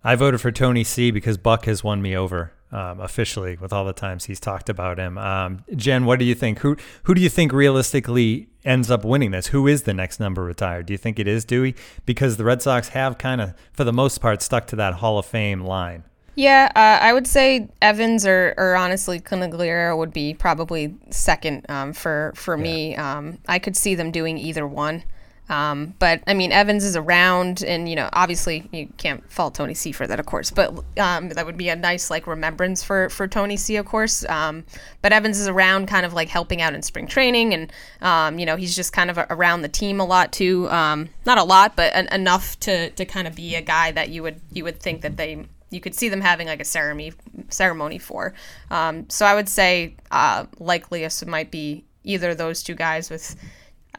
I 0.03 0.15
voted 0.15 0.39
for 0.39 0.51
Tony 0.51 0.83
C 0.83 1.11
because 1.11 1.37
Buck 1.37 1.65
has 1.65 1.83
won 1.83 2.01
me 2.01 2.15
over 2.15 2.53
um, 2.71 2.99
officially 2.99 3.57
with 3.57 3.73
all 3.73 3.85
the 3.85 3.93
times 3.93 4.25
he's 4.25 4.39
talked 4.39 4.69
about 4.69 4.97
him. 4.97 5.17
Um, 5.17 5.63
Jen, 5.75 6.05
what 6.05 6.19
do 6.19 6.25
you 6.25 6.35
think? 6.35 6.59
Who 6.59 6.77
who 7.03 7.13
do 7.13 7.21
you 7.21 7.29
think 7.29 7.51
realistically 7.51 8.49
ends 8.63 8.91
up 8.91 9.05
winning 9.05 9.31
this? 9.31 9.47
Who 9.47 9.67
is 9.67 9.83
the 9.83 9.93
next 9.93 10.19
number 10.19 10.43
retired? 10.43 10.85
Do 10.85 10.93
you 10.93 10.97
think 10.97 11.19
it 11.19 11.27
is 11.27 11.45
Dewey? 11.45 11.75
Because 12.05 12.37
the 12.37 12.43
Red 12.45 12.61
Sox 12.61 12.89
have 12.89 13.17
kind 13.17 13.41
of, 13.41 13.53
for 13.73 13.83
the 13.83 13.93
most 13.93 14.19
part, 14.19 14.41
stuck 14.41 14.67
to 14.67 14.75
that 14.75 14.95
Hall 14.95 15.17
of 15.17 15.25
Fame 15.25 15.61
line. 15.61 16.03
Yeah, 16.37 16.71
uh, 16.75 17.03
I 17.03 17.13
would 17.13 17.25
say 17.25 17.67
Evans 17.81 18.23
or, 18.23 18.53
or 18.57 18.75
honestly 18.75 19.19
Conigliaro 19.19 19.97
would 19.97 20.13
be 20.13 20.35
probably 20.35 20.93
second 21.09 21.65
um, 21.67 21.93
for 21.93 22.31
for 22.35 22.55
yeah. 22.55 22.63
me. 22.63 22.95
Um, 22.95 23.39
I 23.47 23.57
could 23.57 23.75
see 23.75 23.95
them 23.95 24.11
doing 24.11 24.37
either 24.37 24.67
one. 24.67 25.03
Um, 25.49 25.95
but 25.97 26.21
I 26.27 26.35
mean, 26.35 26.51
Evans 26.51 26.83
is 26.83 26.95
around, 26.95 27.63
and 27.63 27.89
you 27.89 27.95
know, 27.95 28.07
obviously 28.13 28.69
you 28.71 28.87
can't 28.97 29.27
fault 29.31 29.55
Tony 29.55 29.73
C 29.73 29.91
for 29.91 30.05
that, 30.05 30.19
of 30.19 30.27
course. 30.27 30.51
But 30.51 30.77
um, 30.99 31.29
that 31.29 31.43
would 31.43 31.57
be 31.57 31.69
a 31.69 31.75
nice 31.75 32.11
like 32.11 32.27
remembrance 32.27 32.83
for 32.83 33.09
for 33.09 33.27
Tony 33.27 33.57
C, 33.57 33.77
of 33.77 33.87
course. 33.87 34.23
Um, 34.29 34.63
but 35.01 35.11
Evans 35.11 35.39
is 35.39 35.47
around, 35.47 35.87
kind 35.87 36.05
of 36.05 36.13
like 36.13 36.29
helping 36.29 36.61
out 36.61 36.75
in 36.75 36.83
spring 36.83 37.07
training, 37.07 37.55
and 37.55 37.73
um, 38.01 38.37
you 38.37 38.45
know, 38.45 38.57
he's 38.57 38.75
just 38.75 38.93
kind 38.93 39.09
of 39.09 39.17
around 39.31 39.63
the 39.63 39.69
team 39.69 39.99
a 39.99 40.05
lot 40.05 40.31
too. 40.31 40.69
Um, 40.69 41.09
not 41.25 41.39
a 41.39 41.43
lot, 41.43 41.75
but 41.75 41.95
en- 41.95 42.09
enough 42.09 42.59
to 42.59 42.91
to 42.91 43.05
kind 43.05 43.27
of 43.27 43.33
be 43.33 43.55
a 43.55 43.61
guy 43.63 43.91
that 43.91 44.09
you 44.09 44.21
would 44.21 44.39
you 44.51 44.63
would 44.65 44.79
think 44.79 45.01
that 45.01 45.17
they 45.17 45.47
you 45.69 45.79
could 45.79 45.95
see 45.95 46.09
them 46.09 46.21
having 46.21 46.47
like 46.47 46.61
a 46.61 46.65
ceremony 46.65 47.13
ceremony 47.49 47.99
for. 47.99 48.33
Um, 48.71 49.09
so 49.09 49.25
I 49.25 49.35
would 49.35 49.49
say 49.49 49.95
uh, 50.11 50.45
likeliest 50.59 51.25
might 51.25 51.51
be 51.51 51.85
either 52.03 52.33
those 52.33 52.63
two 52.63 52.75
guys 52.75 53.09
with 53.09 53.35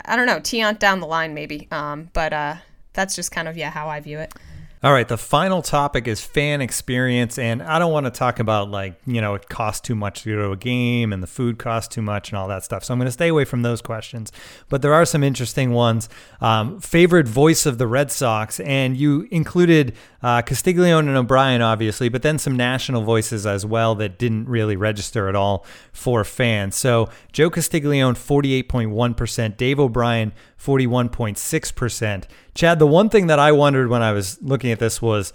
I 0.05 0.17
don't 0.17 0.27
know 0.27 0.41
Tiant 0.41 0.79
down 0.79 1.01
the 1.01 1.07
line 1.07 1.35
maybe, 1.35 1.69
um, 1.71 2.11
but 2.13 2.33
uh, 2.33 2.57
that's 2.93 3.15
just 3.15 3.31
kind 3.31 3.49
of 3.49 3.57
yeah 3.57 3.71
how 3.71 3.89
I 3.89 4.01
view 4.01 4.19
it. 4.19 4.33
All 4.81 4.93
right, 4.93 5.09
the 5.09 5.19
final 5.19 5.61
topic 5.61 6.07
is 6.07 6.21
fan 6.21 6.61
experience. 6.61 7.37
And 7.37 7.61
I 7.63 7.81
don't 7.81 7.91
want 7.91 8.07
to 8.07 8.13
talk 8.13 8.39
about, 8.39 8.71
like, 8.71 8.95
you 9.07 9.21
know, 9.21 9.35
it 9.35 9.49
costs 9.49 9.81
too 9.81 9.97
much 9.97 10.23
to 10.23 10.37
go 10.37 10.43
to 10.47 10.53
a 10.53 10.57
game 10.57 11.13
and 11.13 11.21
the 11.21 11.27
food 11.27 11.59
costs 11.59 11.93
too 11.93 12.03
much 12.03 12.31
and 12.31 12.39
all 12.39 12.47
that 12.47 12.63
stuff. 12.63 12.85
So 12.85 12.95
I'm 12.95 13.01
going 13.01 13.09
to 13.09 13.13
stay 13.13 13.27
away 13.27 13.45
from 13.45 13.63
those 13.63 13.83
questions. 13.83 14.31
But 14.69 14.83
there 14.83 14.95
are 14.95 15.05
some 15.05 15.25
interesting 15.25 15.73
ones. 15.73 16.09
Um, 16.41 16.79
favorite 16.79 17.27
voice 17.27 17.67
of 17.67 17.79
the 17.79 17.89
Red 17.89 18.13
Sox. 18.13 18.61
And 18.61 18.97
you 18.97 19.27
included 19.33 19.97
uh, 20.23 20.43
Castiglione 20.43 21.09
and 21.09 21.17
O'Brien, 21.17 21.61
obviously, 21.61 22.09
but 22.09 22.23
then 22.23 22.39
some 22.39 22.57
national 22.57 23.03
voices 23.03 23.47
as 23.47 23.67
well 23.67 23.97
that 23.97 24.17
didn't 24.17 24.49
really 24.49 24.77
register 24.77 25.29
at 25.29 25.35
all 25.35 25.67
for 25.93 26.23
fans. 26.23 26.77
So 26.77 27.09
Joe 27.33 27.51
Castiglione, 27.51 28.15
48.1%, 28.15 29.57
Dave 29.57 29.81
O'Brien, 29.81 30.33
41.6%. 30.59 32.25
Chad, 32.55 32.79
the 32.79 32.87
one 32.87 33.09
thing 33.09 33.29
that 33.29 33.39
I 33.39 33.53
wondered 33.53 33.89
when 33.89 34.03
I 34.03 34.13
was 34.13 34.41
looking 34.43 34.71
at 34.71 34.79
this 34.79 35.01
was 35.01 35.33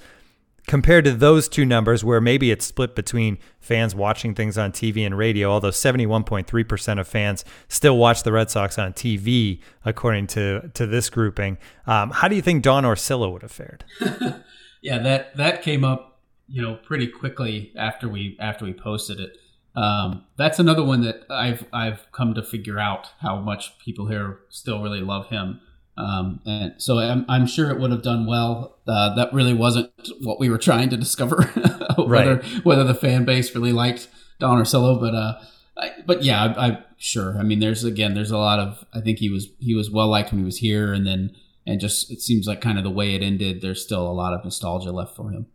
compared 0.68 1.06
to 1.06 1.12
those 1.12 1.48
two 1.48 1.66
numbers, 1.66 2.04
where 2.04 2.22
maybe 2.22 2.52
it's 2.52 2.66
split 2.66 2.96
between 2.96 3.38
fans 3.60 3.94
watching 3.94 4.34
things 4.34 4.58
on 4.58 4.72
TV 4.72 5.06
and 5.06 5.18
radio, 5.18 5.52
although 5.52 5.70
71.3% 5.70 7.00
of 7.00 7.08
fans 7.08 7.44
still 7.68 7.98
watch 7.98 8.24
the 8.24 8.32
Red 8.32 8.50
Sox 8.50 8.78
on 8.78 8.94
TV, 8.94 9.60
according 9.86 10.28
to, 10.28 10.70
to 10.74 10.86
this 10.86 11.10
grouping. 11.10 11.58
Um, 11.86 12.12
how 12.12 12.28
do 12.28 12.36
you 12.36 12.42
think 12.42 12.64
Don 12.64 12.84
Orsillo 12.84 13.32
would 13.34 13.42
have 13.42 13.52
fared? 13.52 13.84
yeah, 14.82 15.00
that, 15.00 15.36
that 15.38 15.62
came 15.62 15.84
up, 15.84 16.22
you 16.48 16.62
know, 16.62 16.76
pretty 16.76 17.08
quickly 17.08 17.74
after 17.76 18.08
we 18.08 18.38
after 18.40 18.66
we 18.66 18.74
posted 18.74 19.20
it. 19.20 19.38
Um, 19.76 20.26
that's 20.38 20.60
another 20.60 20.84
one 20.84 21.02
that 21.02 21.24
I've 21.30 21.66
I've 21.74 22.12
come 22.12 22.34
to 22.36 22.44
figure 22.44 22.80
out 22.80 23.10
how 23.20 23.40
much 23.40 23.78
people 23.80 24.08
here 24.08 24.40
still 24.50 24.82
really 24.82 25.02
love 25.02 25.30
him. 25.30 25.62
Um, 25.96 26.42
and 26.46 26.74
so 26.78 26.98
I'm, 26.98 27.24
I'm 27.30 27.46
sure 27.46 27.70
it 27.70 27.80
would 27.80 27.92
have 27.92 28.02
done 28.02 28.26
well. 28.26 28.80
Uh, 28.88 29.14
that 29.16 29.32
really 29.32 29.54
wasn't 29.54 29.92
what 30.22 30.40
we 30.40 30.50
were 30.50 30.58
trying 30.58 30.90
to 30.90 30.98
discover 30.98 31.44
whether 31.98 32.38
right. 32.38 32.66
whether 32.66 32.84
the 32.84 32.96
fan 32.96 33.26
base 33.26 33.54
really 33.54 33.74
liked 33.74 34.08
Don 34.40 34.60
Orsillo, 34.60 35.00
but 35.00 35.16
uh, 35.16 35.40
I, 35.78 35.92
but 36.06 36.24
yeah, 36.24 36.44
I, 36.44 36.68
I 36.68 36.84
sure. 36.98 37.38
I 37.38 37.44
mean, 37.44 37.60
there's 37.60 37.84
again, 37.84 38.14
there's 38.14 38.32
a 38.32 38.38
lot 38.38 38.60
of. 38.60 38.86
I 38.94 39.02
think 39.02 39.20
he 39.20 39.30
was 39.30 39.48
he 39.60 39.76
was 39.76 39.90
well 39.90 40.10
liked 40.10 40.32
when 40.32 40.40
he 40.40 40.46
was 40.46 40.58
here, 40.58 40.94
and 40.94 41.06
then 41.06 41.36
and 41.66 41.80
just 41.80 42.12
it 42.12 42.22
seems 42.22 42.48
like 42.48 42.62
kind 42.62 42.78
of 42.78 42.84
the 42.84 42.92
way 42.92 43.16
it 43.16 43.22
ended. 43.22 43.62
There's 43.62 43.84
still 43.84 44.08
a 44.08 44.14
lot 44.14 44.34
of 44.34 44.44
nostalgia 44.44 44.92
left 44.92 45.16
for 45.16 45.32
him. 45.32 45.48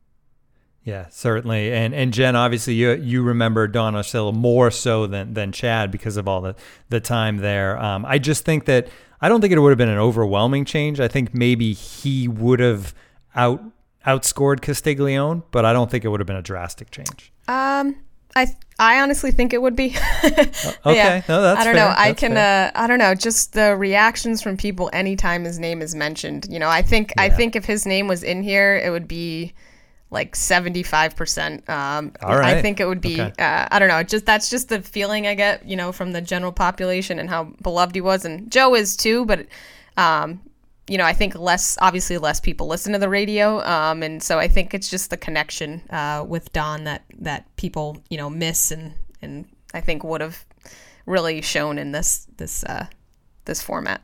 Yeah, 0.89 1.05
certainly. 1.11 1.71
And 1.71 1.95
and 1.95 2.15
Jen, 2.15 2.35
obviously 2.35 2.73
you 2.73 2.93
you 2.93 3.23
remember 3.23 3.69
Don 3.69 3.93
Orsillo 3.93 4.33
more 4.33 4.71
so 4.71 5.07
than 5.07 5.35
than 5.35 5.53
Chad 5.53 5.91
because 5.91 6.17
of 6.17 6.27
all 6.27 6.41
the 6.41 6.55
the 6.89 6.99
time 6.99 7.37
there. 7.37 7.79
Um, 7.79 8.07
I 8.07 8.17
just 8.19 8.47
think 8.47 8.65
that 8.65 8.89
I 9.21 9.29
don't 9.29 9.43
think 9.43 9.53
it 9.53 9.59
would 9.59 9.69
have 9.69 9.77
been 9.77 9.91
an 9.91 9.99
overwhelming 9.99 10.65
change. 10.65 10.99
I 10.99 11.07
think 11.07 11.35
maybe 11.35 11.75
he 11.75 12.27
would 12.27 12.61
have 12.61 12.95
out 13.35 13.63
outscored 14.07 14.63
Castiglione, 14.63 15.43
but 15.51 15.67
I 15.67 15.75
don't 15.75 15.91
think 15.91 16.07
it 16.07 16.09
would 16.09 16.21
have 16.21 16.27
been 16.27 16.37
a 16.37 16.43
drastic 16.43 16.91
change. 16.91 17.35
Um, 17.49 17.95
I 18.35 18.47
I 18.79 19.03
honestly 19.03 19.31
think 19.31 19.53
it 19.53 19.61
would 19.61 19.77
be. 19.77 19.95
okay, 20.25 20.47
yeah. 20.87 21.23
no, 21.29 21.43
that's 21.43 21.61
I 21.61 21.65
don't 21.65 21.75
fair. 21.75 21.87
know. 21.87 21.95
I 21.99 22.15
can 22.15 22.35
uh, 22.39 22.71
I 22.75 22.87
don't 22.87 22.99
know. 22.99 23.15
Just 23.15 23.53
the 23.53 23.77
reactions 23.77 24.41
from 24.41 24.57
people 24.57 24.89
anytime 24.95 25.45
his 25.45 25.59
name 25.59 25.83
is 25.83 25.95
mentioned. 25.95 26.47
You 26.49 26.59
know, 26.59 26.71
I 26.71 26.81
think 26.81 27.13
yeah. 27.15 27.25
I 27.25 27.29
think 27.29 27.57
if 27.57 27.67
his 27.67 27.85
name 27.85 28.09
was 28.09 28.23
in 28.23 28.43
here, 28.43 28.81
it 28.83 28.89
would 28.89 29.07
be 29.07 29.53
like 30.11 30.35
75%. 30.35 31.69
Um, 31.69 32.13
All 32.23 32.37
right. 32.37 32.57
I 32.57 32.63
think 32.63 32.81
it 32.81 32.87
would 32.87 33.01
be, 33.01 33.21
okay. 33.21 33.33
uh, 33.39 33.69
I 33.71 33.79
don't 33.79 33.89
know, 33.89 34.03
just 34.03 34.25
that's 34.25 34.49
just 34.49 34.69
the 34.69 34.81
feeling 34.81 35.27
I 35.27 35.35
get, 35.35 35.67
you 35.67 35.77
know, 35.77 35.93
from 35.93 36.13
the 36.13 36.21
general 36.21 36.53
population 36.53 37.19
and 37.19 37.29
how 37.29 37.45
beloved 37.63 37.95
he 37.95 38.01
was. 38.01 38.25
And 38.25 38.51
Joe 38.51 38.75
is 38.75 38.97
too, 38.97 39.27
but, 39.27 39.47
um, 39.97 40.41
you 40.89 40.97
know, 40.97 41.05
I 41.05 41.13
think 41.13 41.35
less, 41.35 41.77
obviously 41.83 42.17
less 42.17 42.41
people 42.41 42.67
listen 42.67 42.95
to 42.95 42.99
the 42.99 43.09
radio. 43.09 43.63
Um, 43.65 44.03
and 44.03 44.23
so 44.23 44.39
I 44.39 44.49
think 44.49 44.73
it's 44.73 44.89
just 44.89 45.11
the 45.11 45.19
connection 45.19 45.83
uh, 45.91 46.25
with 46.27 46.53
Don 46.55 46.85
that, 46.85 47.05
that 47.19 47.45
people, 47.57 48.03
you 48.09 48.17
know, 48.17 48.31
miss 48.31 48.71
and, 48.71 48.95
and 49.21 49.47
I 49.75 49.83
think 49.83 50.05
would 50.05 50.23
have 50.23 50.47
really 51.05 51.43
shown 51.43 51.77
in 51.77 51.93
this, 51.93 52.27
this, 52.39 52.65
uh, 52.65 52.87
this 53.45 53.61
format. 53.61 54.01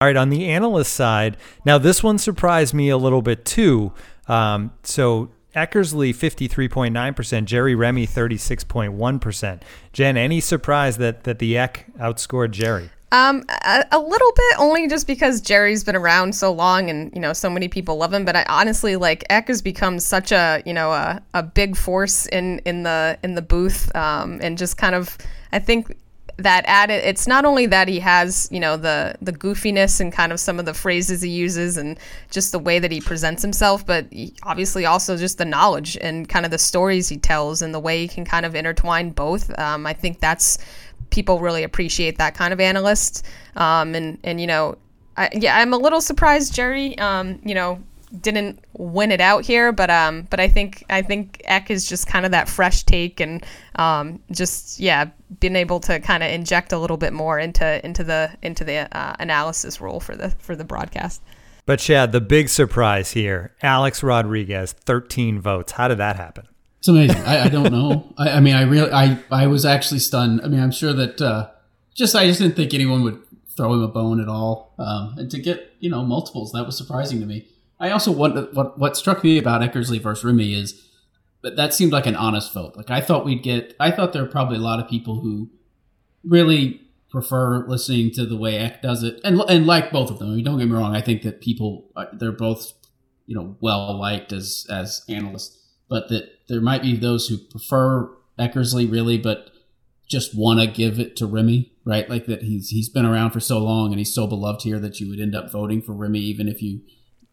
All 0.00 0.08
right, 0.08 0.16
on 0.16 0.30
the 0.30 0.48
analyst 0.48 0.94
side, 0.94 1.36
now 1.64 1.78
this 1.78 2.02
one 2.02 2.18
surprised 2.18 2.74
me 2.74 2.88
a 2.88 2.96
little 2.96 3.22
bit 3.22 3.44
too. 3.44 3.92
Um, 4.26 4.72
so 4.82 5.30
Eckersley 5.54 6.14
53.9%, 6.14 7.44
Jerry 7.44 7.74
Remy 7.74 8.06
36.1%. 8.06 9.60
Jen, 9.92 10.16
any 10.16 10.40
surprise 10.40 10.96
that 10.98 11.24
that 11.24 11.38
the 11.38 11.58
Eck 11.58 11.86
outscored 11.98 12.52
Jerry? 12.52 12.90
Um, 13.12 13.44
a, 13.50 13.84
a, 13.92 13.98
little 13.98 14.32
bit, 14.32 14.58
only 14.58 14.88
just 14.88 15.06
because 15.06 15.42
Jerry's 15.42 15.84
been 15.84 15.94
around 15.94 16.34
so 16.34 16.50
long, 16.50 16.88
and 16.88 17.12
you 17.14 17.20
know, 17.20 17.34
so 17.34 17.50
many 17.50 17.68
people 17.68 17.98
love 17.98 18.14
him. 18.14 18.24
But 18.24 18.36
I 18.36 18.46
honestly 18.48 18.96
like 18.96 19.22
Eck 19.28 19.48
has 19.48 19.60
become 19.60 19.98
such 19.98 20.32
a 20.32 20.62
you 20.64 20.72
know 20.72 20.92
a, 20.92 21.22
a 21.34 21.42
big 21.42 21.76
force 21.76 22.24
in 22.26 22.60
in 22.60 22.84
the 22.84 23.18
in 23.22 23.34
the 23.34 23.42
booth, 23.42 23.94
um, 23.94 24.38
and 24.42 24.56
just 24.56 24.78
kind 24.78 24.94
of 24.94 25.18
I 25.52 25.58
think 25.58 25.94
that 26.42 26.64
added 26.66 27.06
it's 27.06 27.26
not 27.26 27.44
only 27.44 27.66
that 27.66 27.88
he 27.88 27.98
has 28.00 28.48
you 28.50 28.60
know 28.60 28.76
the 28.76 29.14
the 29.20 29.32
goofiness 29.32 30.00
and 30.00 30.12
kind 30.12 30.32
of 30.32 30.40
some 30.40 30.58
of 30.58 30.64
the 30.64 30.74
phrases 30.74 31.22
he 31.22 31.30
uses 31.30 31.76
and 31.76 31.98
just 32.30 32.52
the 32.52 32.58
way 32.58 32.78
that 32.78 32.90
he 32.90 33.00
presents 33.00 33.42
himself 33.42 33.84
but 33.86 34.06
obviously 34.42 34.84
also 34.84 35.16
just 35.16 35.38
the 35.38 35.44
knowledge 35.44 35.96
and 36.00 36.28
kind 36.28 36.44
of 36.44 36.50
the 36.50 36.58
stories 36.58 37.08
he 37.08 37.16
tells 37.16 37.62
and 37.62 37.74
the 37.74 37.80
way 37.80 38.00
he 38.00 38.08
can 38.08 38.24
kind 38.24 38.44
of 38.46 38.54
intertwine 38.54 39.10
both. 39.10 39.56
Um, 39.58 39.86
i 39.86 39.92
think 39.92 40.20
that's 40.20 40.58
people 41.10 41.40
really 41.40 41.62
appreciate 41.62 42.16
that 42.18 42.34
kind 42.34 42.52
of 42.52 42.60
analyst. 42.60 43.26
Um, 43.56 43.94
and 43.94 44.18
and 44.24 44.40
you 44.40 44.46
know 44.46 44.76
I, 45.16 45.28
yeah 45.32 45.58
i'm 45.58 45.74
a 45.74 45.76
little 45.76 46.00
surprised 46.00 46.54
jerry 46.54 46.98
um, 46.98 47.38
you 47.44 47.54
know 47.54 47.82
didn't 48.20 48.64
win 48.74 49.10
it 49.10 49.20
out 49.20 49.44
here, 49.44 49.72
but 49.72 49.90
um, 49.90 50.26
but 50.30 50.40
I 50.40 50.48
think 50.48 50.84
I 50.90 51.02
think 51.02 51.40
Eck 51.44 51.70
is 51.70 51.88
just 51.88 52.06
kind 52.06 52.24
of 52.26 52.32
that 52.32 52.48
fresh 52.48 52.82
take 52.84 53.20
and 53.20 53.44
um, 53.76 54.20
just 54.30 54.78
yeah, 54.78 55.06
being 55.40 55.56
able 55.56 55.80
to 55.80 56.00
kind 56.00 56.22
of 56.22 56.30
inject 56.30 56.72
a 56.72 56.78
little 56.78 56.96
bit 56.96 57.12
more 57.12 57.38
into 57.38 57.84
into 57.84 58.04
the 58.04 58.30
into 58.42 58.64
the 58.64 58.94
uh, 58.96 59.16
analysis 59.18 59.80
role 59.80 60.00
for 60.00 60.16
the 60.16 60.30
for 60.38 60.54
the 60.54 60.64
broadcast. 60.64 61.22
But 61.64 61.78
Chad, 61.78 62.12
the 62.12 62.20
big 62.20 62.48
surprise 62.48 63.12
here: 63.12 63.54
Alex 63.62 64.02
Rodriguez, 64.02 64.72
thirteen 64.72 65.40
votes. 65.40 65.72
How 65.72 65.88
did 65.88 65.98
that 65.98 66.16
happen? 66.16 66.48
It's 66.78 66.88
amazing. 66.88 67.22
I, 67.22 67.44
I 67.44 67.48
don't 67.48 67.70
know. 67.70 68.12
I, 68.18 68.30
I, 68.30 68.40
mean, 68.40 68.56
I 68.56 68.62
really, 68.62 68.90
I, 68.90 69.16
I 69.30 69.46
was 69.46 69.64
actually 69.64 70.00
stunned. 70.00 70.40
I 70.42 70.48
mean, 70.48 70.58
I'm 70.58 70.72
sure 70.72 70.92
that 70.92 71.20
uh, 71.20 71.48
just 71.94 72.16
I 72.16 72.26
just 72.26 72.40
didn't 72.40 72.56
think 72.56 72.74
anyone 72.74 73.04
would 73.04 73.22
throw 73.56 73.72
him 73.74 73.82
a 73.82 73.88
bone 73.88 74.20
at 74.20 74.28
all. 74.28 74.74
Um, 74.78 75.14
and 75.16 75.30
to 75.30 75.38
get 75.38 75.76
you 75.78 75.88
know 75.88 76.02
multiples, 76.02 76.50
that 76.52 76.66
was 76.66 76.76
surprising 76.76 77.20
to 77.20 77.26
me. 77.26 77.46
I 77.82 77.90
also 77.90 78.12
wonder 78.12 78.48
what 78.52 78.78
what 78.78 78.96
struck 78.96 79.24
me 79.24 79.38
about 79.38 79.60
Eckersley 79.60 80.00
versus 80.00 80.24
Remy 80.24 80.54
is 80.54 80.88
that 81.42 81.56
that 81.56 81.74
seemed 81.74 81.92
like 81.92 82.06
an 82.06 82.14
honest 82.14 82.54
vote. 82.54 82.76
Like 82.76 82.90
I 82.90 83.00
thought 83.00 83.24
we'd 83.24 83.42
get. 83.42 83.74
I 83.80 83.90
thought 83.90 84.12
there 84.12 84.22
are 84.22 84.28
probably 84.28 84.56
a 84.56 84.60
lot 84.60 84.78
of 84.78 84.88
people 84.88 85.20
who 85.20 85.50
really 86.24 86.80
prefer 87.10 87.66
listening 87.66 88.12
to 88.12 88.24
the 88.24 88.36
way 88.36 88.56
Eck 88.56 88.82
does 88.82 89.02
it, 89.02 89.20
and 89.24 89.40
and 89.48 89.66
like 89.66 89.90
both 89.90 90.10
of 90.10 90.20
them. 90.20 90.30
I 90.30 90.34
mean, 90.36 90.44
don't 90.44 90.58
get 90.58 90.68
me 90.68 90.76
wrong. 90.76 90.94
I 90.94 91.00
think 91.00 91.22
that 91.22 91.40
people 91.40 91.90
uh, 91.96 92.06
they're 92.12 92.30
both 92.30 92.72
you 93.26 93.34
know 93.34 93.56
well 93.60 93.98
liked 93.98 94.32
as 94.32 94.64
as 94.70 95.04
analysts, 95.08 95.58
but 95.88 96.08
that 96.08 96.30
there 96.48 96.60
might 96.60 96.82
be 96.82 96.96
those 96.96 97.26
who 97.26 97.36
prefer 97.36 98.14
Eckersley 98.38 98.90
really, 98.90 99.18
but 99.18 99.50
just 100.08 100.38
want 100.38 100.60
to 100.60 100.68
give 100.68 101.00
it 101.00 101.16
to 101.16 101.26
Remy, 101.26 101.72
right? 101.84 102.08
Like 102.08 102.26
that 102.26 102.42
he's 102.42 102.68
he's 102.68 102.88
been 102.88 103.06
around 103.06 103.32
for 103.32 103.40
so 103.40 103.58
long 103.58 103.90
and 103.90 103.98
he's 103.98 104.14
so 104.14 104.28
beloved 104.28 104.62
here 104.62 104.78
that 104.78 105.00
you 105.00 105.08
would 105.10 105.18
end 105.18 105.34
up 105.34 105.50
voting 105.50 105.82
for 105.82 105.94
Remy 105.94 106.20
even 106.20 106.46
if 106.46 106.62
you 106.62 106.82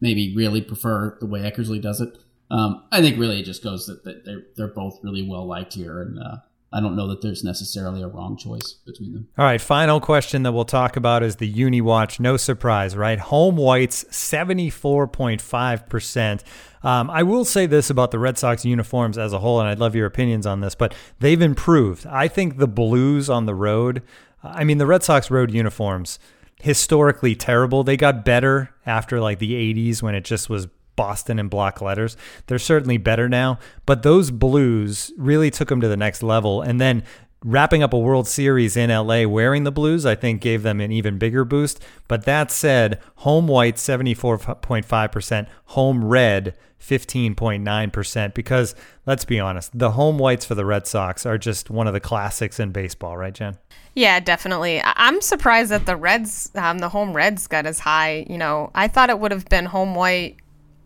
maybe 0.02 0.36
really 0.36 0.62
prefer 0.62 1.18
the 1.20 1.26
way 1.26 1.41
Eckersley 1.41 1.82
does 1.82 2.02
it. 2.02 2.18
Um, 2.52 2.84
I 2.91 3.02
think 3.02 3.20
really 3.20 3.39
it 3.39 3.43
just 3.43 3.64
goes 3.64 3.86
that, 3.86 4.04
they're 4.26 4.41
they're 4.56 4.74
both 4.74 4.97
really 5.04 5.28
well 5.28 5.45
liked 5.45 5.76
here, 5.76 6.02
and 6.02 6.18
uh, 6.20 6.38
I 6.74 6.82
don't 6.82 6.95
know 6.95 7.08
that 7.08 7.22
there's 7.22 7.43
necessarily 7.43 8.02
a 8.02 8.08
wrong 8.08 8.38
choice 8.38 8.74
between 8.86 9.14
them. 9.14 9.28
All 9.38 9.45
right, 9.45 9.62
final 9.62 10.00
question 10.00 10.41
that 10.43 10.52
we'll 10.52 10.66
talk 10.66 10.95
about 10.95 11.22
is 11.22 11.36
the 11.36 11.47
Uni 11.47 11.82
Watch. 11.82 12.20
No 12.20 12.38
surprise, 12.38 12.95
right? 12.95 13.20
Home 13.20 13.56
whites, 13.56 14.04
74.5%. 14.06 16.43
Um, 16.82 17.10
I 17.10 17.24
will 17.24 17.43
say 17.43 17.66
this 17.66 17.89
about 17.89 18.12
the 18.12 18.20
Red 18.20 18.38
Sox 18.38 18.64
uniforms 18.66 19.18
as 19.18 19.34
a 19.34 19.39
whole, 19.39 19.60
and 19.60 19.68
I'd 19.68 19.80
love 19.80 19.95
your 19.95 20.06
opinions 20.06 20.45
on 20.45 20.62
this, 20.62 20.76
but 20.76 20.93
they've 21.20 21.41
improved. 21.41 22.06
I 22.06 22.28
think 22.28 22.58
the 22.58 22.68
blues 22.68 23.28
on 23.30 23.47
the 23.47 23.56
road, 23.56 24.04
I 24.43 24.64
mean, 24.64 24.78
the 24.78 24.86
Red 24.86 25.02
Sox 25.04 25.32
road 25.32 25.52
uniforms 25.52 26.20
historically 26.60 27.36
terrible. 27.36 27.84
They 27.84 27.97
got 27.97 28.26
better 28.26 28.74
after 28.86 29.20
like 29.20 29.39
the 29.39 29.53
80s 29.53 30.01
when 30.01 30.16
it 30.16 30.24
just 30.24 30.49
was 30.49 30.68
Boston 30.95 31.39
in 31.39 31.47
block 31.47 31.82
letters. 31.82 32.18
They're 32.47 32.60
certainly 32.60 32.97
better 32.97 33.30
now, 33.30 33.60
but 33.86 34.03
those 34.03 34.32
Blues 34.32 35.14
really 35.18 35.49
took 35.49 35.70
them 35.70 35.80
to 35.82 35.88
the 35.88 35.95
next 35.95 36.22
level. 36.22 36.62
And 36.62 36.82
then 36.82 37.03
wrapping 37.44 37.84
up 37.84 37.94
a 37.94 38.00
World 38.00 38.28
Series 38.28 38.76
in 38.76 38.90
LA 38.90 39.26
wearing 39.26 39.64
the 39.64 39.72
Blues, 39.72 40.06
I 40.06 40.16
think 40.16 40.42
gave 40.42 40.64
them 40.64 40.82
an 40.82 40.92
even 40.92 41.18
bigger 41.18 41.46
boost. 41.46 41.84
But 42.08 42.26
that 42.26 42.52
said, 42.52 43.00
home 43.18 43.48
white 43.48 43.76
74.5%, 43.76 45.48
home 45.66 46.06
red 46.06 46.56
15.9%. 46.82 48.34
Because 48.34 48.76
let's 49.06 49.26
be 49.26 49.40
honest, 49.40 49.78
the 49.78 49.92
home 49.92 50.18
whites 50.18 50.46
for 50.46 50.56
the 50.56 50.66
Red 50.66 50.88
Sox 50.88 51.26
are 51.26 51.38
just 51.38 51.70
one 51.70 51.88
of 51.88 51.94
the 51.94 52.00
classics 52.00 52.60
in 52.60 52.72
baseball, 52.72 53.18
right, 53.18 53.34
Jen? 53.34 53.58
Yeah, 53.96 54.20
definitely. 54.20 54.82
I'm 54.84 55.22
surprised 55.22 55.72
that 55.72 55.86
the 55.86 55.96
Reds, 55.96 56.52
um, 56.56 56.80
the 56.80 56.90
home 56.90 57.14
Reds, 57.14 57.48
got 57.48 57.66
as 57.66 57.80
high. 57.80 58.26
You 58.30 58.38
know, 58.38 58.72
I 58.76 58.88
thought 58.88 59.10
it 59.10 59.20
would 59.20 59.32
have 59.32 59.50
been 59.50 59.66
home 59.66 59.96
white 59.96 60.38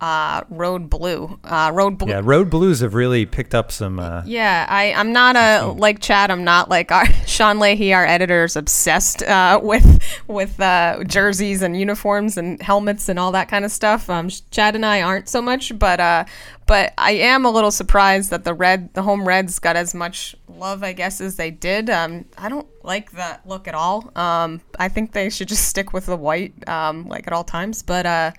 uh, 0.03 0.43
road 0.49 0.89
blue. 0.89 1.39
Uh, 1.45 1.71
road 1.73 1.97
blue. 1.97 2.09
Yeah, 2.09 2.19
road 2.21 2.49
blues 2.49 2.81
have 2.81 2.93
really 2.93 3.25
picked 3.25 3.55
up 3.55 3.71
some. 3.71 3.99
Uh, 3.99 4.21
Yeah, 4.25 4.65
I, 4.67 4.91
I'm 4.91 5.13
not 5.13 5.37
a 5.37 5.67
like 5.67 6.01
Chad. 6.01 6.29
I'm 6.29 6.43
not 6.43 6.69
like 6.69 6.91
our 6.91 7.05
Sean 7.25 7.57
Leahy, 7.57 7.93
our 7.93 8.05
editor, 8.05 8.43
is 8.43 8.57
obsessed 8.57 9.23
uh, 9.23 9.61
with 9.63 10.03
with 10.27 10.59
uh, 10.59 11.05
jerseys 11.05 11.61
and 11.61 11.79
uniforms 11.79 12.37
and 12.37 12.61
helmets 12.61 13.07
and 13.07 13.17
all 13.17 13.31
that 13.31 13.47
kind 13.47 13.63
of 13.63 13.71
stuff. 13.71 14.09
Um, 14.09 14.29
Chad 14.51 14.75
and 14.75 14.85
I 14.85 15.01
aren't 15.01 15.29
so 15.29 15.41
much, 15.41 15.79
but 15.79 16.01
uh, 16.01 16.25
but 16.65 16.91
I 16.97 17.11
am 17.11 17.45
a 17.45 17.49
little 17.49 17.71
surprised 17.71 18.29
that 18.31 18.43
the 18.43 18.53
red, 18.53 18.93
the 18.95 19.03
home 19.03 19.25
Reds, 19.25 19.57
got 19.59 19.77
as 19.77 19.95
much 19.95 20.35
love, 20.49 20.83
I 20.83 20.91
guess, 20.91 21.21
as 21.21 21.37
they 21.37 21.49
did. 21.49 21.89
Um, 21.89 22.25
I 22.37 22.49
don't 22.49 22.67
like 22.83 23.11
that 23.11 23.47
look 23.47 23.69
at 23.69 23.73
all. 23.73 24.11
Um, 24.17 24.59
I 24.77 24.89
think 24.89 25.13
they 25.13 25.29
should 25.29 25.47
just 25.47 25.69
stick 25.69 25.93
with 25.93 26.07
the 26.07 26.17
white, 26.17 26.67
um, 26.67 27.07
like 27.07 27.25
at 27.25 27.31
all 27.31 27.45
times. 27.45 27.83
But 27.83 28.05
uh, 28.05 28.31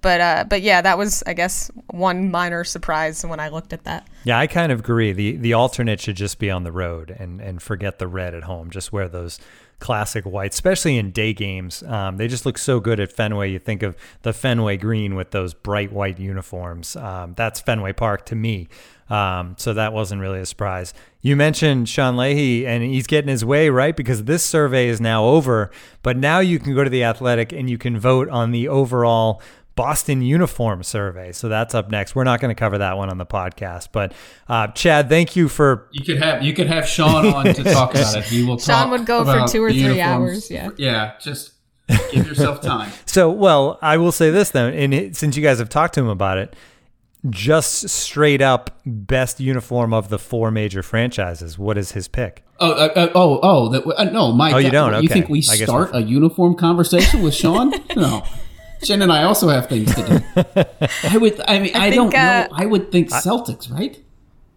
but 0.00 0.20
uh, 0.20 0.44
but 0.48 0.62
yeah, 0.62 0.80
that 0.80 0.98
was 0.98 1.22
I 1.26 1.34
guess 1.34 1.70
one 1.88 2.30
minor 2.30 2.64
surprise 2.64 3.24
when 3.24 3.40
I 3.40 3.48
looked 3.48 3.72
at 3.72 3.84
that. 3.84 4.08
Yeah, 4.24 4.38
I 4.38 4.46
kind 4.46 4.72
of 4.72 4.80
agree. 4.80 5.12
the 5.12 5.36
The 5.36 5.52
alternate 5.52 6.00
should 6.00 6.16
just 6.16 6.38
be 6.38 6.50
on 6.50 6.64
the 6.64 6.72
road 6.72 7.10
and 7.10 7.40
and 7.40 7.62
forget 7.62 7.98
the 7.98 8.08
red 8.08 8.34
at 8.34 8.44
home. 8.44 8.70
Just 8.70 8.92
wear 8.92 9.08
those 9.08 9.38
classic 9.80 10.24
whites, 10.24 10.56
especially 10.56 10.98
in 10.98 11.10
day 11.10 11.32
games. 11.32 11.82
Um, 11.84 12.16
they 12.16 12.26
just 12.28 12.44
look 12.44 12.58
so 12.58 12.80
good 12.80 12.98
at 13.00 13.12
Fenway. 13.12 13.50
You 13.50 13.58
think 13.58 13.82
of 13.82 13.96
the 14.22 14.32
Fenway 14.32 14.76
green 14.76 15.14
with 15.14 15.30
those 15.30 15.54
bright 15.54 15.92
white 15.92 16.18
uniforms. 16.18 16.96
Um, 16.96 17.34
that's 17.36 17.60
Fenway 17.60 17.92
Park 17.92 18.26
to 18.26 18.34
me. 18.34 18.68
Um, 19.10 19.54
so 19.56 19.72
that 19.72 19.92
wasn't 19.92 20.20
really 20.20 20.40
a 20.40 20.46
surprise. 20.46 20.92
You 21.22 21.34
mentioned 21.34 21.88
Sean 21.88 22.16
Leahy, 22.16 22.66
and 22.66 22.82
he's 22.82 23.06
getting 23.06 23.30
his 23.30 23.44
way, 23.44 23.70
right? 23.70 23.96
Because 23.96 24.24
this 24.24 24.44
survey 24.44 24.88
is 24.88 25.00
now 25.00 25.24
over, 25.24 25.70
but 26.02 26.16
now 26.16 26.40
you 26.40 26.58
can 26.58 26.74
go 26.74 26.84
to 26.84 26.90
the 26.90 27.04
Athletic 27.04 27.52
and 27.52 27.70
you 27.70 27.78
can 27.78 27.98
vote 27.98 28.28
on 28.28 28.50
the 28.50 28.68
overall 28.68 29.40
Boston 29.78 30.22
uniform 30.22 30.82
survey. 30.82 31.30
So 31.30 31.48
that's 31.48 31.72
up 31.72 31.88
next. 31.88 32.16
We're 32.16 32.24
not 32.24 32.40
going 32.40 32.52
to 32.52 32.58
cover 32.58 32.78
that 32.78 32.96
one 32.96 33.10
on 33.10 33.18
the 33.18 33.24
podcast, 33.24 33.90
but 33.92 34.12
uh, 34.48 34.66
Chad, 34.68 35.08
thank 35.08 35.36
you 35.36 35.48
for. 35.48 35.88
You 35.92 36.04
could 36.04 36.20
have 36.20 36.42
you 36.42 36.52
could 36.52 36.66
have 36.66 36.88
Sean 36.88 37.24
on 37.26 37.44
to 37.44 37.62
talk 37.62 37.94
about 37.94 38.16
it. 38.16 38.24
He 38.24 38.42
will. 38.42 38.58
Sean 38.58 38.88
talk 38.88 38.90
would 38.90 39.06
go 39.06 39.24
for 39.24 39.46
two 39.46 39.62
or 39.62 39.70
three 39.70 39.82
uniforms. 39.82 40.00
hours, 40.00 40.50
yeah. 40.50 40.70
yeah. 40.76 41.12
Just 41.20 41.52
give 42.10 42.26
yourself 42.26 42.60
time. 42.62 42.90
So, 43.06 43.30
well, 43.30 43.78
I 43.80 43.98
will 43.98 44.10
say 44.10 44.32
this 44.32 44.50
then, 44.50 44.74
and 44.74 44.92
it, 44.92 45.16
since 45.16 45.36
you 45.36 45.44
guys 45.44 45.60
have 45.60 45.68
talked 45.68 45.94
to 45.94 46.00
him 46.00 46.08
about 46.08 46.38
it, 46.38 46.56
just 47.30 47.88
straight 47.88 48.42
up 48.42 48.80
best 48.84 49.38
uniform 49.38 49.94
of 49.94 50.08
the 50.08 50.18
four 50.18 50.50
major 50.50 50.82
franchises. 50.82 51.56
What 51.56 51.78
is 51.78 51.92
his 51.92 52.08
pick? 52.08 52.42
Oh, 52.58 52.72
uh, 52.72 52.92
uh, 52.96 53.12
oh, 53.14 53.38
oh! 53.44 53.68
That, 53.68 53.86
uh, 53.86 54.04
no, 54.10 54.32
my. 54.32 54.50
Oh, 54.50 54.58
you 54.58 54.72
don't? 54.72 55.00
You 55.04 55.08
think 55.08 55.28
we 55.28 55.40
start 55.40 55.90
a 55.94 56.02
uniform 56.02 56.56
conversation 56.56 57.22
with 57.22 57.34
Sean? 57.34 57.72
no. 57.96 58.24
Jen 58.84 59.02
and 59.02 59.12
I 59.12 59.24
also 59.24 59.48
have 59.48 59.68
things 59.68 59.94
to 59.94 60.02
do. 60.02 60.88
I 61.10 61.16
would. 61.18 61.40
I 61.46 61.58
mean, 61.58 61.74
I, 61.74 61.90
think, 61.90 62.12
don't 62.12 62.14
uh, 62.14 62.48
know. 62.48 62.48
I 62.52 62.66
would 62.66 62.90
think 62.92 63.10
Celtics, 63.10 63.70
right? 63.72 63.98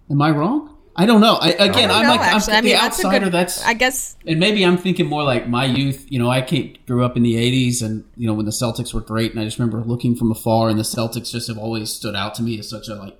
Am 0.09 0.22
I 0.22 0.32
wrong? 0.32 0.76
I 0.95 1.05
don't 1.05 1.22
know. 1.22 1.36
I, 1.36 1.49
again, 1.51 1.89
I'm 1.89 2.03
No, 2.03 2.09
like 2.09 2.19
I'm 2.22 2.41
I 2.49 2.61
mean 2.61 2.63
the 2.65 2.72
that's 2.74 3.03
outsider. 3.03 3.26
good. 3.26 3.34
that's 3.34 3.63
I 3.65 3.74
guess 3.74 4.17
and 4.28 4.39
maybe 4.41 4.63
I'm 4.63 4.78
thinking 4.78 5.05
more 5.05 5.24
like 5.24 5.47
my 5.47 5.65
youth. 5.65 6.05
You 6.11 6.19
know, 6.19 6.30
I 6.30 6.41
came, 6.41 6.76
grew 6.86 7.05
up 7.05 7.15
in 7.15 7.24
the 7.24 7.36
'80s, 7.36 7.82
and 7.82 8.03
you 8.17 8.28
know 8.28 8.34
when 8.34 8.45
the 8.45 8.51
Celtics 8.51 8.93
were 8.93 8.99
great, 9.01 9.32
and 9.32 9.39
I 9.39 9.45
just 9.45 9.57
remember 9.57 9.82
looking 9.82 10.15
from 10.15 10.32
afar, 10.32 10.69
and 10.69 10.78
the 10.78 10.84
Celtics 10.84 11.32
just 11.32 11.47
have 11.47 11.57
always 11.57 11.89
stood 11.89 12.15
out 12.15 12.36
to 12.36 12.43
me 12.43 12.59
as 12.59 12.69
such 12.69 12.89
a 12.89 12.95
like 12.95 13.17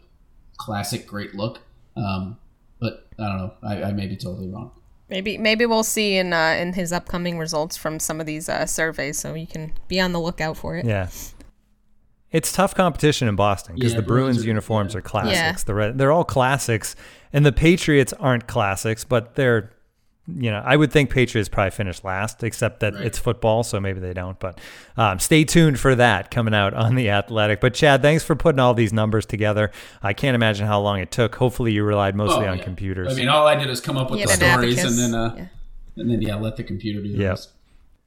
classic, 0.58 1.08
great 1.08 1.34
look. 1.34 1.60
Um, 1.96 2.38
but 2.80 3.08
I 3.18 3.28
don't 3.30 3.38
know. 3.38 3.54
I, 3.64 3.84
I 3.84 3.92
may 3.94 4.08
be 4.08 4.18
totally 4.18 4.50
wrong. 4.50 4.72
Maybe 5.12 5.38
maybe 5.38 5.68
we'll 5.68 5.84
see 5.84 6.16
in 6.18 6.34
uh, 6.34 6.56
in 6.60 6.74
his 6.74 6.92
upcoming 6.92 7.38
results 7.38 7.78
from 7.78 8.00
some 8.00 8.20
of 8.20 8.26
these 8.26 8.50
uh, 8.50 8.66
surveys, 8.66 9.20
so 9.20 9.36
you 9.36 9.46
can 9.46 9.74
be 9.88 10.00
on 10.02 10.12
the 10.14 10.20
lookout 10.20 10.58
for 10.58 10.76
it. 10.78 10.86
Yeah. 10.86 11.10
It's 12.32 12.52
tough 12.54 12.74
competition 12.74 13.28
in 13.28 13.36
Boston 13.36 13.76
because 13.76 13.92
Yeah, 13.92 13.98
the 14.00 14.04
Bruins, 14.08 14.38
Bruins 14.38 14.46
are- 14.46 14.48
uniforms 14.48 14.96
are 14.96 15.02
classics. 15.02 15.34
Yeah. 15.36 15.66
The 15.66 15.74
Red, 15.74 15.98
they're 15.98 16.14
all 16.14 16.24
classics, 16.24 16.96
and 17.34 17.46
the 17.46 17.52
Patriots 17.52 18.14
aren't 18.14 18.48
classics, 18.48 19.04
but 19.04 19.36
they're, 19.36 19.72
you 20.28 20.52
know, 20.52 20.62
I 20.64 20.76
would 20.76 20.92
think 20.92 21.10
Patriots 21.10 21.50
probably 21.50 21.72
finish 21.72 22.04
last, 22.04 22.44
except 22.44 22.80
that 22.82 22.94
it's 22.94 23.18
football, 23.18 23.64
so 23.64 23.80
maybe 23.80 24.00
they 24.00 24.14
don't. 24.14 24.40
But 24.40 24.60
um, 24.96 25.20
stay 25.20 25.44
tuned 25.44 25.80
for 25.80 25.96
that 25.96 26.30
coming 26.32 26.54
out 26.54 26.74
on 26.74 26.96
the 26.96 27.10
Athletic. 27.10 27.60
But 27.60 27.74
Chad, 27.74 28.02
thanks 28.02 28.24
for 28.24 28.36
putting 28.36 28.60
all 28.60 28.74
these 28.74 28.94
numbers 28.94 29.26
together. 29.26 29.72
I 30.04 30.14
can't 30.14 30.36
imagine 30.36 30.68
how 30.68 30.80
long 30.82 31.00
it 31.00 31.12
took. 31.12 31.36
Hopefully, 31.36 31.72
you 31.74 31.84
relied 31.84 32.16
mostly 32.16 32.46
Oh, 32.46 32.52
on 32.52 32.58
yeah. 32.60 32.64
computers. 32.64 33.12
I 33.12 33.16
mean, 33.16 33.30
all 33.30 33.48
I 33.48 33.56
did 33.56 33.70
is 33.70 33.82
come 33.82 33.98
up 33.98 34.12
with 34.12 34.20
You 34.20 34.28
the 34.28 34.34
an 34.34 34.38
stories, 34.40 34.78
abacus. 34.80 35.00
and 35.00 35.14
then 35.14 35.20
uh, 35.20 35.34
Yeah. 35.36 35.46
and 35.98 36.12
then 36.12 36.22
yeah, 36.22 36.36
let 36.36 36.56
the 36.56 36.64
computer 36.64 37.02
do 37.02 37.12
the 37.12 37.18
Yep. 37.18 37.30
rest. 37.30 37.50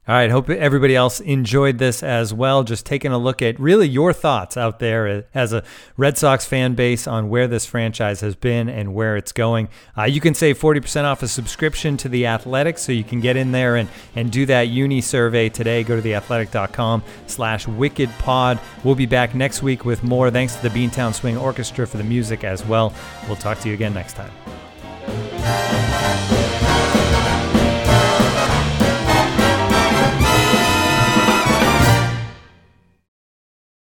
All 0.07 0.13
right. 0.13 0.29
Hope 0.29 0.51
everybody 0.51 0.95
else 0.95 1.19
enjoyed 1.19 1.79
this 1.79 2.03
as 2.03 2.31
well. 2.31 2.63
Just 2.63 2.85
taking 2.85 3.11
a 3.11 3.17
look 3.17 3.41
at 3.41 3.59
really 3.59 3.87
your 3.87 4.13
thoughts 4.13 4.55
out 4.55 4.77
there 4.77 5.25
as 5.33 5.51
a 5.51 5.63
Red 5.97 6.15
Sox 6.15 6.45
fan 6.45 6.75
base 6.75 7.07
on 7.07 7.27
where 7.29 7.47
this 7.47 7.65
franchise 7.65 8.21
has 8.21 8.35
been 8.35 8.69
and 8.69 8.93
where 8.93 9.17
it's 9.17 9.31
going. 9.31 9.67
Uh, 9.97 10.03
you 10.03 10.21
can 10.21 10.35
save 10.35 10.59
40% 10.59 11.05
off 11.05 11.23
a 11.23 11.27
subscription 11.27 11.97
to 11.97 12.09
The 12.09 12.27
Athletic, 12.27 12.77
so 12.77 12.91
you 12.91 13.03
can 13.03 13.19
get 13.19 13.35
in 13.35 13.51
there 13.51 13.77
and, 13.77 13.89
and 14.15 14.31
do 14.31 14.45
that 14.45 14.67
uni 14.67 15.01
survey 15.01 15.49
today. 15.49 15.83
Go 15.83 15.99
to 15.99 16.07
theathletic.com 16.07 17.01
slash 17.25 17.65
wickedpod. 17.65 18.59
We'll 18.83 18.93
be 18.93 19.07
back 19.07 19.33
next 19.33 19.63
week 19.63 19.85
with 19.85 20.03
more. 20.03 20.29
Thanks 20.29 20.55
to 20.55 20.61
the 20.61 20.69
Beantown 20.69 21.15
Swing 21.15 21.35
Orchestra 21.35 21.87
for 21.87 21.97
the 21.97 22.03
music 22.03 22.43
as 22.43 22.63
well. 22.63 22.93
We'll 23.25 23.37
talk 23.37 23.59
to 23.61 23.69
you 23.69 23.73
again 23.73 23.95
next 23.95 24.13
time. 24.13 24.31